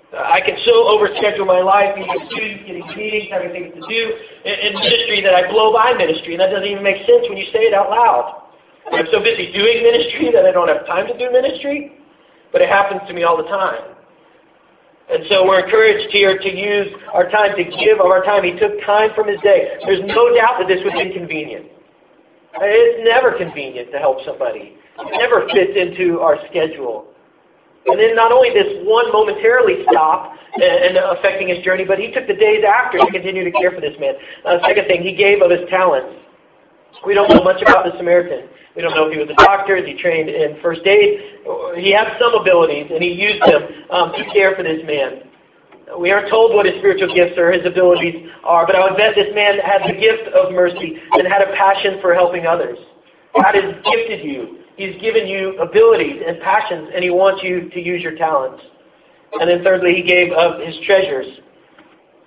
I 0.09 0.41
can 0.41 0.57
so 0.65 0.73
overschedule 0.89 1.45
my 1.45 1.61
life, 1.61 1.93
being 1.93 2.09
a 2.09 2.19
student, 2.33 2.65
getting 2.65 2.87
meetings, 2.97 3.29
having 3.29 3.53
things 3.53 3.69
to 3.77 3.81
do 3.85 4.01
in, 4.41 4.55
in 4.57 4.71
ministry 4.73 5.21
that 5.21 5.37
I 5.37 5.45
blow 5.51 5.69
by 5.71 5.93
ministry, 5.93 6.33
and 6.33 6.41
that 6.41 6.49
doesn't 6.49 6.65
even 6.65 6.81
make 6.81 7.05
sense 7.05 7.29
when 7.29 7.37
you 7.37 7.45
say 7.53 7.69
it 7.69 7.77
out 7.77 7.93
loud. 7.93 8.49
I'm 8.89 9.05
so 9.13 9.21
busy 9.21 9.53
doing 9.53 9.85
ministry 9.85 10.33
that 10.33 10.49
I 10.49 10.51
don't 10.51 10.67
have 10.67 10.85
time 10.89 11.05
to 11.05 11.13
do 11.13 11.29
ministry, 11.29 11.93
but 12.51 12.61
it 12.61 12.69
happens 12.69 13.05
to 13.07 13.13
me 13.13 13.21
all 13.21 13.37
the 13.37 13.45
time. 13.45 13.99
And 15.13 15.25
so 15.29 15.45
we're 15.45 15.65
encouraged 15.65 16.09
here 16.09 16.37
to 16.37 16.49
use 16.49 16.89
our 17.13 17.29
time, 17.29 17.57
to 17.57 17.63
give 17.63 18.01
of 18.01 18.09
our 18.09 18.23
time. 18.23 18.43
He 18.43 18.57
took 18.57 18.81
time 18.85 19.09
from 19.13 19.27
his 19.27 19.41
day. 19.41 19.77
There's 19.85 20.01
no 20.05 20.33
doubt 20.33 20.57
that 20.61 20.67
this 20.67 20.81
was 20.85 20.93
inconvenient. 20.97 21.65
It's 22.61 23.01
never 23.05 23.37
convenient 23.37 23.91
to 23.91 23.97
help 23.97 24.25
somebody. 24.25 24.77
It 24.97 25.17
never 25.17 25.45
fits 25.53 25.73
into 25.77 26.19
our 26.19 26.37
schedule. 26.49 27.08
And 27.91 27.99
then 27.99 28.15
not 28.15 28.31
only 28.31 28.49
this 28.53 28.85
one 28.85 29.11
momentarily 29.11 29.85
stop 29.91 30.35
and, 30.53 30.97
affecting 30.97 31.49
his 31.49 31.63
journey, 31.63 31.85
but 31.85 31.97
he 31.97 32.11
took 32.11 32.27
the 32.27 32.37
days 32.37 32.63
after 32.63 32.97
to 32.99 33.09
continue 33.11 33.43
to 33.43 33.51
care 33.51 33.71
for 33.71 33.81
this 33.81 33.97
man. 33.99 34.13
Uh, 34.45 34.57
second 34.65 34.87
thing, 34.87 35.01
he 35.01 35.15
gave 35.15 35.41
of 35.41 35.51
his 35.51 35.67
talents. 35.69 36.15
We 37.05 37.13
don't 37.13 37.29
know 37.29 37.43
much 37.43 37.61
about 37.61 37.85
the 37.85 37.95
Samaritan. 37.97 38.49
We 38.75 38.81
don't 38.81 38.93
know 38.93 39.07
if 39.07 39.13
he 39.13 39.19
was 39.19 39.29
a 39.29 39.39
doctor, 39.43 39.75
is 39.75 39.85
he 39.85 39.97
trained 39.97 40.29
in 40.29 40.59
first 40.61 40.85
aid. 40.85 41.41
He 41.77 41.91
had 41.91 42.15
some 42.19 42.33
abilities, 42.35 42.91
and 42.91 43.01
he 43.01 43.13
used 43.13 43.41
them 43.43 43.63
um, 43.89 44.11
to 44.13 44.23
care 44.33 44.55
for 44.55 44.63
this 44.63 44.83
man. 44.85 45.29
We 45.97 46.11
aren't 46.11 46.29
told 46.29 46.53
what 46.53 46.65
his 46.65 46.77
spiritual 46.77 47.09
gifts 47.15 47.33
or 47.37 47.51
his 47.51 47.65
abilities 47.65 48.29
are, 48.43 48.67
but 48.67 48.75
I 48.75 48.85
would 48.85 48.97
bet 48.97 49.15
this 49.15 49.33
man 49.33 49.57
had 49.57 49.81
the 49.89 49.97
gift 49.97 50.29
of 50.37 50.53
mercy 50.53 51.01
and 51.17 51.25
had 51.25 51.41
a 51.41 51.49
passion 51.57 51.97
for 52.01 52.13
helping 52.13 52.45
others. 52.45 52.77
God 53.33 53.55
has 53.55 53.73
gifted 53.89 54.21
you 54.21 54.59
He's 54.79 54.95
given 55.01 55.27
you 55.27 55.59
abilities 55.59 56.23
and 56.25 56.39
passions, 56.39 56.87
and 56.95 57.03
He 57.03 57.09
wants 57.09 57.43
you 57.43 57.69
to 57.69 57.79
use 57.83 58.01
your 58.01 58.15
talents. 58.15 58.63
And 59.33 59.43
then 59.43 59.61
thirdly, 59.61 59.93
He 59.93 60.03
gave 60.07 60.31
of 60.31 60.63
His 60.63 60.73
treasures. 60.87 61.27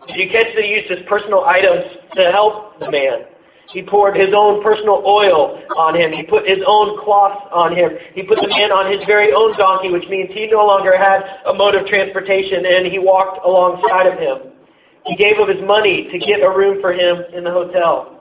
Did 0.06 0.16
you 0.20 0.28
catch 0.28 0.52
that 0.54 0.62
He 0.62 0.76
used 0.76 0.90
His 0.92 1.00
personal 1.08 1.48
items 1.48 1.88
to 2.12 2.30
help 2.30 2.78
the 2.78 2.90
man? 2.90 3.32
He 3.72 3.80
poured 3.80 4.16
his 4.16 4.34
own 4.36 4.62
personal 4.62 5.00
oil 5.06 5.56
on 5.78 5.96
him. 5.96 6.12
He 6.12 6.24
put 6.24 6.46
his 6.46 6.58
own 6.66 7.00
cloth 7.02 7.48
on 7.50 7.74
him. 7.74 7.88
He 8.12 8.22
put 8.22 8.36
the 8.36 8.48
man 8.48 8.68
on 8.68 8.92
his 8.92 9.00
very 9.06 9.32
own 9.32 9.56
donkey, 9.56 9.88
which 9.88 10.04
means 10.10 10.28
he 10.34 10.46
no 10.46 10.66
longer 10.66 10.92
had 10.92 11.24
a 11.46 11.54
mode 11.54 11.74
of 11.74 11.86
transportation, 11.86 12.66
and 12.68 12.84
he 12.84 12.98
walked 12.98 13.40
alongside 13.46 14.12
of 14.12 14.20
him. 14.20 14.52
He 15.06 15.16
gave 15.16 15.38
of 15.40 15.48
his 15.48 15.64
money 15.64 16.08
to 16.12 16.18
get 16.18 16.44
a 16.44 16.50
room 16.52 16.82
for 16.82 16.92
him 16.92 17.24
in 17.32 17.44
the 17.44 17.50
hotel. 17.50 18.20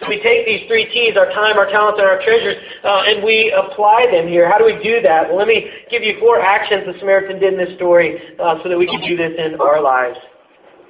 So 0.00 0.08
we 0.08 0.22
take 0.22 0.46
these 0.46 0.64
three 0.68 0.88
T's, 0.88 1.16
our 1.16 1.28
time, 1.30 1.58
our 1.58 1.68
talents, 1.68 2.00
and 2.00 2.08
our 2.08 2.22
treasures, 2.24 2.56
uh, 2.82 3.12
and 3.12 3.22
we 3.22 3.52
apply 3.52 4.08
them 4.10 4.26
here. 4.26 4.48
How 4.48 4.56
do 4.56 4.64
we 4.64 4.80
do 4.82 5.02
that? 5.02 5.28
Well, 5.28 5.36
let 5.36 5.46
me 5.46 5.68
give 5.90 6.02
you 6.02 6.16
four 6.18 6.40
actions 6.40 6.88
the 6.88 6.98
Samaritan 6.98 7.38
did 7.38 7.54
in 7.54 7.58
this 7.60 7.76
story 7.76 8.16
uh, 8.40 8.56
so 8.62 8.68
that 8.68 8.78
we 8.78 8.86
can 8.86 9.00
do 9.04 9.16
this 9.16 9.36
in 9.36 9.60
our 9.60 9.82
lives. 9.82 10.16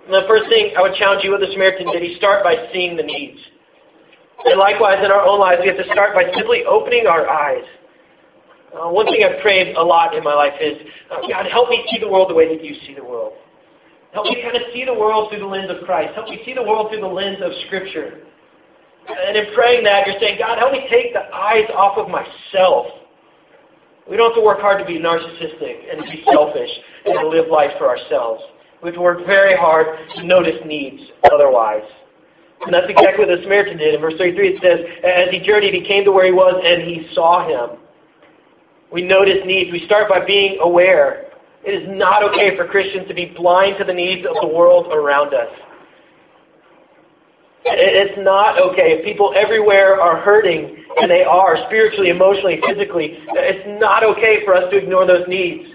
And 0.06 0.14
the 0.14 0.26
first 0.26 0.48
thing 0.48 0.74
I 0.78 0.82
would 0.82 0.94
challenge 0.94 1.22
you 1.24 1.30
with 1.30 1.42
the 1.42 1.50
Samaritan 1.50 1.90
did, 1.90 2.02
he 2.02 2.14
start 2.16 2.42
by 2.42 2.70
seeing 2.72 2.96
the 2.96 3.02
needs. 3.02 3.38
And 4.44 4.58
likewise, 4.58 4.98
in 5.04 5.10
our 5.10 5.22
own 5.22 5.38
lives, 5.38 5.60
we 5.62 5.68
have 5.68 5.78
to 5.78 5.88
start 5.92 6.14
by 6.14 6.30
simply 6.34 6.62
opening 6.66 7.06
our 7.06 7.28
eyes. 7.28 7.66
Uh, 8.74 8.88
one 8.88 9.06
thing 9.06 9.22
I've 9.22 9.42
prayed 9.42 9.76
a 9.76 9.82
lot 9.82 10.14
in 10.14 10.24
my 10.24 10.34
life 10.34 10.54
is, 10.60 10.78
uh, 11.10 11.20
God, 11.28 11.46
help 11.50 11.68
me 11.68 11.84
see 11.90 12.00
the 12.00 12.08
world 12.08 12.30
the 12.30 12.34
way 12.34 12.48
that 12.56 12.64
you 12.64 12.74
see 12.86 12.94
the 12.94 13.04
world. 13.04 13.34
Help 14.14 14.26
me 14.26 14.42
kind 14.42 14.56
of 14.56 14.62
see 14.72 14.84
the 14.84 14.94
world 14.94 15.30
through 15.30 15.40
the 15.40 15.46
lens 15.46 15.70
of 15.70 15.84
Christ. 15.84 16.14
Help 16.14 16.28
me 16.28 16.40
see 16.44 16.54
the 16.54 16.62
world 16.62 16.90
through 16.90 17.00
the 17.00 17.06
lens 17.06 17.38
of 17.42 17.52
Scripture. 17.66 18.24
And 19.08 19.36
in 19.36 19.54
praying 19.54 19.84
that, 19.84 20.06
you're 20.06 20.20
saying, 20.20 20.38
God, 20.38 20.58
help 20.58 20.72
me 20.72 20.86
take 20.90 21.12
the 21.12 21.26
eyes 21.34 21.66
off 21.74 21.98
of 21.98 22.08
myself. 22.08 22.86
We 24.08 24.16
don't 24.16 24.30
have 24.30 24.36
to 24.36 24.44
work 24.44 24.60
hard 24.60 24.78
to 24.78 24.84
be 24.84 24.98
narcissistic 24.98 25.90
and 25.90 26.04
to 26.04 26.10
be 26.10 26.24
selfish 26.32 26.70
and 27.04 27.18
to 27.18 27.28
live 27.28 27.48
life 27.50 27.72
for 27.78 27.88
ourselves. 27.88 28.42
We 28.82 28.88
have 28.88 28.94
to 28.94 29.00
work 29.00 29.26
very 29.26 29.56
hard 29.56 29.86
to 30.16 30.26
notice 30.26 30.58
needs 30.66 31.02
otherwise. 31.32 31.86
And 32.62 32.72
that's 32.72 32.86
exactly 32.88 33.26
what 33.26 33.36
the 33.36 33.42
Samaritan 33.42 33.78
did. 33.78 33.94
In 33.94 34.00
verse 34.00 34.14
33 34.18 34.48
it 34.48 34.62
says, 34.62 34.78
As 35.02 35.30
he 35.30 35.40
journeyed, 35.44 35.74
he 35.74 35.86
came 35.86 36.04
to 36.04 36.12
where 36.12 36.26
he 36.26 36.32
was 36.32 36.62
and 36.64 36.82
he 36.82 37.08
saw 37.14 37.46
him. 37.46 37.78
We 38.92 39.02
notice 39.02 39.38
needs. 39.46 39.72
We 39.72 39.84
start 39.86 40.08
by 40.08 40.24
being 40.24 40.58
aware. 40.60 41.26
It 41.64 41.70
is 41.70 41.88
not 41.88 42.22
okay 42.30 42.56
for 42.56 42.66
Christians 42.66 43.08
to 43.08 43.14
be 43.14 43.32
blind 43.36 43.78
to 43.78 43.84
the 43.84 43.94
needs 43.94 44.26
of 44.26 44.36
the 44.40 44.48
world 44.48 44.92
around 44.92 45.32
us. 45.32 45.48
It's 47.64 48.18
not 48.18 48.58
okay. 48.58 48.98
If 48.98 49.04
people 49.04 49.32
everywhere 49.36 50.00
are 50.00 50.20
hurting, 50.20 50.82
and 50.96 51.10
they 51.10 51.22
are 51.24 51.56
spiritually, 51.66 52.10
emotionally, 52.10 52.60
physically, 52.66 53.18
it's 53.32 53.80
not 53.80 54.04
okay 54.04 54.44
for 54.44 54.54
us 54.54 54.70
to 54.70 54.76
ignore 54.76 55.06
those 55.06 55.26
needs. 55.28 55.72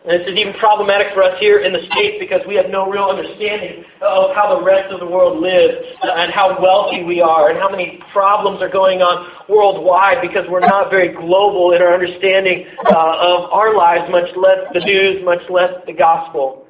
And 0.00 0.16
this 0.18 0.32
is 0.32 0.38
even 0.38 0.54
problematic 0.54 1.12
for 1.12 1.22
us 1.22 1.36
here 1.38 1.60
in 1.60 1.74
the 1.74 1.84
States 1.92 2.16
because 2.18 2.40
we 2.48 2.56
have 2.56 2.70
no 2.70 2.88
real 2.88 3.04
understanding 3.12 3.84
of 4.00 4.32
how 4.32 4.56
the 4.56 4.64
rest 4.64 4.88
of 4.90 4.98
the 4.98 5.06
world 5.06 5.42
lives 5.42 5.76
and 6.00 6.32
how 6.32 6.56
wealthy 6.56 7.04
we 7.04 7.20
are 7.20 7.50
and 7.50 7.58
how 7.60 7.68
many 7.68 8.00
problems 8.10 8.62
are 8.62 8.70
going 8.70 9.02
on 9.04 9.28
worldwide 9.46 10.22
because 10.22 10.48
we're 10.48 10.64
not 10.64 10.88
very 10.88 11.12
global 11.12 11.72
in 11.76 11.82
our 11.82 11.92
understanding 11.92 12.64
uh, 12.88 12.96
of 12.96 13.52
our 13.52 13.76
lives, 13.76 14.08
much 14.10 14.30
less 14.40 14.64
the 14.72 14.80
news, 14.80 15.20
much 15.22 15.42
less 15.50 15.72
the 15.86 15.92
gospel. 15.92 16.64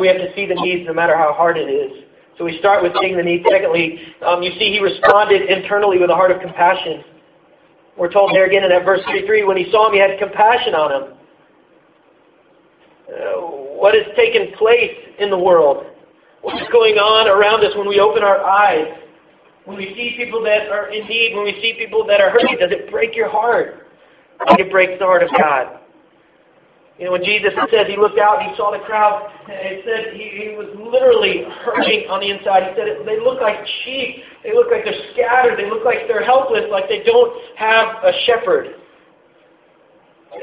We 0.00 0.08
have 0.08 0.18
to 0.18 0.34
see 0.34 0.46
the 0.46 0.58
needs 0.58 0.86
no 0.86 0.94
matter 0.94 1.16
how 1.16 1.32
hard 1.32 1.58
it 1.58 1.70
is. 1.70 2.09
So 2.40 2.46
we 2.46 2.56
start 2.58 2.82
with 2.82 2.92
seeing 3.02 3.18
the 3.18 3.22
need. 3.22 3.44
Secondly, 3.50 4.00
um, 4.24 4.42
you 4.42 4.50
see 4.52 4.72
he 4.72 4.80
responded 4.80 5.42
internally 5.50 5.98
with 5.98 6.08
a 6.08 6.14
heart 6.14 6.30
of 6.30 6.40
compassion. 6.40 7.04
We're 7.98 8.10
told 8.10 8.34
there 8.34 8.46
again 8.46 8.64
in 8.64 8.70
that 8.70 8.82
verse 8.82 9.00
33, 9.04 9.44
when 9.44 9.58
he 9.58 9.70
saw 9.70 9.88
him, 9.88 9.92
he 9.92 10.00
had 10.00 10.18
compassion 10.18 10.74
on 10.74 10.88
him. 10.90 11.18
Uh, 13.12 13.40
what 13.76 13.92
has 13.92 14.04
taken 14.16 14.56
place 14.56 14.96
in 15.18 15.28
the 15.28 15.36
world? 15.36 15.84
What 16.40 16.56
is 16.56 16.66
going 16.72 16.94
on 16.94 17.28
around 17.28 17.62
us 17.62 17.76
when 17.76 17.86
we 17.86 18.00
open 18.00 18.22
our 18.22 18.42
eyes? 18.42 18.88
When 19.66 19.76
we 19.76 19.92
see 19.94 20.14
people 20.16 20.42
that 20.44 20.70
are 20.72 20.88
in 20.88 21.06
need, 21.08 21.34
when 21.36 21.44
we 21.44 21.60
see 21.60 21.74
people 21.78 22.06
that 22.06 22.22
are 22.22 22.30
hurting, 22.30 22.56
does 22.58 22.70
it 22.72 22.90
break 22.90 23.14
your 23.14 23.28
heart? 23.28 23.86
It 24.56 24.70
breaks 24.70 24.98
the 24.98 25.04
heart 25.04 25.22
of 25.22 25.28
God. 25.36 25.79
You 27.00 27.06
know, 27.06 27.12
when 27.12 27.24
Jesus 27.24 27.56
said 27.72 27.88
he 27.88 27.96
looked 27.96 28.20
out 28.20 28.44
and 28.44 28.50
he 28.50 28.56
saw 28.60 28.76
the 28.76 28.84
crowd, 28.84 29.32
it 29.48 29.80
said 29.88 30.12
he, 30.12 30.36
he 30.36 30.48
was 30.52 30.68
literally 30.76 31.48
hurting 31.64 32.04
on 32.12 32.20
the 32.20 32.28
inside. 32.28 32.68
He 32.68 32.76
said 32.76 33.08
they 33.08 33.16
look 33.16 33.40
like 33.40 33.56
sheep. 33.82 34.20
They 34.44 34.52
look 34.52 34.68
like 34.68 34.84
they're 34.84 35.08
scattered. 35.16 35.56
They 35.56 35.64
look 35.64 35.80
like 35.80 36.04
they're 36.06 36.22
helpless, 36.22 36.68
like 36.68 36.92
they 36.92 37.00
don't 37.02 37.32
have 37.56 38.04
a 38.04 38.12
shepherd. 38.28 38.76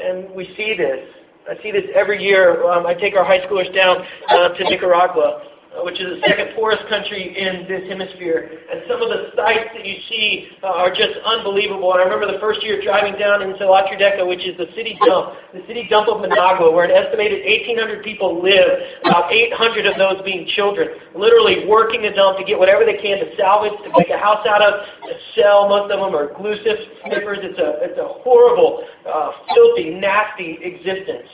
And 0.02 0.34
we 0.34 0.50
see 0.58 0.74
this. 0.74 1.06
I 1.46 1.62
see 1.62 1.70
this 1.70 1.86
every 1.94 2.18
year. 2.20 2.66
Um, 2.66 2.84
I 2.84 2.92
take 2.92 3.14
our 3.14 3.24
high 3.24 3.46
schoolers 3.46 3.72
down 3.72 4.02
uh, 4.28 4.50
to 4.50 4.64
Nicaragua 4.66 5.57
which 5.84 6.00
is 6.00 6.18
the 6.18 6.20
second 6.26 6.54
poorest 6.56 6.82
country 6.88 7.34
in 7.36 7.66
this 7.68 7.86
hemisphere. 7.88 8.50
And 8.70 8.82
some 8.88 9.02
of 9.02 9.08
the 9.08 9.30
sights 9.36 9.70
that 9.74 9.84
you 9.84 9.96
see 10.08 10.48
uh, 10.62 10.74
are 10.74 10.90
just 10.90 11.18
unbelievable. 11.24 11.92
And 11.94 12.02
I 12.02 12.04
remember 12.04 12.26
the 12.30 12.40
first 12.40 12.62
year 12.62 12.80
driving 12.82 13.18
down 13.18 13.42
into 13.42 13.62
La 13.66 13.86
Chureca, 13.86 14.26
which 14.26 14.42
is 14.42 14.56
the 14.58 14.66
city 14.74 14.98
dump, 15.04 15.34
the 15.54 15.62
city 15.66 15.86
dump 15.90 16.08
of 16.08 16.20
Managua, 16.20 16.70
where 16.70 16.86
an 16.86 16.94
estimated 16.94 17.44
1,800 17.44 18.02
people 18.02 18.42
live, 18.42 19.02
about 19.04 19.32
800 19.32 19.86
of 19.86 19.94
those 19.98 20.18
being 20.24 20.46
children, 20.54 20.88
literally 21.14 21.66
working 21.66 22.02
the 22.02 22.10
dump 22.10 22.38
to 22.38 22.44
get 22.44 22.58
whatever 22.58 22.84
they 22.84 22.98
can 22.98 23.18
to 23.22 23.28
salvage, 23.36 23.74
to 23.86 23.90
make 23.96 24.10
a 24.10 24.18
house 24.18 24.44
out 24.46 24.62
of, 24.62 24.86
to 25.06 25.14
sell. 25.34 25.68
Most 25.68 25.90
of 25.90 26.00
them 26.00 26.14
are 26.14 26.34
glue 26.34 26.56
sniffers. 26.62 27.38
It's 27.42 27.58
a, 27.58 27.82
it's 27.86 27.98
a 27.98 28.08
horrible, 28.22 28.84
uh, 29.06 29.30
filthy, 29.54 29.94
nasty 29.94 30.58
existence 30.62 31.28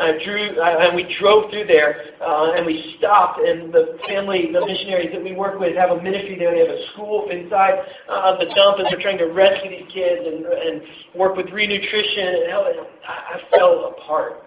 and 0.00 0.96
we 0.96 1.16
drove 1.20 1.50
through 1.50 1.66
there, 1.66 2.14
uh, 2.20 2.52
and 2.52 2.66
we 2.66 2.96
stopped, 2.98 3.40
and 3.40 3.72
the 3.72 3.98
family, 4.08 4.50
the 4.52 4.64
missionaries 4.64 5.10
that 5.12 5.22
we 5.22 5.32
work 5.32 5.58
with 5.60 5.76
have 5.76 5.90
a 5.90 6.02
ministry 6.02 6.36
there. 6.38 6.52
They 6.52 6.60
have 6.60 6.76
a 6.76 6.86
school 6.92 7.28
inside 7.30 7.78
uh, 8.08 8.32
of 8.32 8.38
the 8.38 8.46
dump, 8.54 8.78
and 8.78 8.88
they're 8.90 9.00
trying 9.00 9.18
to 9.18 9.30
rescue 9.32 9.70
these 9.70 9.90
kids 9.92 10.22
and, 10.26 10.44
and 10.46 10.82
work 11.14 11.36
with 11.36 11.46
renutrition. 11.46 12.42
And 12.42 12.50
help. 12.50 12.66
I, 13.06 13.38
I 13.38 13.56
fell 13.56 13.94
apart 13.96 14.42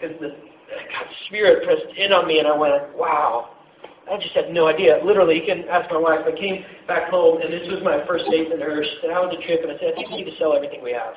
because 0.00 0.16
the 0.20 0.28
God's 0.28 1.16
Spirit 1.26 1.64
pressed 1.64 1.96
in 1.96 2.12
on 2.12 2.26
me, 2.26 2.38
and 2.38 2.48
I 2.48 2.56
went, 2.56 2.96
wow. 2.96 3.54
I 4.10 4.16
just 4.16 4.32
had 4.32 4.50
no 4.50 4.68
idea. 4.68 5.00
Literally, 5.04 5.36
you 5.36 5.44
can 5.44 5.68
ask 5.68 5.90
my 5.90 5.98
wife. 5.98 6.20
I 6.24 6.32
came 6.32 6.64
back 6.86 7.10
home, 7.10 7.42
and 7.42 7.52
this 7.52 7.68
was 7.68 7.80
my 7.84 8.06
first 8.06 8.24
date 8.30 8.48
with 8.48 8.60
her. 8.60 8.82
She 8.82 8.98
said, 9.02 9.10
how 9.12 9.28
was 9.28 9.36
the 9.36 9.44
trip? 9.44 9.60
And 9.62 9.72
I 9.72 9.76
said, 9.76 9.92
I 9.92 9.94
think 9.96 10.08
we 10.08 10.24
need 10.24 10.30
to 10.30 10.36
sell 10.38 10.56
everything 10.56 10.82
we 10.82 10.92
have. 10.92 11.12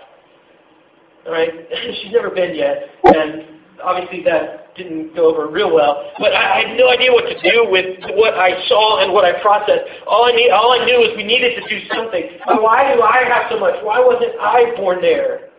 Right, 1.27 1.51
she's 2.01 2.12
never 2.12 2.29
been 2.29 2.55
yet, 2.55 2.89
and 3.03 3.62
obviously 3.84 4.23
that 4.23 4.75
didn't 4.75 5.15
go 5.15 5.29
over 5.29 5.51
real 5.51 5.73
well. 5.73 6.12
But 6.17 6.34
I, 6.34 6.62
I 6.62 6.67
had 6.67 6.77
no 6.77 6.89
idea 6.89 7.12
what 7.12 7.29
to 7.29 7.38
do 7.41 7.67
with 7.69 7.99
what 8.17 8.34
I 8.36 8.57
saw 8.67 9.03
and 9.03 9.13
what 9.13 9.25
I 9.25 9.41
processed. 9.41 9.86
All 10.07 10.25
I 10.25 10.31
need, 10.31 10.49
all 10.49 10.71
I 10.73 10.86
knew 10.86 10.97
was 10.97 11.13
we 11.15 11.23
needed 11.23 11.62
to 11.62 11.67
do 11.67 11.86
something. 11.93 12.23
Why 12.47 12.93
do 12.95 13.01
I 13.01 13.23
have 13.27 13.51
so 13.51 13.60
much? 13.60 13.75
Why 13.84 13.99
wasn't 13.99 14.34
I 14.39 14.73
born 14.75 15.01
there? 15.01 15.51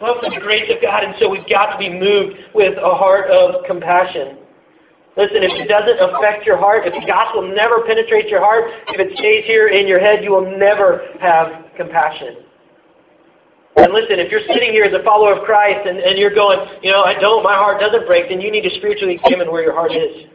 Well, 0.00 0.20
the 0.20 0.40
grace 0.40 0.70
of 0.74 0.82
God, 0.82 1.04
and 1.04 1.14
so 1.18 1.30
we've 1.30 1.48
got 1.48 1.72
to 1.72 1.78
be 1.78 1.88
moved 1.88 2.36
with 2.54 2.76
a 2.78 2.94
heart 2.94 3.30
of 3.30 3.64
compassion. 3.66 4.38
Listen, 5.16 5.46
if 5.46 5.54
it 5.54 5.68
doesn't 5.68 6.02
affect 6.02 6.44
your 6.44 6.58
heart, 6.58 6.82
if 6.86 6.92
the 6.92 7.06
gospel 7.06 7.46
never 7.46 7.86
penetrates 7.86 8.28
your 8.28 8.40
heart, 8.40 8.66
if 8.88 8.98
it 8.98 9.16
stays 9.16 9.46
here 9.46 9.68
in 9.68 9.86
your 9.86 10.00
head, 10.00 10.24
you 10.24 10.32
will 10.32 10.58
never 10.58 11.06
have 11.20 11.70
compassion. 11.76 12.42
And 13.76 13.92
listen, 13.92 14.22
if 14.22 14.30
you're 14.30 14.46
sitting 14.46 14.70
here 14.70 14.84
as 14.84 14.94
a 14.94 15.02
follower 15.02 15.34
of 15.34 15.42
Christ 15.44 15.86
and, 15.86 15.98
and 15.98 16.16
you're 16.16 16.34
going, 16.34 16.62
you 16.82 16.92
know, 16.92 17.02
I 17.02 17.18
don't, 17.18 17.42
my 17.42 17.54
heart 17.54 17.80
doesn't 17.80 18.06
break, 18.06 18.28
then 18.28 18.40
you 18.40 18.50
need 18.50 18.62
to 18.62 18.70
spiritually 18.78 19.18
examine 19.18 19.50
where 19.50 19.62
your 19.62 19.74
heart 19.74 19.90
is 19.90 20.30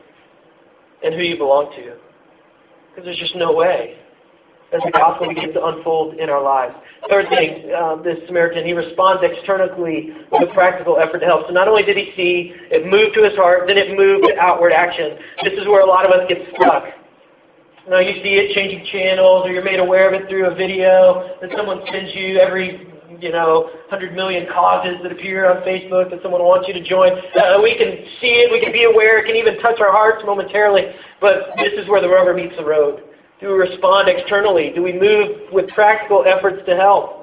and 1.04 1.16
who 1.16 1.22
you 1.22 1.38
belong 1.38 1.72
to. 1.72 1.96
Because 2.90 3.06
there's 3.06 3.20
just 3.20 3.36
no 3.36 3.54
way 3.54 3.96
as 4.74 4.82
the 4.86 4.92
gospel 4.92 5.28
begins 5.28 5.54
to 5.54 5.66
unfold 5.66 6.16
in 6.20 6.30
our 6.30 6.44
lives. 6.44 6.76
Third 7.10 7.28
thing, 7.30 7.72
uh, 7.74 7.96
this 8.04 8.18
Samaritan, 8.28 8.66
he 8.66 8.74
responds 8.74 9.24
externally 9.24 10.14
with 10.32 10.44
a 10.44 10.54
practical 10.54 11.00
effort 11.00 11.20
to 11.20 11.26
help. 11.26 11.48
So 11.48 11.54
not 11.54 11.68
only 11.68 11.84
did 11.84 11.98
he 11.98 12.14
see, 12.16 12.54
it 12.70 12.86
moved 12.86 13.16
to 13.16 13.24
his 13.24 13.34
heart, 13.36 13.66
then 13.68 13.78
it 13.78 13.98
moved 13.98 14.28
to 14.28 14.38
outward 14.38 14.74
action. 14.74 15.18
This 15.44 15.54
is 15.54 15.66
where 15.66 15.82
a 15.82 15.88
lot 15.88 16.06
of 16.06 16.12
us 16.12 16.28
get 16.30 16.38
stuck. 16.60 16.86
You 17.86 17.92
know, 17.92 18.00
you 18.00 18.22
see 18.22 18.38
it 18.38 18.54
changing 18.54 18.86
channels, 18.92 19.48
or 19.48 19.52
you're 19.52 19.64
made 19.64 19.80
aware 19.80 20.06
of 20.06 20.14
it 20.14 20.30
through 20.30 20.46
a 20.46 20.54
video 20.54 21.40
that 21.42 21.50
someone 21.58 21.82
sends 21.92 22.14
you 22.14 22.38
every 22.38 22.89
you 23.22 23.32
know, 23.32 23.70
100 23.92 24.16
million 24.16 24.48
causes 24.52 24.98
that 25.04 25.12
appear 25.12 25.50
on 25.50 25.64
Facebook 25.64 26.10
that 26.12 26.22
someone 26.24 26.42
wants 26.42 26.68
you 26.68 26.74
to 26.74 26.84
join. 26.84 27.12
Uh, 27.36 27.60
we 27.62 27.76
can 27.76 28.06
see 28.20 28.40
it, 28.44 28.52
we 28.52 28.60
can 28.60 28.72
be 28.72 28.84
aware, 28.84 29.20
it 29.20 29.26
can 29.26 29.36
even 29.36 29.60
touch 29.60 29.80
our 29.80 29.92
hearts 29.92 30.24
momentarily, 30.26 30.96
but 31.22 31.52
this 31.58 31.74
is 31.78 31.88
where 31.90 32.02
the 32.02 32.10
rubber 32.10 32.34
meets 32.34 32.56
the 32.58 32.66
road. 32.66 33.04
Do 33.40 33.48
we 33.48 33.54
respond 33.56 34.10
externally? 34.10 34.72
Do 34.76 34.84
we 34.84 34.94
move 34.94 35.52
with 35.52 35.70
practical 35.72 36.26
efforts 36.28 36.60
to 36.68 36.76
help? 36.76 37.20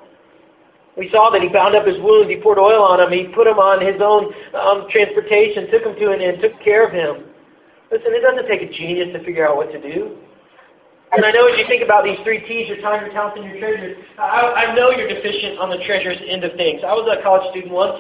We 0.97 1.11
saw 1.13 1.29
that 1.29 1.43
he 1.45 1.49
bound 1.49 1.77
up 1.77 1.85
his 1.85 2.01
wounds, 2.01 2.33
he 2.33 2.41
poured 2.41 2.59
oil 2.59 2.81
on 2.81 3.01
him, 3.01 3.13
he 3.13 3.29
put 3.37 3.47
him 3.47 3.61
on 3.61 3.85
his 3.85 4.01
own 4.01 4.33
um, 4.57 4.89
transportation, 4.89 5.69
took 5.69 5.85
him 5.85 5.93
to 5.93 6.13
an 6.13 6.25
inn, 6.25 6.41
took 6.41 6.57
care 6.65 6.89
of 6.89 6.93
him. 6.93 7.29
Listen, 7.93 8.17
it 8.17 8.25
doesn't 8.25 8.49
take 8.49 8.65
a 8.65 8.73
genius 8.73 9.13
to 9.13 9.21
figure 9.23 9.47
out 9.47 9.57
what 9.57 9.71
to 9.73 9.81
do. 9.81 10.17
And 11.13 11.25
I 11.25 11.31
know 11.31 11.47
as 11.47 11.59
you 11.59 11.67
think 11.69 11.83
about 11.87 12.03
these 12.03 12.19
three 12.25 12.43
T's, 12.43 12.67
your 12.67 12.83
time, 12.83 13.05
your 13.07 13.15
talents, 13.15 13.39
and 13.39 13.47
your 13.47 13.59
treasures, 13.63 13.97
I, 14.19 14.67
I 14.67 14.75
know 14.75 14.91
you're 14.91 15.09
deficient 15.09 15.59
on 15.59 15.71
the 15.71 15.79
treasures 15.87 16.19
end 16.27 16.43
of 16.43 16.53
things. 16.59 16.83
I 16.83 16.93
was 16.99 17.07
a 17.07 17.23
college 17.23 17.47
student 17.55 17.73
once. 17.73 17.95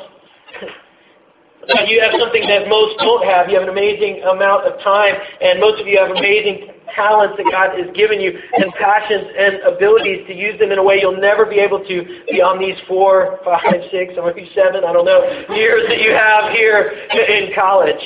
you 1.87 2.03
have 2.03 2.14
something 2.19 2.42
that 2.51 2.66
most 2.66 2.99
don't 2.99 3.23
have. 3.23 3.47
You 3.49 3.59
have 3.59 3.66
an 3.66 3.75
amazing 3.75 4.27
amount 4.27 4.66
of 4.66 4.83
time, 4.83 5.14
and 5.40 5.62
most 5.62 5.81
of 5.81 5.87
you 5.87 5.99
have 6.03 6.11
amazing 6.11 6.75
talents 6.95 7.38
that 7.38 7.47
God 7.51 7.79
has 7.79 7.90
given 7.95 8.19
you, 8.19 8.35
and 8.35 8.75
passions 8.75 9.31
and 9.38 9.55
abilities 9.71 10.27
to 10.27 10.35
use 10.35 10.59
them 10.59 10.75
in 10.75 10.79
a 10.79 10.85
way 10.85 10.99
you'll 10.99 11.21
never 11.21 11.47
be 11.47 11.62
able 11.62 11.83
to 11.87 11.97
beyond 12.31 12.59
these 12.59 12.79
four, 12.87 13.38
five, 13.45 13.87
six, 13.90 14.14
or 14.19 14.35
maybe 14.35 14.51
seven, 14.55 14.83
I 14.83 14.92
don't 14.92 15.07
know, 15.07 15.23
years 15.55 15.87
that 15.88 16.03
you 16.03 16.11
have 16.11 16.51
here 16.53 16.90
in 17.14 17.55
college. 17.55 18.03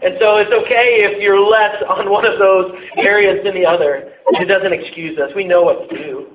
And 0.00 0.14
so 0.20 0.36
it's 0.38 0.52
okay 0.52 1.02
if 1.02 1.20
you're 1.20 1.40
less 1.40 1.82
on 1.88 2.10
one 2.10 2.24
of 2.24 2.38
those 2.38 2.70
areas 2.96 3.42
than 3.44 3.54
the 3.54 3.66
other. 3.66 4.12
It 4.38 4.46
doesn't 4.46 4.72
excuse 4.72 5.18
us. 5.18 5.30
We 5.34 5.44
know 5.44 5.62
what 5.62 5.88
to 5.90 5.96
do. 5.96 6.26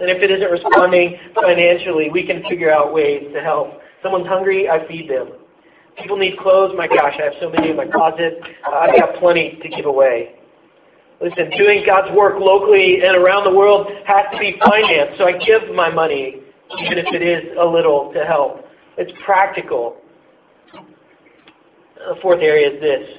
And 0.00 0.10
if 0.10 0.22
it 0.22 0.30
isn't 0.30 0.50
responding 0.50 1.18
financially, 1.34 2.10
we 2.10 2.26
can 2.26 2.42
figure 2.48 2.72
out 2.72 2.92
ways 2.92 3.28
to 3.34 3.40
help. 3.40 3.78
Someone's 4.02 4.26
hungry, 4.26 4.68
I 4.68 4.86
feed 4.88 5.08
them. 5.10 5.28
People 6.00 6.16
need 6.16 6.38
clothes. 6.38 6.72
My 6.76 6.88
gosh, 6.88 7.14
I 7.20 7.24
have 7.24 7.34
so 7.40 7.50
many 7.50 7.70
in 7.70 7.76
my 7.76 7.86
closet. 7.86 8.40
Uh, 8.66 8.74
I've 8.74 8.98
got 8.98 9.20
plenty 9.20 9.58
to 9.62 9.68
give 9.68 9.84
away. 9.84 10.36
Listen, 11.20 11.50
doing 11.58 11.84
God's 11.84 12.10
work 12.16 12.40
locally 12.40 13.00
and 13.04 13.14
around 13.14 13.44
the 13.44 13.54
world 13.54 13.86
has 14.06 14.24
to 14.32 14.38
be 14.38 14.58
financed. 14.64 15.18
So 15.18 15.24
I 15.28 15.32
give 15.36 15.74
my 15.74 15.90
money, 15.90 16.40
even 16.80 16.96
if 16.96 17.06
it 17.12 17.22
is 17.22 17.56
a 17.60 17.64
little, 17.64 18.10
to 18.14 18.24
help. 18.24 18.64
It's 18.96 19.12
practical. 19.24 19.98
The 22.08 22.16
fourth 22.22 22.40
area 22.40 22.70
is 22.72 22.80
this. 22.80 23.18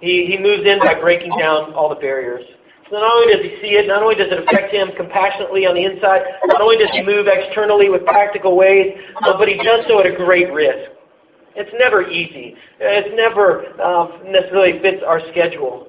He, 0.00 0.26
he 0.28 0.38
moves 0.38 0.66
in 0.66 0.78
by 0.78 1.00
breaking 1.00 1.32
down 1.38 1.72
all 1.72 1.88
the 1.88 1.96
barriers. 1.96 2.44
So 2.90 2.96
not 3.00 3.10
only 3.16 3.32
does 3.32 3.42
he 3.42 3.56
see 3.62 3.72
it, 3.80 3.88
not 3.88 4.02
only 4.02 4.14
does 4.14 4.28
it 4.30 4.44
affect 4.44 4.72
him 4.72 4.92
compassionately 4.96 5.64
on 5.64 5.74
the 5.74 5.84
inside, 5.84 6.20
not 6.44 6.60
only 6.60 6.76
does 6.76 6.90
he 6.92 7.02
move 7.02 7.26
externally 7.26 7.88
with 7.88 8.04
practical 8.04 8.56
ways, 8.56 8.92
uh, 9.24 9.38
but 9.38 9.48
he 9.48 9.56
does 9.56 9.88
so 9.88 10.00
at 10.00 10.06
a 10.06 10.14
great 10.14 10.52
risk. 10.52 10.92
It's 11.56 11.70
never 11.78 12.06
easy. 12.10 12.54
It's 12.80 13.08
never 13.16 13.72
uh, 13.80 14.20
necessarily 14.28 14.80
fits 14.82 15.02
our 15.06 15.20
schedule. 15.30 15.88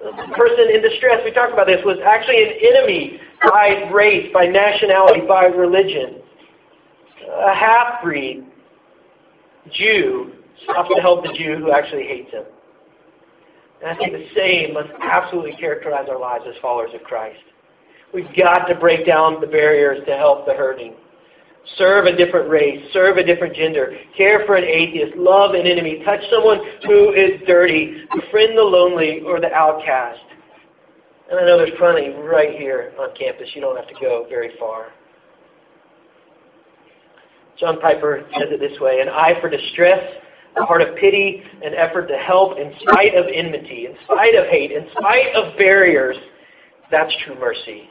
The 0.00 0.12
person 0.32 0.70
in 0.72 0.80
distress, 0.80 1.20
we 1.24 1.32
talked 1.32 1.52
about 1.52 1.66
this, 1.66 1.82
was 1.84 1.98
actually 2.06 2.40
an 2.40 2.52
enemy 2.62 3.20
by 3.42 3.90
race, 3.92 4.30
by 4.32 4.46
nationality, 4.46 5.22
by 5.26 5.46
religion. 5.46 6.22
A 7.28 7.54
half-breed 7.54 8.46
Jew 9.72 10.37
stops 10.64 10.90
to 10.94 11.00
help 11.00 11.24
the 11.24 11.32
Jew 11.32 11.56
who 11.56 11.72
actually 11.72 12.04
hates 12.04 12.30
him. 12.30 12.44
And 13.82 13.90
I 13.90 13.96
think 13.96 14.12
the 14.12 14.26
same 14.34 14.74
must 14.74 14.88
absolutely 15.00 15.52
characterize 15.52 16.08
our 16.08 16.18
lives 16.18 16.44
as 16.48 16.54
followers 16.60 16.90
of 16.94 17.02
Christ. 17.02 17.38
We've 18.12 18.28
got 18.36 18.66
to 18.66 18.74
break 18.74 19.06
down 19.06 19.40
the 19.40 19.46
barriers 19.46 19.98
to 20.06 20.16
help 20.16 20.46
the 20.46 20.54
hurting. 20.54 20.94
Serve 21.76 22.06
a 22.06 22.16
different 22.16 22.48
race, 22.48 22.80
serve 22.92 23.18
a 23.18 23.24
different 23.24 23.54
gender, 23.54 23.94
care 24.16 24.44
for 24.46 24.56
an 24.56 24.64
atheist, 24.64 25.14
love 25.16 25.54
an 25.54 25.66
enemy, 25.66 26.02
touch 26.04 26.20
someone 26.30 26.60
who 26.86 27.12
is 27.12 27.40
dirty, 27.46 28.04
befriend 28.14 28.56
the 28.56 28.62
lonely 28.62 29.20
or 29.26 29.38
the 29.38 29.52
outcast. 29.52 30.20
And 31.30 31.38
I 31.38 31.44
know 31.44 31.58
there's 31.58 31.76
plenty 31.78 32.08
right 32.08 32.56
here 32.58 32.92
on 32.98 33.14
campus. 33.14 33.48
You 33.54 33.60
don't 33.60 33.76
have 33.76 33.88
to 33.88 33.94
go 34.00 34.24
very 34.30 34.52
far. 34.58 34.86
John 37.60 37.80
Piper 37.80 38.24
says 38.34 38.48
it 38.50 38.60
this 38.60 38.80
way 38.80 39.00
An 39.00 39.08
eye 39.08 39.34
for 39.40 39.50
distress 39.50 40.00
a 40.56 40.64
heart 40.64 40.82
of 40.82 40.96
pity, 40.96 41.42
an 41.62 41.74
effort 41.74 42.08
to 42.08 42.16
help 42.16 42.58
in 42.58 42.72
spite 42.80 43.14
of 43.14 43.26
enmity, 43.32 43.86
in 43.86 43.94
spite 44.04 44.34
of 44.34 44.46
hate, 44.46 44.72
in 44.72 44.86
spite 44.96 45.34
of 45.34 45.56
barriers. 45.56 46.16
That's 46.90 47.12
true 47.24 47.38
mercy. 47.38 47.88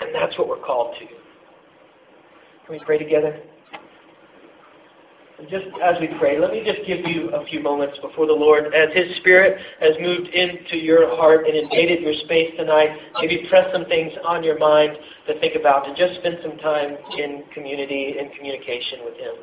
And 0.00 0.14
that's 0.14 0.36
what 0.38 0.48
we're 0.48 0.64
called 0.64 0.94
to. 0.98 1.06
Can 1.06 2.78
we 2.78 2.80
pray 2.84 2.98
together? 2.98 3.40
And 5.38 5.48
just 5.50 5.66
as 5.84 5.96
we 6.00 6.08
pray, 6.18 6.40
let 6.40 6.50
me 6.50 6.64
just 6.64 6.86
give 6.86 7.04
you 7.04 7.28
a 7.28 7.44
few 7.46 7.60
moments 7.60 7.98
before 8.00 8.26
the 8.26 8.32
Lord. 8.32 8.72
As 8.72 8.88
His 8.94 9.16
Spirit 9.18 9.58
has 9.80 9.92
moved 10.00 10.28
into 10.28 10.78
your 10.78 11.14
heart 11.14 11.46
and 11.46 11.54
invaded 11.54 12.00
your 12.00 12.14
space 12.24 12.52
tonight, 12.56 12.88
maybe 13.20 13.46
press 13.50 13.68
some 13.70 13.84
things 13.84 14.12
on 14.26 14.42
your 14.42 14.58
mind 14.58 14.96
to 15.28 15.38
think 15.38 15.54
about 15.54 15.86
and 15.86 15.94
just 15.96 16.14
spend 16.20 16.38
some 16.42 16.56
time 16.58 16.96
in 17.18 17.44
community 17.52 18.16
and 18.18 18.32
communication 18.34 19.00
with 19.04 19.14
Him. 19.16 19.34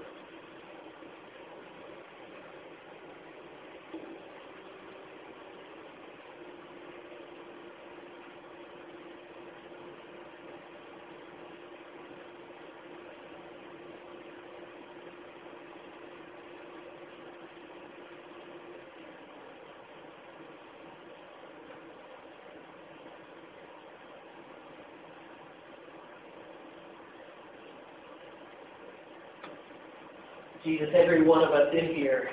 Jesus, 30.64 30.88
every 30.96 31.24
one 31.24 31.44
of 31.44 31.52
us 31.52 31.68
in 31.74 31.94
here 31.96 32.30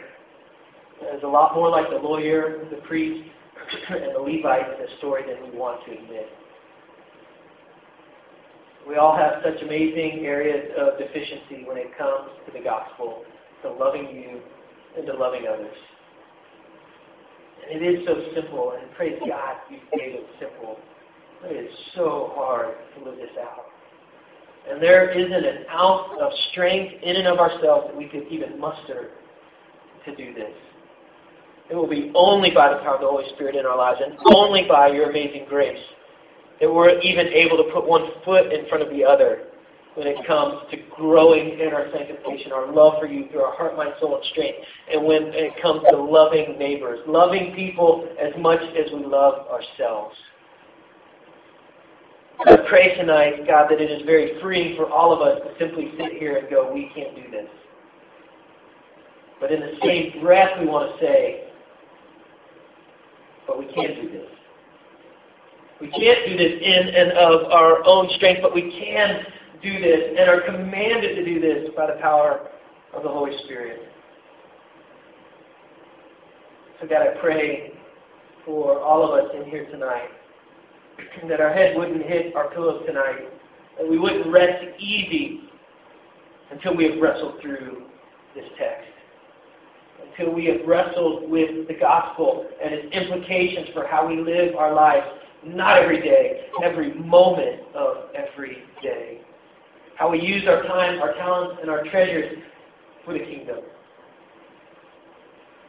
is 1.16 1.22
a 1.24 1.26
lot 1.26 1.54
more 1.54 1.68
like 1.68 1.90
the 1.90 1.96
lawyer, 1.96 2.64
the 2.70 2.76
priest, 2.86 3.28
and 3.90 4.14
the 4.14 4.20
Levite 4.20 4.72
in 4.72 4.78
this 4.78 4.90
story 4.98 5.22
than 5.26 5.50
we 5.50 5.58
want 5.58 5.84
to 5.86 5.92
admit. 5.92 6.28
We 8.88 8.96
all 8.96 9.16
have 9.16 9.42
such 9.44 9.60
amazing 9.62 10.24
areas 10.24 10.70
of 10.78 10.98
deficiency 10.98 11.64
when 11.66 11.76
it 11.76 11.96
comes 11.98 12.30
to 12.46 12.52
the 12.52 12.64
gospel, 12.64 13.24
to 13.62 13.72
loving 13.72 14.08
you 14.14 14.40
and 14.96 15.06
to 15.06 15.12
loving 15.14 15.46
others. 15.46 15.76
And 17.70 17.82
it 17.82 18.00
is 18.00 18.06
so 18.06 18.14
simple, 18.34 18.74
and 18.80 18.90
praise 18.94 19.18
God 19.20 19.56
you 19.70 19.78
made 19.94 20.14
it 20.14 20.26
simple. 20.40 20.78
It 21.44 21.66
is 21.66 21.72
so 21.94 22.32
hard 22.34 22.74
to 22.96 23.04
live 23.04 23.16
this 23.16 23.30
out. 23.40 23.66
And 24.68 24.82
there 24.82 25.10
isn't 25.10 25.32
an 25.32 25.64
ounce 25.70 26.12
of 26.20 26.32
strength 26.50 26.94
in 27.02 27.16
and 27.16 27.26
of 27.26 27.38
ourselves 27.38 27.88
that 27.88 27.96
we 27.96 28.06
could 28.08 28.26
even 28.30 28.58
muster 28.60 29.10
to 30.04 30.16
do 30.16 30.34
this. 30.34 30.52
It 31.70 31.76
will 31.76 31.88
be 31.88 32.10
only 32.14 32.50
by 32.50 32.72
the 32.72 32.80
power 32.80 32.96
of 32.96 33.00
the 33.00 33.06
Holy 33.06 33.24
Spirit 33.34 33.54
in 33.54 33.64
our 33.64 33.76
lives 33.76 34.00
and 34.04 34.18
only 34.34 34.66
by 34.68 34.88
your 34.88 35.10
amazing 35.10 35.46
grace 35.48 35.78
that 36.60 36.72
we're 36.72 36.98
even 37.00 37.28
able 37.28 37.56
to 37.56 37.70
put 37.72 37.86
one 37.86 38.10
foot 38.24 38.52
in 38.52 38.68
front 38.68 38.82
of 38.82 38.90
the 38.90 39.04
other 39.04 39.46
when 39.94 40.06
it 40.06 40.24
comes 40.26 40.54
to 40.70 40.76
growing 40.94 41.58
in 41.58 41.72
our 41.72 41.86
sanctification, 41.92 42.52
our 42.52 42.70
love 42.72 42.94
for 43.00 43.06
you 43.06 43.28
through 43.30 43.42
our 43.42 43.56
heart, 43.56 43.76
mind, 43.76 43.92
soul, 44.00 44.16
and 44.16 44.24
strength, 44.30 44.58
and 44.92 45.04
when 45.04 45.24
it 45.34 45.52
comes 45.60 45.82
to 45.90 45.96
loving 45.96 46.56
neighbors, 46.58 47.00
loving 47.06 47.54
people 47.54 48.08
as 48.20 48.32
much 48.38 48.60
as 48.60 48.92
we 48.92 49.04
love 49.04 49.46
ourselves. 49.48 50.14
I 52.46 52.56
pray 52.68 52.94
tonight, 52.96 53.46
God, 53.46 53.70
that 53.70 53.82
it 53.82 53.90
is 53.90 54.02
very 54.06 54.40
freeing 54.40 54.74
for 54.74 54.90
all 54.90 55.12
of 55.12 55.20
us 55.20 55.40
to 55.44 55.58
simply 55.58 55.92
sit 55.98 56.12
here 56.18 56.38
and 56.38 56.48
go, 56.48 56.72
we 56.72 56.90
can't 56.94 57.14
do 57.14 57.30
this. 57.30 57.48
But 59.40 59.52
in 59.52 59.60
the 59.60 59.72
same 59.84 60.22
breath, 60.22 60.58
we 60.58 60.66
want 60.66 60.98
to 60.98 61.04
say, 61.04 61.50
but 63.46 63.58
we 63.58 63.66
can't 63.66 63.94
do 63.94 64.10
this. 64.10 64.28
We 65.82 65.90
can't 65.90 66.28
do 66.28 66.36
this 66.36 66.62
in 66.62 66.94
and 66.94 67.12
of 67.12 67.50
our 67.52 67.84
own 67.84 68.08
strength, 68.16 68.40
but 68.40 68.54
we 68.54 68.70
can 68.70 69.24
do 69.62 69.78
this 69.78 70.16
and 70.18 70.30
are 70.30 70.40
commanded 70.40 71.16
to 71.16 71.24
do 71.24 71.40
this 71.40 71.68
by 71.76 71.86
the 71.88 72.00
power 72.00 72.48
of 72.94 73.02
the 73.02 73.08
Holy 73.08 73.36
Spirit. 73.44 73.82
So, 76.80 76.86
God, 76.86 77.02
I 77.02 77.20
pray 77.20 77.74
for 78.46 78.80
all 78.80 79.04
of 79.04 79.24
us 79.24 79.30
in 79.34 79.44
here 79.50 79.66
tonight 79.70 80.08
that 81.28 81.40
our 81.40 81.52
head 81.52 81.76
wouldn't 81.76 82.02
hit 82.02 82.34
our 82.34 82.50
pillows 82.50 82.82
tonight, 82.86 83.28
that 83.78 83.88
we 83.88 83.98
wouldn't 83.98 84.32
rest 84.32 84.64
easy 84.78 85.42
until 86.50 86.76
we 86.76 86.84
have 86.90 87.00
wrestled 87.00 87.40
through 87.40 87.82
this 88.34 88.44
text, 88.58 88.88
until 90.10 90.32
we 90.32 90.46
have 90.46 90.66
wrestled 90.66 91.30
with 91.30 91.68
the 91.68 91.74
gospel 91.74 92.46
and 92.62 92.74
its 92.74 92.94
implications 92.94 93.68
for 93.72 93.86
how 93.86 94.06
we 94.06 94.16
live 94.20 94.54
our 94.56 94.74
lives, 94.74 95.06
not 95.44 95.78
every 95.78 96.00
day, 96.00 96.46
every 96.62 96.94
moment 96.94 97.62
of 97.74 98.08
every 98.14 98.58
day. 98.82 99.20
How 99.96 100.10
we 100.10 100.20
use 100.20 100.44
our 100.48 100.62
time, 100.64 101.00
our 101.00 101.14
talents, 101.14 101.58
and 101.60 101.70
our 101.70 101.84
treasures 101.84 102.38
for 103.04 103.12
the 103.12 103.20
kingdom. 103.20 103.58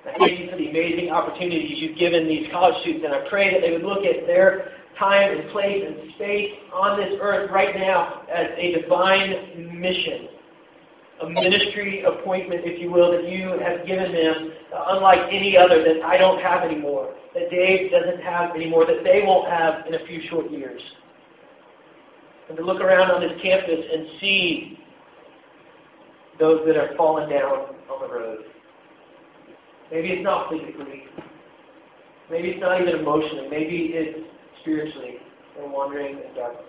I 0.06 0.18
thank 0.18 0.40
you 0.40 0.50
for 0.50 0.58
the 0.58 0.70
amazing 0.70 1.12
opportunities 1.12 1.78
you've 1.80 1.98
given 1.98 2.28
these 2.28 2.48
college 2.52 2.74
students, 2.82 3.06
and 3.06 3.14
I 3.14 3.30
pray 3.30 3.54
that 3.54 3.62
they 3.62 3.72
would 3.72 3.84
look 3.84 4.04
at 4.04 4.26
their 4.26 4.72
time 5.02 5.36
and 5.36 5.50
place 5.50 5.84
and 5.86 6.14
space 6.14 6.52
on 6.72 7.00
this 7.00 7.18
earth 7.20 7.50
right 7.52 7.76
now 7.76 8.22
as 8.32 8.48
a 8.56 8.80
divine 8.80 9.82
mission, 9.82 10.28
a 11.24 11.30
ministry 11.30 12.04
appointment, 12.04 12.62
if 12.64 12.80
you 12.80 12.92
will, 12.92 13.12
that 13.12 13.28
you 13.28 13.58
have 13.66 13.86
given 13.88 14.14
them, 14.14 14.52
unlike 14.90 15.20
any 15.32 15.58
other 15.58 15.84
that 15.84 16.06
I 16.06 16.18
don't 16.18 16.40
have 16.42 16.62
anymore, 16.64 17.16
that 17.34 17.50
Dave 17.50 17.90
doesn't 17.90 18.22
have 18.22 18.56
anymore, 18.56 18.86
that 18.86 19.04
they 19.04 19.24
won't 19.26 19.50
have 19.50 19.88
in 19.88 19.96
a 19.96 20.06
few 20.06 20.22
short 20.30 20.52
years. 20.52 20.82
And 22.48 22.58
to 22.58 22.64
look 22.64 22.82
around 22.82 23.10
on 23.10 23.22
this 23.22 23.32
campus 23.42 23.80
and 23.92 24.08
see 24.20 24.78
those 26.40 26.62
that 26.68 26.78
are 26.78 26.96
fallen 26.96 27.30
down 27.30 27.76
on 27.90 28.08
the 28.08 28.14
road. 28.14 28.40
Maybe 29.92 30.10
it's 30.10 30.24
not 30.24 30.50
physically. 30.50 31.04
Maybe 32.30 32.50
it's 32.50 32.62
not 32.62 32.82
even 32.82 33.00
emotionally. 33.00 33.48
Maybe 33.50 33.92
it's 33.94 34.32
spiritually 34.62 35.18
and 35.60 35.72
wandering 35.72 36.18
in 36.18 36.34
darkness. 36.36 36.66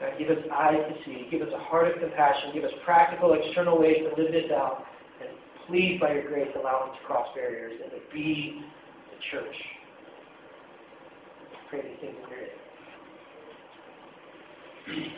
God, 0.00 0.12
give 0.18 0.30
us 0.30 0.44
eyes 0.52 0.80
to 0.88 0.94
see. 1.04 1.28
Give 1.30 1.42
us 1.42 1.52
a 1.54 1.58
heart 1.58 1.92
of 1.92 2.00
compassion. 2.00 2.50
Give 2.52 2.64
us 2.64 2.72
practical, 2.84 3.32
external 3.34 3.78
ways 3.78 3.98
to 3.98 4.22
live 4.22 4.32
this 4.32 4.50
out. 4.50 4.84
And 5.20 5.30
please, 5.66 6.00
by 6.00 6.14
your 6.14 6.28
grace, 6.28 6.48
allow 6.58 6.90
us 6.90 6.98
to 7.00 7.06
cross 7.06 7.28
barriers 7.34 7.80
and 7.82 7.90
to 7.92 7.98
be 8.12 8.62
the 9.10 9.16
church. 9.30 9.56
Pray 11.70 11.82
these 11.82 11.98
things 12.00 12.16
in 12.22 12.30
your 12.30 12.40
name. 15.06 15.12